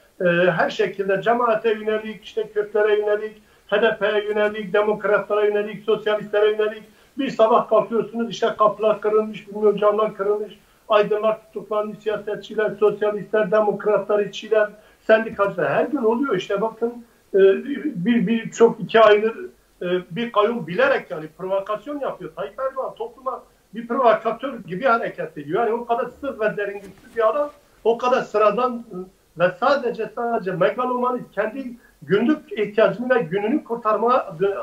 her 0.51 0.71
şekilde 0.71 1.23
cemaate 1.23 1.71
yönelik, 1.71 2.25
işte 2.25 2.49
Kürtlere 2.55 3.01
yönelik, 3.01 3.43
HDP'ye 3.67 4.25
yönelik, 4.25 4.73
demokratlara 4.73 5.45
yönelik, 5.45 5.85
sosyalistlere 5.85 6.51
yönelik 6.51 6.83
bir 7.19 7.31
sabah 7.31 7.69
kalkıyorsunuz 7.69 8.31
işte 8.31 8.55
kapılar 8.59 9.01
kırılmış, 9.01 9.49
bilmiyorum 9.49 9.79
camlar 9.79 10.15
kırılmış, 10.15 10.59
aydınlar 10.89 11.41
tutuklanmış, 11.47 11.99
siyasetçiler, 11.99 12.71
sosyalistler, 12.81 13.51
demokratlar, 13.51 14.21
işçiler, 14.27 14.71
sendikacılar 15.07 15.73
her 15.73 15.85
gün 15.85 16.03
oluyor 16.03 16.37
işte 16.37 16.61
bakın 16.61 17.05
e, 17.35 17.39
bir, 17.95 18.27
bir 18.27 18.51
çok 18.51 18.81
iki 18.81 19.01
ayrı 19.01 19.35
e, 19.83 19.87
bir 20.11 20.33
kayyum 20.33 20.67
bilerek 20.67 21.11
yani 21.11 21.27
provokasyon 21.39 22.01
yapıyor. 22.01 22.35
Tayyip 22.37 22.61
Erdoğan 22.61 22.95
topluma 22.95 23.43
bir 23.75 23.89
provokatör 23.89 24.59
gibi 24.59 24.85
hareket 24.85 25.39
ediyor. 25.39 25.67
Yani 25.67 25.73
o 25.73 25.87
kadar 25.87 26.11
sırf 26.21 26.41
ve 26.41 26.57
derinliksiz 26.57 27.17
bir 27.17 27.29
adam, 27.29 27.51
o 27.85 27.99
kadar 27.99 28.23
sıradan 28.23 28.85
ve 29.39 29.51
sadece 29.61 30.11
sadece 30.15 30.53
megalomanist 30.53 31.33
kendi 31.33 31.77
günlük 32.03 32.53
ihtiyacını 32.53 33.15
ve 33.15 33.23
gününü 33.23 33.65
kurtarma 33.65 34.15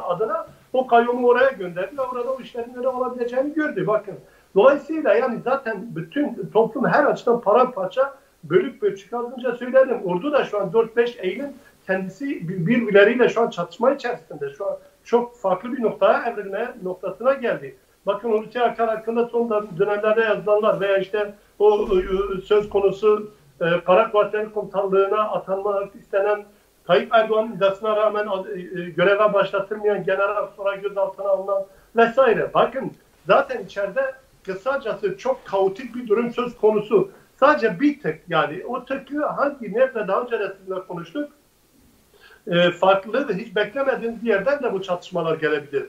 adına 0.07 0.45
o 0.73 0.87
kayyumu 0.87 1.27
oraya 1.27 1.51
gönderdi 1.51 1.97
ve 1.97 2.01
orada 2.01 2.31
o 2.31 2.41
işlerin 2.41 2.77
öyle 2.77 2.87
olabileceğini 2.87 3.53
gördü. 3.53 3.87
Bakın. 3.87 4.15
Dolayısıyla 4.55 5.13
yani 5.13 5.39
zaten 5.43 5.95
bütün 5.95 6.49
toplum 6.53 6.85
her 6.85 7.03
açıdan 7.03 7.41
paramparça 7.41 8.13
bölük 8.43 8.83
az 9.13 9.37
önce 9.37 9.51
söyledim. 9.57 10.01
Ordu 10.05 10.31
da 10.31 10.43
şu 10.43 10.61
an 10.61 10.69
4-5 10.69 11.19
Eylül 11.19 11.49
kendisi 11.87 12.49
birbirleriyle 12.49 13.29
şu 13.29 13.41
an 13.41 13.49
çatışma 13.49 13.91
içerisinde. 13.91 14.49
Şu 14.57 14.67
an 14.67 14.77
çok 15.03 15.37
farklı 15.37 15.73
bir 15.73 15.81
noktaya 15.81 16.23
evrilme 16.23 16.73
noktasına 16.83 17.33
geldi. 17.33 17.75
Bakın 18.05 18.31
Hulusi 18.31 18.61
Akar 18.61 18.89
hakkında 18.89 19.25
son 19.25 19.49
dönemlerde 19.79 20.21
yazılanlar 20.21 20.79
veya 20.79 20.97
işte 20.97 21.33
o 21.59 21.87
söz 22.45 22.69
konusu 22.69 23.31
e, 23.61 23.65
Kara 23.85 24.11
Kuvvetleri 24.11 24.53
Komutanlığı'na 24.53 25.21
atanmak 25.21 25.95
istenen 25.95 26.45
Tayyip 26.87 27.13
Erdoğan'ın 27.13 27.55
iddiasına 27.55 27.95
rağmen 27.95 28.27
e, 28.27 28.59
e, 28.59 28.89
göreve 28.89 29.33
başlatılmayan 29.33 30.03
general 30.03 30.47
sonra 30.57 30.75
gözaltına 30.75 31.27
alınan 31.27 31.65
vesaire. 31.95 32.53
Bakın 32.53 32.91
zaten 33.27 33.63
içeride 33.63 34.13
kısacası 34.43 35.17
çok 35.17 35.45
kaotik 35.45 35.95
bir 35.95 36.07
durum 36.07 36.31
söz 36.31 36.57
konusu. 36.57 37.11
Sadece 37.39 37.79
bir 37.79 38.01
tık 38.01 38.19
yani 38.29 38.63
o 38.65 38.85
tıkı 38.85 39.25
hangi 39.25 39.73
nerede 39.73 40.07
daha 40.07 40.21
önce 40.21 40.39
de 40.39 40.53
konuştuk 40.87 41.31
e, 42.47 42.71
farklı 42.71 43.33
hiç 43.33 43.55
beklemediğiniz 43.55 44.23
yerden 44.23 44.63
de 44.63 44.73
bu 44.73 44.81
çatışmalar 44.81 45.37
gelebilir. 45.37 45.85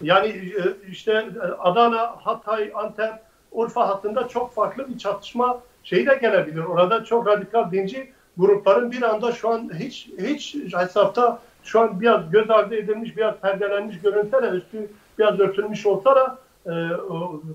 Yani 0.00 0.28
e, 0.28 0.88
işte 0.90 1.26
Adana, 1.58 2.16
Hatay, 2.16 2.70
Antep, 2.74 3.12
Urfa 3.52 3.88
hattında 3.88 4.28
çok 4.28 4.54
farklı 4.54 4.88
bir 4.88 4.98
çatışma 4.98 5.60
şeyi 5.82 6.06
de 6.06 6.14
gelebilir. 6.14 6.64
Orada 6.64 7.04
çok 7.04 7.26
radikal 7.26 7.70
dinci 7.70 8.12
grupların 8.38 8.92
bir 8.92 9.02
anda 9.02 9.32
şu 9.32 9.48
an 9.48 9.70
hiç 9.78 10.08
hiç 10.18 10.56
hesapta 10.74 11.38
şu 11.64 11.80
an 11.80 12.00
biraz 12.00 12.30
göz 12.30 12.50
ardı 12.50 12.74
edilmiş, 12.74 13.16
biraz 13.16 13.34
perdelenmiş 13.36 14.00
görünse 14.00 14.42
de 14.42 14.48
üstü 14.48 14.90
biraz 15.18 15.40
örtülmüş 15.40 15.86
olsa 15.86 16.16
da 16.16 16.38
e, 16.66 16.72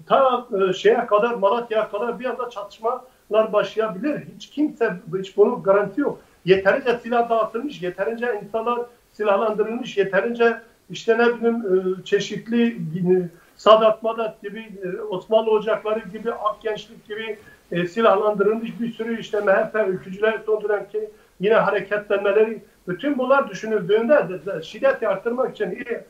ta 0.08 0.48
e, 0.70 0.74
şeye 0.74 1.06
kadar 1.06 1.34
Malatya'ya 1.34 1.90
kadar 1.90 2.20
bir 2.20 2.26
anda 2.26 2.50
çatışmalar 2.50 3.54
başlayabilir. 3.54 4.22
Hiç 4.36 4.50
kimse 4.50 4.94
hiç 5.20 5.38
bunun 5.38 5.64
garanti 5.64 6.02
yok. 6.02 6.20
Yeterince 6.46 7.00
silah 7.04 7.30
dağıtılmış, 7.30 7.82
yeterince 7.82 8.42
insanlar 8.44 8.80
silahlandırılmış, 9.14 9.98
yeterince 9.98 10.62
işte 10.90 11.18
ne 11.18 11.36
bileyim 11.36 11.56
e, 11.56 12.04
çeşitli 12.04 12.68
e, 12.68 13.30
Sadat 13.58 14.04
Madat 14.04 14.42
gibi, 14.42 14.80
e, 14.84 15.02
Osmanlı 15.02 15.52
Ocakları 15.52 16.00
gibi, 16.00 16.34
Ak 16.34 16.62
Gençlik 16.62 17.08
gibi 17.08 17.40
e, 17.72 17.88
silahlandırılmış 17.88 18.80
bir 18.80 18.94
sürü 18.94 19.20
işte 19.20 19.40
MHP 19.40 19.88
ülkücüler 19.88 20.40
son 20.46 20.64
dönemki 20.64 21.10
yine 21.40 21.56
hareketlenmeleri 21.56 22.62
bütün 22.88 23.18
bunlar 23.18 23.50
düşünüldüğünde 23.50 24.28
şiddeti 24.64 25.08
arttırmak 25.08 25.52
için 25.56 25.72
e, 25.72 26.04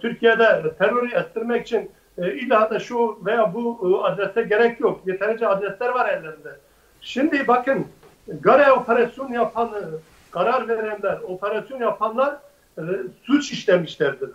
Türkiye'de 0.00 0.74
terörü 0.78 1.14
ettirmek 1.14 1.66
için 1.66 1.90
e, 2.18 2.32
illa 2.32 2.70
da 2.70 2.78
şu 2.78 3.18
veya 3.26 3.54
bu 3.54 3.78
e, 3.82 4.06
adrese 4.06 4.42
gerek 4.42 4.80
yok. 4.80 5.00
Yeterince 5.06 5.48
adresler 5.48 5.88
var 5.88 6.08
ellerinde. 6.08 6.56
Şimdi 7.00 7.48
bakın 7.48 7.86
Gare 8.40 8.72
operasyon 8.72 9.32
yapan 9.32 9.70
karar 10.30 10.68
verenler, 10.68 11.18
operasyon 11.28 11.80
yapanlar 11.80 12.36
e, 12.78 12.82
suç 13.22 13.52
işlemişlerdir. 13.52 14.30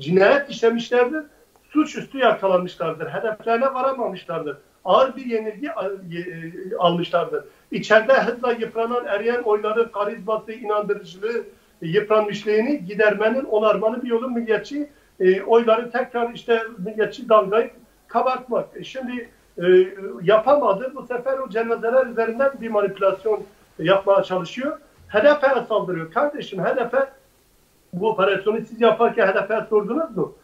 Cinayet 0.00 0.50
işlemişlerdir. 0.50 1.22
Suçüstü 1.70 2.18
yakalanmışlardır. 2.18 3.06
Hedeflerine 3.06 3.74
varamamışlardır 3.74 4.56
ağır 4.84 5.16
bir 5.16 5.26
yenilgi 5.26 5.66
e, 5.66 6.76
almışlardır. 6.76 7.44
İçeride 7.70 8.12
hızla 8.12 8.52
yıpranan 8.52 9.06
eriyen 9.06 9.42
oyları, 9.42 9.92
karizması, 9.92 10.52
inandırıcılığı, 10.52 11.44
yıpranmışlığını 11.82 12.70
gidermenin, 12.74 13.44
onarmanın 13.44 14.02
bir 14.02 14.08
yolu 14.08 14.30
milliyetçi 14.30 14.88
e, 15.20 15.42
oyları 15.42 15.90
tekrar 15.90 16.34
işte 16.34 16.62
milliyetçi 16.78 17.28
dalgayı 17.28 17.70
kabartmak. 18.08 18.66
E, 18.74 18.84
şimdi 18.84 19.28
e, 19.58 19.66
yapamadı. 20.22 20.92
Bu 20.94 21.06
sefer 21.06 21.38
o 21.38 21.48
cenazeler 21.48 22.06
üzerinden 22.06 22.52
bir 22.60 22.68
manipülasyon 22.68 23.44
yapmaya 23.78 24.22
çalışıyor. 24.22 24.78
HDP'ye 25.08 25.64
saldırıyor. 25.68 26.12
Kardeşim 26.12 26.64
HDP 26.64 27.08
bu 27.92 28.10
operasyonu 28.10 28.58
siz 28.68 28.80
yaparken 28.80 29.26
HDP'ye 29.26 29.66
sordunuz 29.70 30.16
mu? 30.16 30.34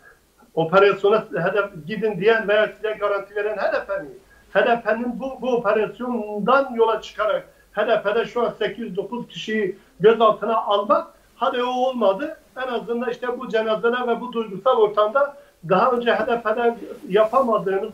Operasyona 0.54 1.24
hedef 1.36 1.86
gidin 1.86 2.20
diyen 2.20 2.48
veya 2.48 2.72
size 2.76 2.90
garanti 2.92 3.36
veren 3.36 3.56
HDP 3.56 3.88
mi? 3.88 4.08
HDP'nin 4.54 5.20
bu, 5.20 5.40
bu 5.40 5.56
operasyondan 5.56 6.74
yola 6.74 7.00
çıkarak 7.00 7.48
HDP'de 7.72 8.24
şu 8.24 8.42
an 8.42 8.54
809 8.58 9.28
kişiyi 9.28 9.78
gözaltına 10.00 10.56
almak 10.56 11.06
hadi 11.36 11.62
o 11.62 11.70
olmadı. 11.70 12.38
En 12.56 12.72
azından 12.72 13.10
işte 13.10 13.38
bu 13.38 13.48
cenazeler 13.48 14.08
ve 14.08 14.20
bu 14.20 14.32
duygusal 14.32 14.76
ortamda 14.76 15.36
daha 15.68 15.90
önce 15.90 16.14
HDP'den 16.14 16.78
yapamadığınız, 17.08 17.92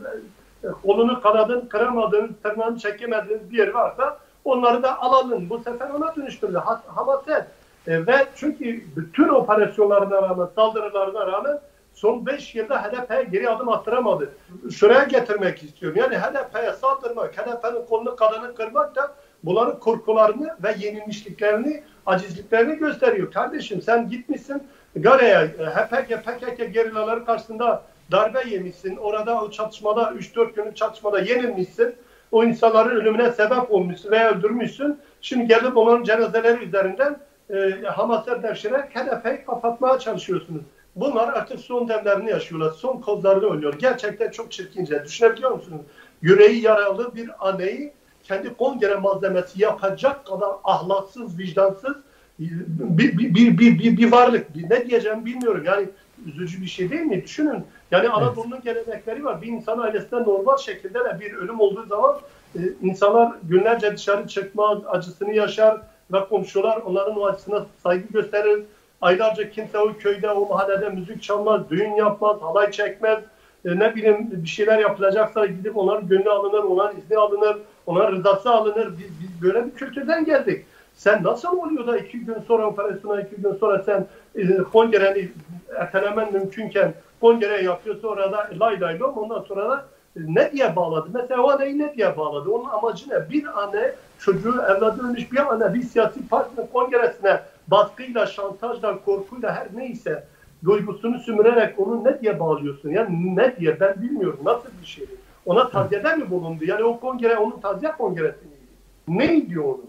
kolunu 0.83 1.21
kanadını 1.21 1.69
kıramadığınız, 1.69 2.31
tırnağını 2.43 2.79
çekemediğiniz 2.79 3.51
bir 3.51 3.57
yer 3.57 3.67
varsa 3.67 4.17
onları 4.45 4.83
da 4.83 5.01
alalım. 5.01 5.49
Bu 5.49 5.59
sefer 5.59 5.89
ona 5.89 6.15
dönüştürdü. 6.15 6.61
Hamaset. 6.87 7.45
E, 7.87 8.07
ve 8.07 8.25
çünkü 8.35 8.83
bütün 8.95 9.29
operasyonlarına 9.29 10.21
rağmen, 10.21 10.47
saldırılarına 10.55 11.27
rağmen 11.27 11.59
son 11.93 12.25
5 12.25 12.55
yılda 12.55 12.83
HDP 12.83 13.31
geri 13.31 13.49
adım 13.49 13.69
attıramadı. 13.69 14.29
Şuraya 14.71 15.03
getirmek 15.03 15.63
istiyorum. 15.63 15.99
Yani 16.01 16.17
HDP'ye 16.17 16.73
saldırmak, 16.73 17.37
HDP'nin 17.37 17.85
kolunu 17.85 18.15
kadını 18.15 18.55
kırmak 18.55 18.95
da 18.95 19.15
bunların 19.43 19.79
korkularını 19.79 20.55
ve 20.63 20.75
yenilmişliklerini, 20.79 21.83
acizliklerini 22.05 22.75
gösteriyor. 22.75 23.31
Kardeşim 23.31 23.81
sen 23.81 24.09
gitmişsin 24.09 24.63
Gare'ye, 24.95 25.47
HPG, 25.47 26.23
PKK 26.23 26.73
gerillaları 26.73 27.25
karşısında 27.25 27.83
darbe 28.11 28.49
yemişsin. 28.49 28.95
Orada 28.95 29.41
o 29.41 29.51
çatışmada 29.51 30.01
3-4 30.01 30.55
günlük 30.55 30.77
çatışmada 30.77 31.19
yenilmişsin. 31.19 31.95
O 32.31 32.43
insanların 32.43 32.95
ölümüne 32.95 33.31
sebep 33.31 33.71
olmuşsun 33.71 34.11
veya 34.11 34.31
öldürmüşsün. 34.31 34.99
Şimdi 35.21 35.47
gelip 35.47 35.77
onların 35.77 36.03
cenazeleri 36.03 36.63
üzerinden 36.63 37.19
e, 37.49 37.87
Hamas'a 37.87 38.43
devşirerek 38.43 38.95
HDP'yi 38.95 39.45
kapatmaya 39.45 39.99
çalışıyorsunuz. 39.99 40.61
Bunlar 40.95 41.27
artık 41.27 41.59
son 41.59 41.89
demlerini 41.89 42.29
yaşıyorlar. 42.29 42.71
Son 42.71 43.01
kozlarını 43.01 43.47
oynuyor. 43.47 43.73
Gerçekten 43.79 44.31
çok 44.31 44.51
çirkince. 44.51 45.03
Düşünebiliyor 45.05 45.51
musunuz? 45.51 45.81
Yüreği 46.21 46.61
yaralı 46.61 47.15
bir 47.15 47.49
anneyi 47.49 47.93
kendi 48.23 48.53
kongre 48.53 48.95
malzemesi 48.95 49.61
yapacak 49.61 50.25
kadar 50.25 50.49
ahlaksız, 50.63 51.37
vicdansız 51.37 51.95
bir, 52.39 53.17
bir, 53.17 53.35
bir, 53.35 53.57
bir, 53.57 53.79
bir, 53.79 53.97
bir 53.97 54.11
varlık. 54.11 54.47
Ne 54.69 54.89
diyeceğim 54.89 55.25
bilmiyorum. 55.25 55.63
Yani 55.65 55.89
üzücü 56.25 56.61
bir 56.61 56.67
şey 56.67 56.89
değil 56.89 57.01
mi? 57.01 57.23
Düşünün. 57.23 57.63
Yani 57.91 58.09
Anadolu'nun 58.09 58.61
evet. 58.65 58.85
gelenekleri 58.85 59.25
var. 59.25 59.41
Bir 59.41 59.47
insan 59.47 59.79
ailesinde 59.79 60.23
normal 60.23 60.57
şekilde 60.57 60.99
de 60.99 61.19
bir 61.19 61.33
ölüm 61.33 61.59
olduğu 61.59 61.85
zaman 61.85 62.19
e, 62.55 62.59
insanlar 62.81 63.31
günlerce 63.43 63.97
dışarı 63.97 64.27
çıkma 64.27 64.81
acısını 64.87 65.33
yaşar 65.33 65.81
ve 66.13 66.25
komşular 66.25 66.77
onların 66.77 67.19
o 67.19 67.25
acısına 67.25 67.65
saygı 67.83 68.07
gösterir 68.13 68.63
Aylarca 69.03 69.49
kimse 69.49 69.79
o 69.79 69.93
köyde, 69.99 70.31
o 70.31 70.47
mahallede 70.47 70.89
müzik 70.89 71.23
çalmaz, 71.23 71.61
düğün 71.69 71.91
yapmaz, 71.91 72.37
halay 72.41 72.71
çekmez. 72.71 73.19
E, 73.65 73.79
ne 73.79 73.95
bileyim 73.95 74.29
bir 74.31 74.47
şeyler 74.47 74.79
yapılacaksa 74.79 75.45
gidip 75.45 75.77
onların 75.77 76.07
gönlü 76.07 76.29
alınır, 76.29 76.63
onların 76.63 76.97
izni 76.97 77.17
alınır, 77.17 77.57
onların 77.85 78.17
rızası 78.17 78.49
alınır. 78.49 78.87
Biz, 78.97 79.07
biz 79.21 79.41
böyle 79.41 79.65
bir 79.65 79.71
kültürden 79.71 80.25
geldik. 80.25 80.65
Sen 80.95 81.23
nasıl 81.23 81.57
oluyor 81.57 81.87
da 81.87 81.97
iki 81.97 82.19
gün 82.19 82.35
sonra 82.47 82.67
operasyona 82.67 83.21
iki 83.21 83.35
gün 83.35 83.53
sonra 83.53 83.83
sen 83.83 84.05
e, 84.35 84.57
kongreni 84.57 85.29
ertelemen 85.77 86.33
mümkünken 86.33 86.93
kongre 87.21 87.61
yapıyor 87.61 87.95
sonra 88.01 88.31
da 88.31 88.49
lay 88.59 88.81
lay 88.81 88.99
lom 88.99 89.17
ondan 89.17 89.41
sonra 89.41 89.69
da 89.69 89.85
e, 90.17 90.19
ne 90.27 90.51
diye 90.51 90.75
bağladı? 90.75 91.09
Mesela 91.13 91.41
o 91.41 91.49
anneyi 91.49 91.79
ne 91.79 91.93
diye 91.95 92.17
bağladı? 92.17 92.49
Onun 92.49 92.69
amacı 92.69 93.09
ne? 93.09 93.29
Bir 93.29 93.63
anne 93.63 93.91
çocuğu 94.19 94.61
evladı 94.69 95.03
ölmüş 95.03 95.31
bir 95.31 95.53
anne 95.53 95.73
bir 95.73 95.83
siyasi 95.83 96.27
partinin 96.27 96.67
kongresine 96.73 97.39
baskıyla, 97.67 98.25
şantajla, 98.25 99.03
korkuyla 99.05 99.55
her 99.55 99.67
neyse 99.75 100.27
duygusunu 100.63 101.19
sümürerek 101.19 101.79
onu 101.79 102.03
ne 102.03 102.21
diye 102.21 102.39
bağlıyorsun? 102.39 102.89
Yani 102.89 103.35
ne 103.35 103.55
diye 103.57 103.79
ben 103.79 104.01
bilmiyorum. 104.01 104.39
Nasıl 104.43 104.69
bir 104.81 104.87
şey? 104.87 105.05
Ona 105.45 105.69
taziyede 105.69 106.15
mi 106.15 106.29
bulundu? 106.29 106.65
Yani 106.65 106.83
o 106.83 106.99
kongre 106.99 107.37
onun 107.37 107.59
taziye 107.59 107.91
kongresi 107.91 108.45
miydi? 108.45 108.63
Ne 109.07 109.49
diyor 109.49 109.63
onu? 109.63 109.83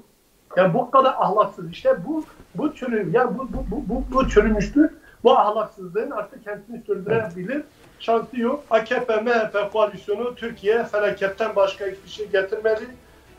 Yani 0.57 0.75
bu 0.75 0.91
kadar 0.91 1.15
ahlaksız 1.19 1.71
işte 1.71 1.97
bu 2.07 2.25
bu 2.55 2.75
çürüm 2.75 3.13
yani 3.13 3.39
bu 3.39 3.49
bu 3.53 3.65
bu 3.71 3.85
bu, 3.89 4.05
bu 4.13 4.29
çürümüşlük 4.29 4.93
bu 5.25 5.39
ahlaksızlığın 5.39 6.11
artık 6.11 6.45
kendisini 6.45 6.83
sürdürebilir. 6.87 7.63
Şansı 8.01 8.41
yok. 8.41 8.65
AKP 8.71 9.17
MHP 9.17 9.73
koalisyonu 9.73 10.35
Türkiye 10.35 10.85
felaketten 10.85 11.57
başka 11.57 11.87
hiçbir 11.87 12.11
şey 12.11 12.29
getirmedi 12.29 12.85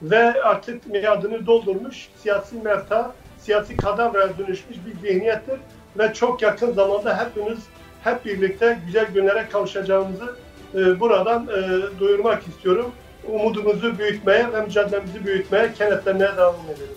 ve 0.01 0.43
artık 0.43 0.87
miadını 0.87 1.45
doldurmuş 1.45 2.09
siyasi 2.17 2.55
mefta, 2.55 3.15
siyasi 3.45 3.77
kadavraya 3.77 4.37
dönüşmüş 4.37 4.77
bir 4.85 5.07
zihniyettir 5.07 5.59
ve 5.99 6.13
çok 6.13 6.41
yakın 6.41 6.73
zamanda 6.73 7.25
hepimiz 7.25 7.59
hep 8.03 8.25
birlikte 8.25 8.79
güzel 8.85 9.07
günlere 9.13 9.47
kavuşacağımızı 9.51 10.35
e, 10.75 10.99
buradan 10.99 11.47
e, 11.47 11.99
duyurmak 11.99 12.47
istiyorum. 12.47 12.91
Umudumuzu 13.27 13.99
büyütmeye 13.99 14.53
ve 14.53 14.61
mücadelemizi 14.61 15.25
büyütmeye, 15.25 15.73
kenetlenmeye 15.73 16.37
devam 16.37 16.55
edelim. 16.55 16.95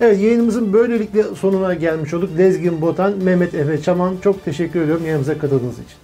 Evet 0.00 0.20
yayınımızın 0.20 0.72
böylelikle 0.72 1.22
sonuna 1.22 1.74
gelmiş 1.74 2.14
olduk. 2.14 2.38
Lezgin 2.38 2.80
Botan, 2.80 3.12
Mehmet 3.12 3.54
Efe 3.54 3.82
Çaman 3.82 4.16
çok 4.24 4.44
teşekkür 4.44 4.80
ediyorum 4.80 5.02
yayınımıza 5.02 5.38
katıldığınız 5.38 5.74
için. 5.74 5.96